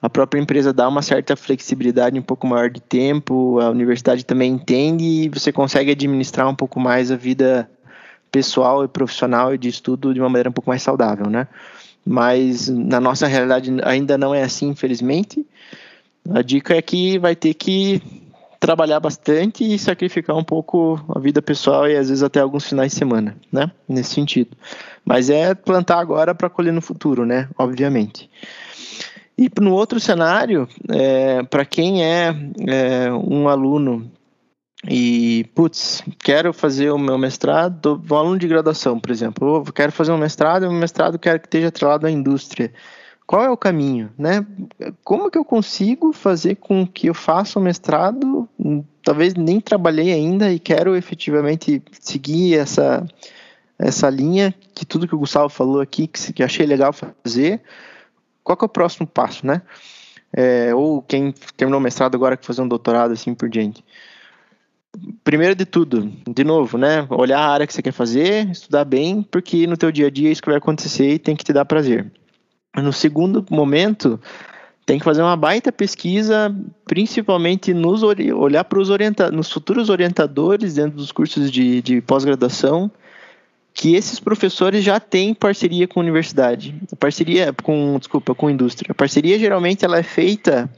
a 0.00 0.08
própria 0.08 0.40
empresa 0.40 0.72
dá 0.72 0.88
uma 0.88 1.02
certa 1.02 1.36
flexibilidade 1.36 2.18
um 2.18 2.22
pouco 2.22 2.46
maior 2.46 2.70
de 2.70 2.80
tempo 2.80 3.60
a 3.60 3.70
universidade 3.70 4.24
também 4.24 4.52
entende 4.52 5.04
e 5.04 5.28
você 5.28 5.52
consegue 5.52 5.90
administrar 5.90 6.48
um 6.48 6.54
pouco 6.54 6.80
mais 6.80 7.10
a 7.10 7.16
vida 7.16 7.68
pessoal 8.30 8.84
e 8.84 8.88
profissional 8.88 9.54
e 9.54 9.58
de 9.58 9.68
estudo 9.68 10.14
de 10.14 10.20
uma 10.20 10.28
maneira 10.28 10.48
um 10.48 10.52
pouco 10.52 10.70
mais 10.70 10.82
saudável 10.82 11.28
né 11.28 11.46
mas 12.04 12.68
na 12.68 13.00
nossa 13.00 13.26
realidade 13.26 13.74
ainda 13.82 14.16
não 14.16 14.34
é 14.34 14.42
assim 14.42 14.68
infelizmente 14.68 15.44
a 16.34 16.42
dica 16.42 16.74
é 16.74 16.82
que 16.82 17.18
vai 17.18 17.34
ter 17.34 17.54
que 17.54 18.02
trabalhar 18.58 19.00
bastante 19.00 19.64
e 19.64 19.78
sacrificar 19.78 20.36
um 20.36 20.44
pouco 20.44 21.00
a 21.14 21.18
vida 21.18 21.42
pessoal 21.42 21.88
e 21.88 21.96
às 21.96 22.08
vezes 22.08 22.22
até 22.22 22.40
alguns 22.40 22.66
finais 22.66 22.92
de 22.92 22.98
semana, 22.98 23.36
né? 23.52 23.70
Nesse 23.88 24.14
sentido. 24.14 24.56
Mas 25.04 25.30
é 25.30 25.54
plantar 25.54 25.98
agora 25.98 26.34
para 26.34 26.50
colher 26.50 26.72
no 26.72 26.80
futuro, 26.80 27.24
né? 27.24 27.48
Obviamente. 27.58 28.30
E 29.38 29.50
no 29.60 29.74
outro 29.74 30.00
cenário, 30.00 30.66
é, 30.88 31.42
para 31.42 31.64
quem 31.64 32.02
é, 32.02 32.34
é, 32.66 33.12
um 33.12 33.48
aluno 33.48 34.10
e, 34.88 35.44
putz, 35.54 36.02
quero 36.18 36.52
fazer 36.52 36.90
o 36.90 36.98
meu 36.98 37.18
mestrado, 37.18 38.02
um 38.10 38.14
aluno 38.14 38.38
de 38.38 38.48
graduação, 38.48 38.98
por 38.98 39.10
exemplo, 39.10 39.64
quero 39.74 39.92
fazer 39.92 40.12
um 40.12 40.18
mestrado, 40.18 40.64
e 40.64 40.68
o 40.68 40.72
mestrado 40.72 41.18
quero 41.18 41.40
que 41.40 41.46
esteja 41.46 41.68
atrelado 41.68 42.06
à 42.06 42.10
indústria 42.10 42.72
qual 43.26 43.42
é 43.42 43.50
o 43.50 43.56
caminho, 43.56 44.12
né? 44.16 44.46
Como 45.02 45.30
que 45.30 45.36
eu 45.36 45.44
consigo 45.44 46.12
fazer 46.12 46.56
com 46.56 46.86
que 46.86 47.08
eu 47.08 47.14
faça 47.14 47.58
um 47.58 47.62
mestrado? 47.62 48.48
Talvez 49.02 49.34
nem 49.34 49.60
trabalhei 49.60 50.12
ainda 50.12 50.52
e 50.52 50.60
quero 50.60 50.94
efetivamente 50.94 51.82
seguir 52.00 52.56
essa 52.56 53.04
essa 53.78 54.08
linha 54.08 54.54
que 54.74 54.86
tudo 54.86 55.06
que 55.06 55.14
o 55.14 55.18
Gustavo 55.18 55.50
falou 55.50 55.80
aqui 55.80 56.06
que, 56.06 56.32
que 56.32 56.42
achei 56.42 56.64
legal 56.64 56.92
fazer. 56.92 57.60
Qual 58.44 58.56
que 58.56 58.64
é 58.64 58.66
o 58.66 58.68
próximo 58.68 59.06
passo, 59.06 59.44
né? 59.44 59.60
É, 60.32 60.72
ou 60.74 61.02
quem 61.02 61.32
terminou 61.56 61.80
o 61.80 61.82
mestrado 61.82 62.14
agora 62.14 62.36
que 62.36 62.46
fazer 62.46 62.62
um 62.62 62.68
doutorado 62.68 63.12
assim 63.12 63.34
por 63.34 63.48
diante. 63.48 63.84
Primeiro 65.24 65.54
de 65.54 65.66
tudo, 65.66 66.12
de 66.28 66.44
novo, 66.44 66.78
né? 66.78 67.06
Olhar 67.10 67.40
a 67.40 67.50
área 67.50 67.66
que 67.66 67.74
você 67.74 67.82
quer 67.82 67.92
fazer, 67.92 68.48
estudar 68.50 68.84
bem, 68.84 69.20
porque 69.22 69.66
no 69.66 69.76
teu 69.76 69.90
dia 69.90 70.06
a 70.06 70.10
dia 70.10 70.30
isso 70.30 70.40
que 70.40 70.48
vai 70.48 70.58
acontecer 70.58 71.14
e 71.14 71.18
tem 71.18 71.34
que 71.34 71.44
te 71.44 71.52
dar 71.52 71.64
prazer. 71.64 72.10
No 72.76 72.92
segundo 72.92 73.44
momento, 73.50 74.20
tem 74.84 74.98
que 74.98 75.04
fazer 75.04 75.22
uma 75.22 75.36
baita 75.36 75.72
pesquisa, 75.72 76.54
principalmente 76.84 77.74
nos 77.74 78.02
olhar 78.02 78.64
para 78.64 78.78
os 78.78 78.88
nos 79.32 79.50
futuros 79.50 79.90
orientadores 79.90 80.74
dentro 80.74 80.96
dos 80.96 81.10
cursos 81.10 81.50
de, 81.50 81.82
de 81.82 82.00
pós-graduação, 82.00 82.90
que 83.74 83.94
esses 83.94 84.20
professores 84.20 84.84
já 84.84 85.00
têm 85.00 85.34
parceria 85.34 85.88
com 85.88 86.00
a 86.00 86.02
universidade, 86.02 86.74
parceria 86.98 87.52
com, 87.62 87.98
desculpa, 87.98 88.34
com 88.34 88.46
a 88.46 88.52
indústria. 88.52 88.92
A 88.92 88.94
parceria 88.94 89.38
geralmente 89.38 89.84
ela 89.84 89.98
é 89.98 90.02
feita 90.02 90.70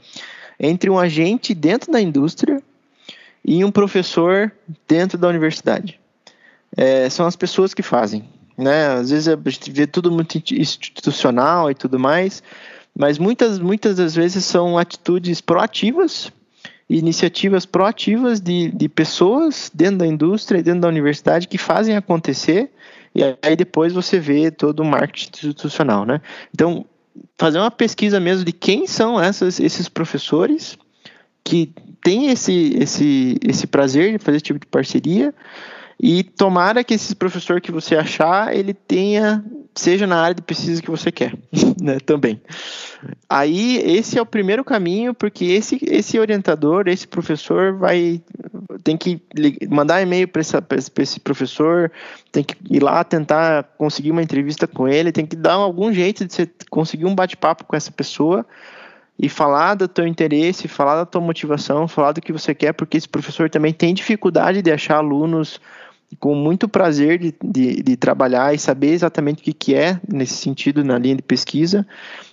entre 0.59 0.89
um 0.89 0.99
agente 0.99 1.53
dentro 1.53 1.91
da 1.91 2.01
indústria 2.01 2.61
e 3.45 3.63
um 3.63 3.71
professor 3.71 4.51
dentro 4.87 5.17
da 5.17 5.27
universidade. 5.27 5.99
É, 6.75 7.09
são 7.09 7.25
as 7.25 7.35
pessoas 7.35 7.73
que 7.73 7.81
fazem, 7.81 8.25
né? 8.59 8.87
Às 8.87 9.09
vezes 9.09 9.27
a 9.27 9.37
gente 9.49 9.71
vê 9.71 9.87
tudo 9.87 10.11
muito 10.11 10.37
institucional 10.37 11.71
e 11.71 11.75
tudo 11.75 11.99
mais, 11.99 12.43
mas 12.97 13.17
muitas, 13.17 13.59
muitas 13.59 13.97
das 13.97 14.15
vezes 14.15 14.45
são 14.45 14.77
atitudes 14.77 15.41
proativas, 15.41 16.31
iniciativas 16.89 17.65
proativas 17.65 18.39
de, 18.39 18.69
de 18.71 18.89
pessoas 18.89 19.71
dentro 19.73 19.99
da 19.99 20.07
indústria 20.07 20.59
e 20.59 20.63
dentro 20.63 20.81
da 20.81 20.87
universidade 20.87 21.47
que 21.47 21.57
fazem 21.57 21.95
acontecer 21.95 22.71
e 23.13 23.23
aí 23.41 23.55
depois 23.55 23.93
você 23.93 24.19
vê 24.19 24.51
todo 24.51 24.81
o 24.81 24.85
marketing 24.85 25.47
institucional, 25.47 26.05
né? 26.05 26.21
Então, 26.53 26.85
fazer 27.37 27.57
uma 27.57 27.71
pesquisa 27.71 28.19
mesmo 28.19 28.45
de 28.45 28.51
quem 28.51 28.85
são 28.85 29.19
essas, 29.19 29.59
esses 29.59 29.89
professores 29.89 30.77
que 31.43 31.73
têm 32.03 32.29
esse, 32.29 32.75
esse, 32.77 33.37
esse 33.43 33.67
prazer 33.67 34.13
de 34.13 34.23
fazer 34.23 34.37
esse 34.37 34.45
tipo 34.45 34.59
de 34.59 34.67
parceria 34.67 35.33
e 36.01 36.23
tomara 36.23 36.83
que 36.83 36.93
esse 36.93 37.13
professor 37.13 37.59
que 37.59 37.71
você 37.71 37.95
achar, 37.95 38.55
ele 38.55 38.73
tenha 38.73 39.43
seja 39.75 40.07
na 40.07 40.21
área 40.21 40.35
de 40.35 40.41
pesquisa 40.41 40.81
que 40.81 40.89
você 40.89 41.11
quer, 41.11 41.33
né, 41.81 41.99
também. 41.99 42.41
Aí 43.29 43.77
esse 43.77 44.17
é 44.17 44.21
o 44.21 44.25
primeiro 44.25 44.63
caminho, 44.63 45.13
porque 45.13 45.45
esse 45.45 45.79
esse 45.83 46.19
orientador, 46.19 46.87
esse 46.87 47.07
professor 47.07 47.75
vai 47.75 48.21
tem 48.83 48.97
que 48.97 49.21
mandar 49.69 50.01
e-mail 50.01 50.27
para 50.27 50.41
esse 50.41 51.19
professor, 51.19 51.91
tem 52.31 52.43
que 52.43 52.55
ir 52.69 52.81
lá 52.81 53.03
tentar 53.03 53.63
conseguir 53.77 54.11
uma 54.11 54.23
entrevista 54.23 54.67
com 54.67 54.87
ele, 54.87 55.11
tem 55.11 55.25
que 55.25 55.35
dar 55.35 55.53
algum 55.53 55.93
jeito 55.93 56.25
de 56.25 56.33
você 56.33 56.49
conseguir 56.69 57.05
um 57.05 57.15
bate-papo 57.15 57.65
com 57.65 57.75
essa 57.75 57.91
pessoa 57.91 58.45
e 59.17 59.27
falar 59.27 59.75
do 59.75 59.87
teu 59.87 60.07
interesse, 60.07 60.67
falar 60.69 60.95
da 60.95 61.05
tua 61.05 61.19
motivação, 61.19 61.89
falar 61.89 62.13
do 62.13 62.21
que 62.21 62.31
você 62.31 62.55
quer, 62.55 62.71
porque 62.71 62.97
esse 62.97 63.07
professor 63.07 63.49
também 63.49 63.73
tem 63.73 63.93
dificuldade 63.93 64.61
de 64.61 64.71
achar 64.71 64.95
alunos 64.95 65.59
com 66.17 66.33
muito 66.33 66.67
prazer 66.67 67.19
de, 67.19 67.35
de, 67.43 67.83
de, 67.83 67.95
trabalhar 67.95 68.53
e 68.53 68.57
saber 68.57 68.91
exatamente 68.91 69.41
o 69.41 69.43
que, 69.43 69.53
que 69.53 69.75
é 69.75 69.99
nesse 70.11 70.35
sentido 70.35 70.83
na 70.83 70.97
linha 70.97 71.15
de 71.15 71.21
pesquisa. 71.21 71.85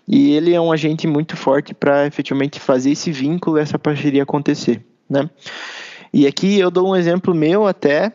E 0.09 0.33
ele 0.33 0.55
é 0.55 0.61
um 0.61 0.73
agente 0.73 1.07
muito 1.07 1.37
forte 1.37 1.75
para 1.75 2.07
efetivamente 2.07 2.59
fazer 2.59 2.93
esse 2.93 3.13
vínculo, 3.13 3.59
essa 3.59 3.79
parceria 3.79 4.23
acontecer. 4.23 4.85
Né? 5.09 5.29
E 6.13 6.27
aqui 6.27 6.59
eu 6.59 6.71
dou 6.71 6.91
um 6.91 6.97
exemplo 6.97 7.35
meu 7.35 7.67
até 7.67 8.13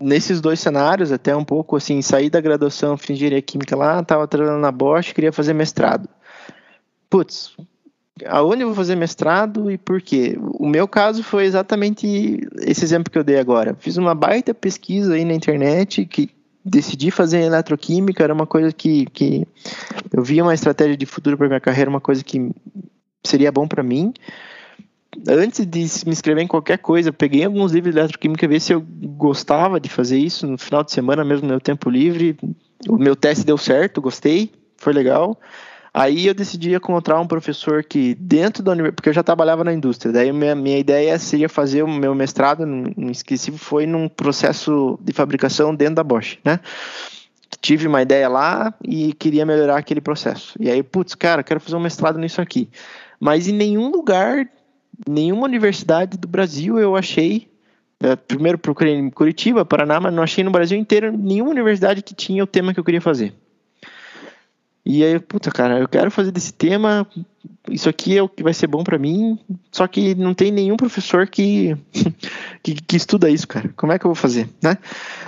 nesses 0.00 0.40
dois 0.40 0.60
cenários, 0.60 1.12
até 1.12 1.34
um 1.34 1.44
pouco 1.44 1.76
assim, 1.76 2.02
saí 2.02 2.28
da 2.28 2.40
graduação 2.40 2.94
em 3.08 3.12
engenharia 3.12 3.42
química 3.42 3.76
lá, 3.76 4.00
estava 4.00 4.26
trabalhando 4.28 4.60
na 4.60 4.72
Bosch, 4.72 5.12
queria 5.12 5.32
fazer 5.32 5.54
mestrado. 5.54 6.08
Putz, 7.08 7.56
aonde 8.26 8.62
eu 8.62 8.68
vou 8.68 8.76
fazer 8.76 8.94
mestrado 8.94 9.70
e 9.70 9.76
por 9.76 10.00
quê? 10.00 10.38
O 10.40 10.68
meu 10.68 10.86
caso 10.86 11.22
foi 11.22 11.44
exatamente 11.44 12.40
esse 12.60 12.84
exemplo 12.84 13.10
que 13.10 13.18
eu 13.18 13.24
dei 13.24 13.38
agora. 13.38 13.74
Fiz 13.78 13.96
uma 13.96 14.14
baita 14.14 14.54
pesquisa 14.54 15.14
aí 15.14 15.24
na 15.24 15.34
internet 15.34 16.04
que 16.06 16.30
decidi 16.64 17.10
fazer 17.10 17.42
eletroquímica, 17.42 18.24
era 18.24 18.32
uma 18.32 18.46
coisa 18.46 18.72
que, 18.72 19.06
que 19.06 19.46
eu 20.12 20.22
via 20.22 20.42
uma 20.42 20.54
estratégia 20.54 20.96
de 20.96 21.04
futuro 21.04 21.36
para 21.36 21.48
minha 21.48 21.60
carreira, 21.60 21.90
uma 21.90 22.00
coisa 22.00 22.22
que 22.24 22.50
seria 23.24 23.52
bom 23.52 23.66
para 23.66 23.82
mim. 23.82 24.14
Antes 25.28 25.64
de 25.66 25.80
me 26.06 26.12
inscrever 26.12 26.42
em 26.42 26.48
qualquer 26.48 26.78
coisa, 26.78 27.12
peguei 27.12 27.44
alguns 27.44 27.72
livros 27.72 27.94
de 27.94 28.00
eletroquímica, 28.00 28.48
ver 28.48 28.60
se 28.60 28.72
eu 28.72 28.80
gostava 28.80 29.78
de 29.78 29.88
fazer 29.88 30.18
isso 30.18 30.46
no 30.46 30.58
final 30.58 30.82
de 30.82 30.92
semana, 30.92 31.24
mesmo 31.24 31.42
no 31.42 31.50
meu 31.50 31.60
tempo 31.60 31.90
livre. 31.90 32.36
O 32.88 32.96
meu 32.96 33.14
teste 33.14 33.44
deu 33.44 33.58
certo, 33.58 34.00
gostei, 34.00 34.50
foi 34.76 34.92
legal. 34.92 35.38
Aí 35.96 36.26
eu 36.26 36.34
decidi 36.34 36.74
encontrar 36.74 37.20
um 37.20 37.26
professor 37.26 37.84
que 37.84 38.16
dentro 38.16 38.64
da 38.64 38.72
universidade, 38.72 38.96
porque 38.96 39.08
eu 39.10 39.12
já 39.12 39.22
trabalhava 39.22 39.62
na 39.62 39.72
indústria, 39.72 40.12
daí 40.12 40.32
minha, 40.32 40.52
minha 40.52 40.76
ideia 40.76 41.16
seria 41.20 41.48
fazer 41.48 41.84
o 41.84 41.88
meu 41.88 42.12
mestrado, 42.16 42.66
não 42.66 43.12
esqueci, 43.12 43.52
foi 43.52 43.86
num 43.86 44.08
processo 44.08 44.98
de 45.00 45.12
fabricação 45.12 45.72
dentro 45.72 45.94
da 45.94 46.02
Bosch, 46.02 46.38
né? 46.44 46.58
Tive 47.60 47.86
uma 47.86 48.02
ideia 48.02 48.28
lá 48.28 48.74
e 48.82 49.12
queria 49.12 49.46
melhorar 49.46 49.78
aquele 49.78 50.00
processo. 50.00 50.56
E 50.58 50.68
aí, 50.68 50.82
putz, 50.82 51.14
cara, 51.14 51.44
quero 51.44 51.60
fazer 51.60 51.76
um 51.76 51.80
mestrado 51.80 52.18
nisso 52.18 52.40
aqui. 52.40 52.68
Mas 53.20 53.46
em 53.46 53.52
nenhum 53.52 53.88
lugar, 53.88 54.48
nenhuma 55.08 55.44
universidade 55.44 56.18
do 56.18 56.26
Brasil 56.26 56.76
eu 56.76 56.96
achei 56.96 57.48
é, 58.00 58.16
primeiro 58.16 58.58
procurei 58.58 58.94
em 58.94 59.08
Curitiba, 59.10 59.64
Paraná, 59.64 60.00
mas 60.00 60.12
não 60.12 60.24
achei 60.24 60.42
no 60.42 60.50
Brasil 60.50 60.76
inteiro 60.76 61.16
nenhuma 61.16 61.52
universidade 61.52 62.02
que 62.02 62.14
tinha 62.14 62.42
o 62.42 62.46
tema 62.46 62.74
que 62.74 62.80
eu 62.80 62.84
queria 62.84 63.00
fazer. 63.00 63.32
E 64.86 65.02
aí, 65.02 65.18
puta, 65.18 65.50
cara, 65.50 65.78
eu 65.78 65.88
quero 65.88 66.10
fazer 66.10 66.30
desse 66.30 66.52
tema, 66.52 67.06
isso 67.70 67.88
aqui 67.88 68.18
é 68.18 68.22
o 68.22 68.28
que 68.28 68.42
vai 68.42 68.52
ser 68.52 68.66
bom 68.66 68.84
para 68.84 68.98
mim, 68.98 69.38
só 69.72 69.86
que 69.86 70.14
não 70.14 70.34
tem 70.34 70.52
nenhum 70.52 70.76
professor 70.76 71.26
que, 71.26 71.74
que, 72.62 72.74
que, 72.74 72.96
estuda 72.96 73.30
isso, 73.30 73.48
cara. 73.48 73.70
Como 73.76 73.92
é 73.92 73.98
que 73.98 74.04
eu 74.04 74.10
vou 74.10 74.14
fazer, 74.14 74.46
né? 74.62 74.76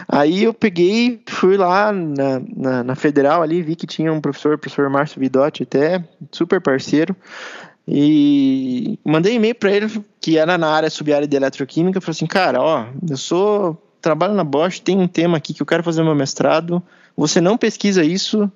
Aí 0.07 0.45
eu 0.45 0.53
peguei, 0.53 1.23
fui 1.27 1.57
lá 1.57 1.91
na, 1.91 2.43
na, 2.55 2.85
na 2.85 2.95
Federal 2.95 3.43
ali, 3.43 3.63
vi 3.63 3.75
que 3.75 3.87
tinha 3.87 4.13
um 4.13 4.21
professor, 4.21 4.55
o 4.55 4.59
professor 4.59 4.91
Márcio 4.91 5.21
Vidotti, 5.21 5.63
até 5.63 6.05
super 6.31 6.61
parceiro, 6.61 7.17
e 7.89 8.99
mandei 9.03 9.37
e-mail 9.37 9.55
para 9.55 9.73
ele, 9.73 10.05
que 10.21 10.37
era 10.37 10.59
na 10.59 10.69
área 10.69 10.91
subárea 10.91 11.27
de 11.27 11.35
eletroquímica, 11.35 11.99
falei 12.03 12.13
assim, 12.13 12.27
cara, 12.27 12.61
ó, 12.61 12.87
eu 13.09 13.17
sou, 13.17 13.83
trabalho 14.03 14.35
na 14.35 14.45
Bosch, 14.45 14.81
tem 14.81 14.99
um 14.99 15.09
tema 15.09 15.39
aqui 15.39 15.55
que 15.55 15.63
eu 15.63 15.67
quero 15.67 15.83
fazer 15.83 16.03
meu 16.03 16.15
mestrado, 16.15 16.83
você 17.17 17.41
não 17.41 17.57
pesquisa 17.57 18.05
isso 18.05 18.53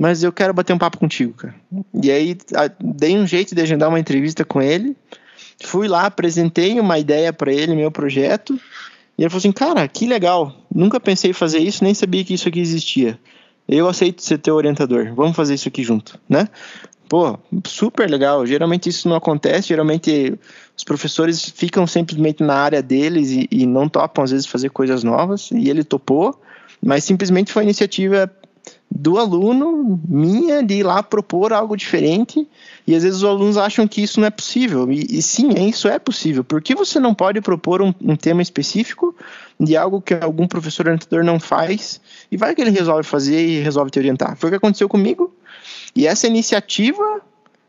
mas 0.00 0.22
eu 0.22 0.32
quero 0.32 0.54
bater 0.54 0.72
um 0.72 0.78
papo 0.78 0.96
contigo, 0.96 1.34
cara. 1.34 1.54
E 2.02 2.10
aí 2.10 2.34
dei 2.82 3.18
um 3.18 3.26
jeito 3.26 3.54
de 3.54 3.60
agendar 3.60 3.90
uma 3.90 4.00
entrevista 4.00 4.46
com 4.46 4.62
ele. 4.62 4.96
Fui 5.62 5.86
lá, 5.86 6.06
apresentei 6.06 6.80
uma 6.80 6.98
ideia 6.98 7.34
para 7.34 7.52
ele, 7.52 7.76
meu 7.76 7.90
projeto. 7.90 8.58
E 9.18 9.22
ele 9.22 9.28
falou 9.28 9.40
assim: 9.40 9.52
Cara, 9.52 9.86
que 9.86 10.06
legal. 10.06 10.56
Nunca 10.74 10.98
pensei 10.98 11.32
em 11.32 11.34
fazer 11.34 11.58
isso, 11.58 11.84
nem 11.84 11.92
sabia 11.92 12.24
que 12.24 12.32
isso 12.32 12.48
aqui 12.48 12.60
existia. 12.60 13.20
Eu 13.68 13.86
aceito 13.86 14.22
ser 14.22 14.38
teu 14.38 14.54
orientador. 14.54 15.12
Vamos 15.14 15.36
fazer 15.36 15.52
isso 15.52 15.68
aqui 15.68 15.82
junto, 15.82 16.18
né? 16.26 16.48
Pô, 17.06 17.38
super 17.66 18.08
legal. 18.08 18.46
Geralmente 18.46 18.88
isso 18.88 19.06
não 19.06 19.16
acontece. 19.16 19.68
Geralmente 19.68 20.32
os 20.74 20.82
professores 20.82 21.44
ficam 21.54 21.86
simplesmente 21.86 22.42
na 22.42 22.54
área 22.54 22.80
deles 22.80 23.32
e, 23.32 23.46
e 23.50 23.66
não 23.66 23.86
topam, 23.86 24.24
às 24.24 24.30
vezes, 24.30 24.46
fazer 24.46 24.70
coisas 24.70 25.04
novas. 25.04 25.50
E 25.50 25.68
ele 25.68 25.84
topou. 25.84 26.40
Mas 26.82 27.04
simplesmente 27.04 27.52
foi 27.52 27.64
iniciativa 27.64 28.32
do 28.90 29.18
aluno, 29.18 30.00
minha, 30.08 30.62
de 30.62 30.74
ir 30.74 30.82
lá 30.82 31.02
propor 31.02 31.52
algo 31.52 31.76
diferente. 31.76 32.46
E 32.86 32.94
às 32.94 33.04
vezes 33.04 33.18
os 33.18 33.24
alunos 33.24 33.56
acham 33.56 33.86
que 33.86 34.02
isso 34.02 34.18
não 34.18 34.26
é 34.26 34.30
possível. 34.30 34.90
E, 34.90 35.06
e 35.08 35.22
sim, 35.22 35.52
é, 35.56 35.62
isso 35.62 35.86
é 35.86 35.98
possível. 35.98 36.42
Por 36.42 36.60
que 36.60 36.74
você 36.74 36.98
não 36.98 37.14
pode 37.14 37.40
propor 37.40 37.80
um, 37.80 37.94
um, 38.00 38.16
tema 38.16 38.42
específico 38.42 39.14
de 39.58 39.76
algo 39.76 40.02
que 40.02 40.14
algum 40.14 40.46
professor 40.46 40.86
orientador 40.86 41.24
não 41.24 41.38
faz? 41.38 42.00
E 42.30 42.36
vai 42.36 42.54
que 42.54 42.60
ele 42.60 42.70
resolve 42.70 43.04
fazer 43.04 43.40
e 43.40 43.60
resolve 43.60 43.90
te 43.90 43.98
orientar. 43.98 44.36
Foi 44.36 44.48
o 44.48 44.52
que 44.52 44.56
aconteceu 44.56 44.88
comigo. 44.88 45.32
E 45.94 46.06
essa 46.06 46.26
iniciativa 46.26 47.22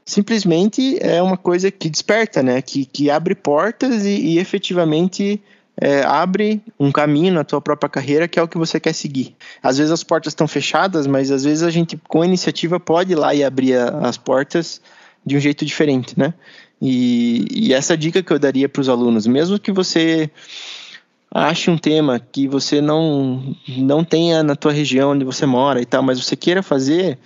simplesmente 0.04 0.98
é 1.00 1.22
uma 1.22 1.38
coisa 1.38 1.70
que 1.70 1.90
desperta, 1.90 2.42
né? 2.42 2.62
Que, 2.62 2.86
que 2.86 3.10
abre 3.12 3.36
portas 3.36 4.06
e, 4.06 4.10
e 4.10 4.40
efetivamente 4.40 5.42
é, 5.80 6.04
abre 6.04 6.62
um 6.80 6.92
caminho 6.92 7.34
na 7.34 7.44
tua 7.44 7.62
própria 7.62 7.90
carreira 7.90 8.28
que 8.28 8.40
é 8.40 8.44
o 8.44 8.48
que 8.48 8.58
você 8.58 8.80
quer 8.80 8.94
seguir. 8.94 9.36
Às 9.62 9.78
vezes 9.78 9.92
as 9.92 10.04
portas 10.04 10.32
estão 10.32 10.48
fechadas, 10.48 11.08
mas 11.08 11.32
às 11.32 11.44
vezes 11.44 11.64
a 11.64 11.70
gente, 11.70 12.00
com 12.08 12.22
a 12.22 12.26
iniciativa, 12.26 12.80
pode 12.80 13.14
ir 13.14 13.16
lá 13.16 13.34
e 13.34 13.44
abrir 13.44 13.78
a, 13.78 14.08
as 14.08 14.18
portas 14.18 14.82
de 15.26 15.38
um 15.38 15.40
jeito 15.40 15.66
diferente, 15.66 16.18
né? 16.18 16.34
E, 16.82 17.46
e 17.52 17.74
essa 17.74 17.96
dica 17.96 18.24
que 18.24 18.32
eu 18.32 18.40
daria 18.40 18.68
para 18.68 18.82
os 18.82 18.90
alunos, 18.90 19.28
mesmo 19.28 19.60
que 19.60 19.72
você 19.72 20.32
ache 21.34 21.70
um 21.70 21.78
tema 21.78 22.20
que 22.20 22.48
você 22.48 22.82
não, 22.82 23.56
não 23.68 24.04
tenha 24.04 24.44
na 24.44 24.56
tua 24.56 24.72
região 24.72 25.12
onde 25.12 25.24
você 25.24 25.46
mora 25.46 25.80
e 25.82 25.86
tal, 25.86 26.04
mas 26.04 26.22
você 26.22 26.36
queira 26.36 26.62
fazer 26.62 27.18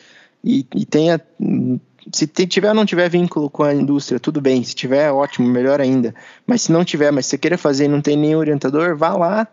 e, 0.43 0.66
e 0.76 0.86
tenha 0.86 1.20
se 2.12 2.28
tiver 2.28 2.70
ou 2.70 2.76
não 2.76 2.86
tiver 2.86 3.10
vínculo 3.10 3.49
com 3.49 3.64
a 3.64 3.74
indústria, 3.74 4.20
tudo 4.20 4.39
bem. 4.39 4.64
Se 4.64 4.76
tiver, 4.76 5.12
ótimo, 5.12 5.47
melhor 5.47 5.82
ainda. 5.82 6.14
Mas 6.45 6.64
se 6.64 6.72
não 6.72 6.86
tiver, 6.86 7.12
mas 7.12 7.26
você 7.26 7.38
queira 7.38 7.58
fazer 7.58 7.86
e 7.86 7.88
não 7.89 8.01
tem 8.01 8.16
nenhum 8.16 8.39
orientador, 8.39 8.95
vá 8.95 9.16
lá, 9.16 9.47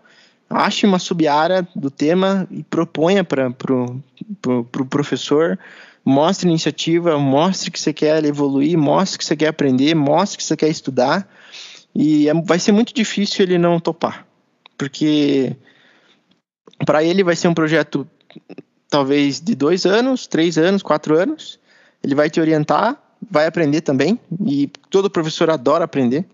ache 0.51 0.87
uma 0.87 0.99
sub-área 0.99 1.67
do 1.75 1.91
tema 1.91 2.47
e 2.51 2.63
proponha 2.63 3.25
para 3.25 3.49
o 3.49 3.55
pro, 3.55 4.03
pro, 4.41 4.65
pro 4.65 4.87
professor. 4.87 5.59
Mostre 6.05 6.49
iniciativa, 6.49 7.19
mostre 7.19 7.71
que 7.71 7.81
você 7.81 7.93
quer 7.93 8.25
evoluir, 8.25 8.77
mostre 8.77 9.19
que 9.19 9.25
você 9.25 9.37
quer 9.37 9.49
aprender, 9.49 9.95
mostre 9.95 10.39
que 10.39 10.45
você 10.45 10.57
quer 10.57 10.69
estudar. 10.69 11.29
E 11.95 12.29
é, 12.29 12.35
vai 12.35 12.59
ser 12.59 12.73
muito 12.73 12.93
difícil 12.93 13.45
ele 13.45 13.57
não 13.57 13.79
topar. 13.81 14.27
Porque 14.77 15.57
para 16.85 17.05
ele 17.05 17.23
vai 17.23 17.37
ser 17.37 17.49
um 17.49 17.55
projeto 17.55 18.07
talvez 18.91 19.41
de 19.41 19.55
dois 19.55 19.87
anos, 19.87 20.27
três 20.27 20.59
anos, 20.59 20.83
quatro 20.83 21.17
anos 21.17 21.62
ele 22.03 22.15
vai 22.15 22.29
te 22.29 22.41
orientar, 22.41 22.97
vai 23.31 23.47
aprender 23.47 23.81
também, 23.81 24.19
e 24.45 24.69
todo 24.91 25.11
professor 25.11 25.51
adora 25.51 25.85
aprender. 25.85 26.25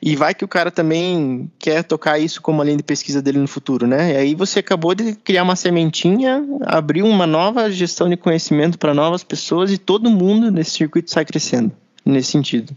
E 0.00 0.14
vai 0.14 0.32
que 0.32 0.44
o 0.44 0.48
cara 0.48 0.70
também 0.70 1.50
quer 1.58 1.82
tocar 1.82 2.20
isso 2.20 2.40
como 2.40 2.62
linha 2.62 2.76
de 2.76 2.84
pesquisa 2.84 3.20
dele 3.20 3.38
no 3.38 3.48
futuro, 3.48 3.84
né? 3.84 4.12
E 4.12 4.16
aí 4.16 4.34
você 4.34 4.60
acabou 4.60 4.94
de 4.94 5.16
criar 5.16 5.42
uma 5.42 5.56
sementinha, 5.56 6.44
abriu 6.66 7.04
uma 7.04 7.26
nova 7.26 7.68
gestão 7.68 8.08
de 8.08 8.16
conhecimento 8.16 8.78
para 8.78 8.94
novas 8.94 9.24
pessoas 9.24 9.72
e 9.72 9.78
todo 9.78 10.08
mundo 10.08 10.52
nesse 10.52 10.70
circuito 10.70 11.10
sai 11.10 11.24
crescendo 11.24 11.72
nesse 12.06 12.30
sentido. 12.30 12.76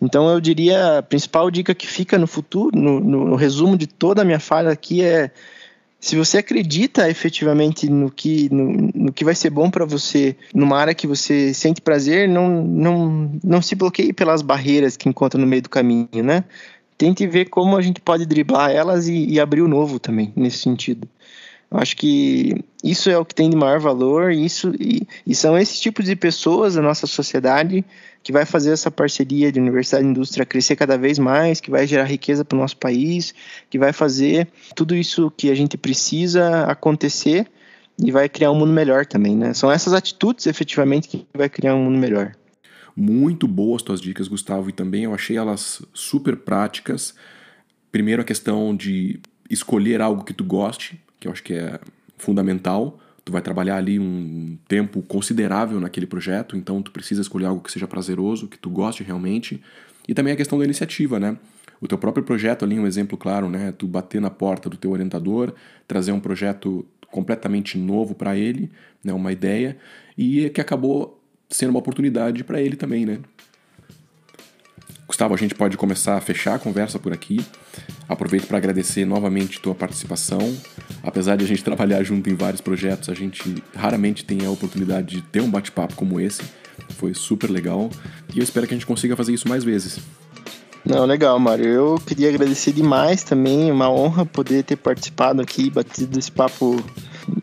Então 0.00 0.28
eu 0.28 0.40
diria 0.40 0.98
a 0.98 1.02
principal 1.02 1.50
dica 1.50 1.74
que 1.74 1.86
fica 1.86 2.18
no 2.18 2.26
futuro, 2.26 2.76
no, 2.76 2.98
no 3.00 3.36
resumo 3.36 3.76
de 3.76 3.86
toda 3.86 4.22
a 4.22 4.24
minha 4.24 4.40
fala 4.40 4.72
aqui 4.72 5.02
é 5.02 5.30
se 6.02 6.16
você 6.16 6.38
acredita 6.38 7.08
efetivamente 7.08 7.88
no 7.88 8.10
que, 8.10 8.52
no, 8.52 8.90
no 8.92 9.12
que 9.12 9.24
vai 9.24 9.36
ser 9.36 9.50
bom 9.50 9.70
para 9.70 9.84
você, 9.84 10.36
numa 10.52 10.76
área 10.76 10.96
que 10.96 11.06
você 11.06 11.54
sente 11.54 11.80
prazer, 11.80 12.28
não, 12.28 12.48
não, 12.64 13.30
não 13.42 13.62
se 13.62 13.76
bloqueie 13.76 14.12
pelas 14.12 14.42
barreiras 14.42 14.96
que 14.96 15.08
encontra 15.08 15.40
no 15.40 15.46
meio 15.46 15.62
do 15.62 15.70
caminho, 15.70 16.24
né? 16.24 16.42
Tente 16.98 17.24
ver 17.24 17.44
como 17.44 17.76
a 17.76 17.80
gente 17.80 18.00
pode 18.00 18.26
driblar 18.26 18.72
elas 18.72 19.06
e, 19.06 19.26
e 19.28 19.38
abrir 19.38 19.62
o 19.62 19.68
novo 19.68 20.00
também, 20.00 20.32
nesse 20.34 20.58
sentido. 20.58 21.06
Eu 21.70 21.78
acho 21.78 21.96
que 21.96 22.64
isso 22.82 23.08
é 23.08 23.16
o 23.16 23.24
que 23.24 23.34
tem 23.34 23.48
de 23.48 23.56
maior 23.56 23.78
valor, 23.78 24.32
isso, 24.32 24.74
e, 24.80 25.06
e 25.24 25.36
são 25.36 25.56
esses 25.56 25.78
tipos 25.78 26.04
de 26.04 26.16
pessoas 26.16 26.74
da 26.74 26.82
nossa 26.82 27.06
sociedade 27.06 27.84
que 28.22 28.32
vai 28.32 28.46
fazer 28.46 28.70
essa 28.70 28.90
parceria 28.90 29.50
de 29.50 29.58
universidade 29.58 30.04
e 30.04 30.08
indústria 30.08 30.46
crescer 30.46 30.76
cada 30.76 30.96
vez 30.96 31.18
mais, 31.18 31.60
que 31.60 31.70
vai 31.70 31.86
gerar 31.86 32.04
riqueza 32.04 32.44
para 32.44 32.56
o 32.56 32.60
nosso 32.60 32.76
país, 32.76 33.34
que 33.68 33.78
vai 33.78 33.92
fazer 33.92 34.48
tudo 34.74 34.94
isso 34.94 35.30
que 35.36 35.50
a 35.50 35.54
gente 35.54 35.76
precisa 35.76 36.64
acontecer 36.64 37.50
e 37.98 38.10
vai 38.10 38.28
criar 38.28 38.50
um 38.50 38.58
mundo 38.58 38.72
melhor 38.72 39.04
também, 39.06 39.36
né? 39.36 39.52
São 39.52 39.70
essas 39.70 39.92
atitudes 39.92 40.46
efetivamente 40.46 41.08
que 41.08 41.26
vai 41.34 41.48
criar 41.48 41.74
um 41.74 41.84
mundo 41.84 41.98
melhor. 41.98 42.32
Muito 42.94 43.48
boas 43.48 43.82
tuas 43.82 44.00
dicas, 44.00 44.28
Gustavo, 44.28 44.68
e 44.68 44.72
também 44.72 45.04
eu 45.04 45.14
achei 45.14 45.36
elas 45.36 45.82
super 45.92 46.36
práticas. 46.36 47.14
Primeiro 47.90 48.22
a 48.22 48.24
questão 48.24 48.76
de 48.76 49.20
escolher 49.50 50.00
algo 50.00 50.24
que 50.24 50.32
tu 50.32 50.44
goste, 50.44 51.00
que 51.18 51.26
eu 51.26 51.32
acho 51.32 51.42
que 51.42 51.54
é 51.54 51.80
fundamental 52.16 53.01
tu 53.24 53.32
vai 53.32 53.40
trabalhar 53.40 53.76
ali 53.76 53.98
um 53.98 54.58
tempo 54.66 55.02
considerável 55.02 55.80
naquele 55.80 56.06
projeto, 56.06 56.56
então 56.56 56.82
tu 56.82 56.90
precisa 56.90 57.20
escolher 57.20 57.46
algo 57.46 57.62
que 57.62 57.70
seja 57.70 57.86
prazeroso, 57.86 58.48
que 58.48 58.58
tu 58.58 58.68
goste 58.68 59.02
realmente. 59.02 59.62
E 60.08 60.14
também 60.14 60.32
a 60.32 60.36
questão 60.36 60.58
da 60.58 60.64
iniciativa, 60.64 61.20
né? 61.20 61.36
O 61.80 61.86
teu 61.86 61.98
próprio 61.98 62.24
projeto 62.24 62.64
ali, 62.64 62.78
um 62.78 62.86
exemplo 62.86 63.16
claro, 63.16 63.48
né? 63.48 63.72
Tu 63.72 63.86
bater 63.86 64.20
na 64.20 64.30
porta 64.30 64.68
do 64.68 64.76
teu 64.76 64.90
orientador, 64.90 65.54
trazer 65.86 66.12
um 66.12 66.20
projeto 66.20 66.86
completamente 67.10 67.78
novo 67.78 68.14
para 68.14 68.36
ele, 68.36 68.70
né? 69.04 69.12
Uma 69.12 69.32
ideia 69.32 69.76
e 70.16 70.50
que 70.50 70.60
acabou 70.60 71.20
sendo 71.48 71.70
uma 71.70 71.78
oportunidade 71.78 72.42
para 72.42 72.60
ele 72.60 72.76
também, 72.76 73.06
né? 73.06 73.20
Gustavo, 75.12 75.34
a 75.34 75.36
gente 75.36 75.54
pode 75.54 75.76
começar 75.76 76.16
a 76.16 76.22
fechar 76.22 76.54
a 76.54 76.58
conversa 76.58 76.98
por 76.98 77.12
aqui. 77.12 77.38
Aproveito 78.08 78.46
para 78.46 78.56
agradecer 78.56 79.04
novamente 79.04 79.60
tua 79.60 79.74
participação. 79.74 80.56
Apesar 81.02 81.36
de 81.36 81.44
a 81.44 81.46
gente 81.46 81.60
trabalhar 81.62 82.02
junto 82.02 82.30
em 82.30 82.34
vários 82.34 82.62
projetos, 82.62 83.10
a 83.10 83.14
gente 83.14 83.62
raramente 83.76 84.24
tem 84.24 84.46
a 84.46 84.50
oportunidade 84.50 85.16
de 85.16 85.20
ter 85.20 85.42
um 85.42 85.50
bate-papo 85.50 85.94
como 85.96 86.18
esse. 86.18 86.40
Foi 86.96 87.12
super 87.12 87.50
legal 87.50 87.90
e 88.34 88.38
eu 88.38 88.42
espero 88.42 88.66
que 88.66 88.72
a 88.72 88.76
gente 88.76 88.86
consiga 88.86 89.14
fazer 89.14 89.34
isso 89.34 89.46
mais 89.46 89.62
vezes. 89.62 90.00
Não, 90.82 91.04
legal, 91.04 91.38
Mário. 91.38 91.66
Eu 91.66 92.02
queria 92.06 92.30
agradecer 92.30 92.72
demais 92.72 93.22
também, 93.22 93.70
uma 93.70 93.90
honra 93.90 94.24
poder 94.24 94.64
ter 94.64 94.76
participado 94.76 95.42
aqui, 95.42 95.68
batido 95.68 96.18
esse 96.18 96.32
papo 96.32 96.82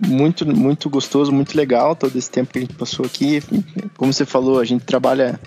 muito, 0.08 0.44
muito 0.44 0.90
gostoso, 0.90 1.32
muito 1.32 1.56
legal 1.56 1.96
todo 1.96 2.18
esse 2.18 2.32
tempo 2.32 2.52
que 2.52 2.58
a 2.58 2.62
gente 2.62 2.74
passou 2.74 3.06
aqui. 3.06 3.44
Como 3.96 4.12
você 4.12 4.26
falou, 4.26 4.60
a 4.60 4.66
gente 4.66 4.84
trabalha 4.86 5.40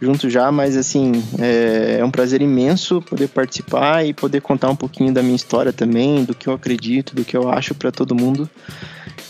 junto 0.00 0.30
já, 0.30 0.50
mas 0.52 0.76
assim, 0.76 1.12
é, 1.38 1.98
é, 1.98 2.04
um 2.04 2.10
prazer 2.10 2.40
imenso 2.40 3.02
poder 3.02 3.28
participar 3.28 4.04
e 4.04 4.14
poder 4.14 4.40
contar 4.40 4.70
um 4.70 4.76
pouquinho 4.76 5.12
da 5.12 5.22
minha 5.22 5.36
história 5.36 5.72
também, 5.72 6.24
do 6.24 6.34
que 6.34 6.48
eu 6.48 6.52
acredito, 6.52 7.14
do 7.14 7.24
que 7.24 7.36
eu 7.36 7.50
acho 7.50 7.74
para 7.74 7.90
todo 7.90 8.14
mundo. 8.14 8.48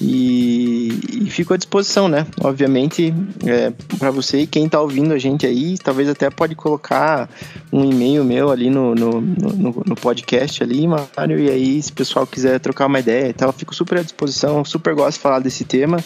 E, 0.01 1.25
e, 1.25 1.31
fico 1.31 1.53
à 1.53 1.57
disposição, 1.57 2.07
né? 2.07 2.25
Obviamente, 2.41 3.13
é, 3.45 3.73
para 3.99 4.13
você 4.13 4.43
e 4.43 4.47
quem 4.47 4.67
está 4.67 4.81
ouvindo 4.81 5.13
a 5.13 5.19
gente 5.19 5.45
aí, 5.45 5.77
talvez 5.77 6.09
até 6.09 6.31
pode 6.31 6.55
colocar 6.55 7.29
um 7.73 7.85
e-mail 7.85 8.25
meu 8.25 8.51
ali 8.51 8.71
no, 8.71 8.95
no, 8.95 9.21
no, 9.21 9.83
no 9.85 9.97
podcast 9.97 10.63
ali, 10.63 10.87
Mário, 10.87 11.41
e 11.41 11.51
aí 11.51 11.83
se 11.83 11.91
o 11.91 11.95
pessoal 11.95 12.27
quiser 12.27 12.61
trocar 12.61 12.87
uma 12.87 13.01
ideia 13.01 13.29
e 13.29 13.33
tal, 13.33 13.53
fico 13.53 13.75
super 13.75 13.99
à 13.99 14.03
disposição, 14.03 14.65
super 14.65 14.95
gosto 14.95 15.17
de 15.17 15.23
falar 15.23 15.41
desse 15.41 15.65
tema 15.65 15.99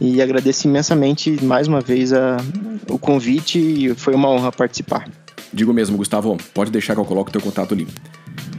e 0.00 0.20
agradeço 0.20 0.66
imensamente 0.66 1.44
mais 1.44 1.68
uma 1.68 1.80
vez 1.80 2.12
a, 2.12 2.36
o 2.88 2.98
convite 2.98 3.58
e 3.58 3.89
foi 3.94 4.14
uma 4.14 4.28
honra 4.28 4.52
participar. 4.52 5.08
Digo 5.52 5.72
mesmo, 5.72 5.96
Gustavo, 5.96 6.36
pode 6.54 6.70
deixar 6.70 6.94
que 6.94 7.00
eu 7.00 7.04
coloque 7.04 7.30
o 7.30 7.32
teu 7.32 7.40
contato 7.40 7.74
ali. 7.74 7.86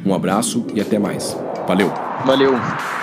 Um 0.06 0.14
abraço 0.14 0.66
e 0.74 0.82
até 0.82 1.00
mais. 1.00 1.38
Valeu! 1.68 1.92
Valeu! 2.26 3.01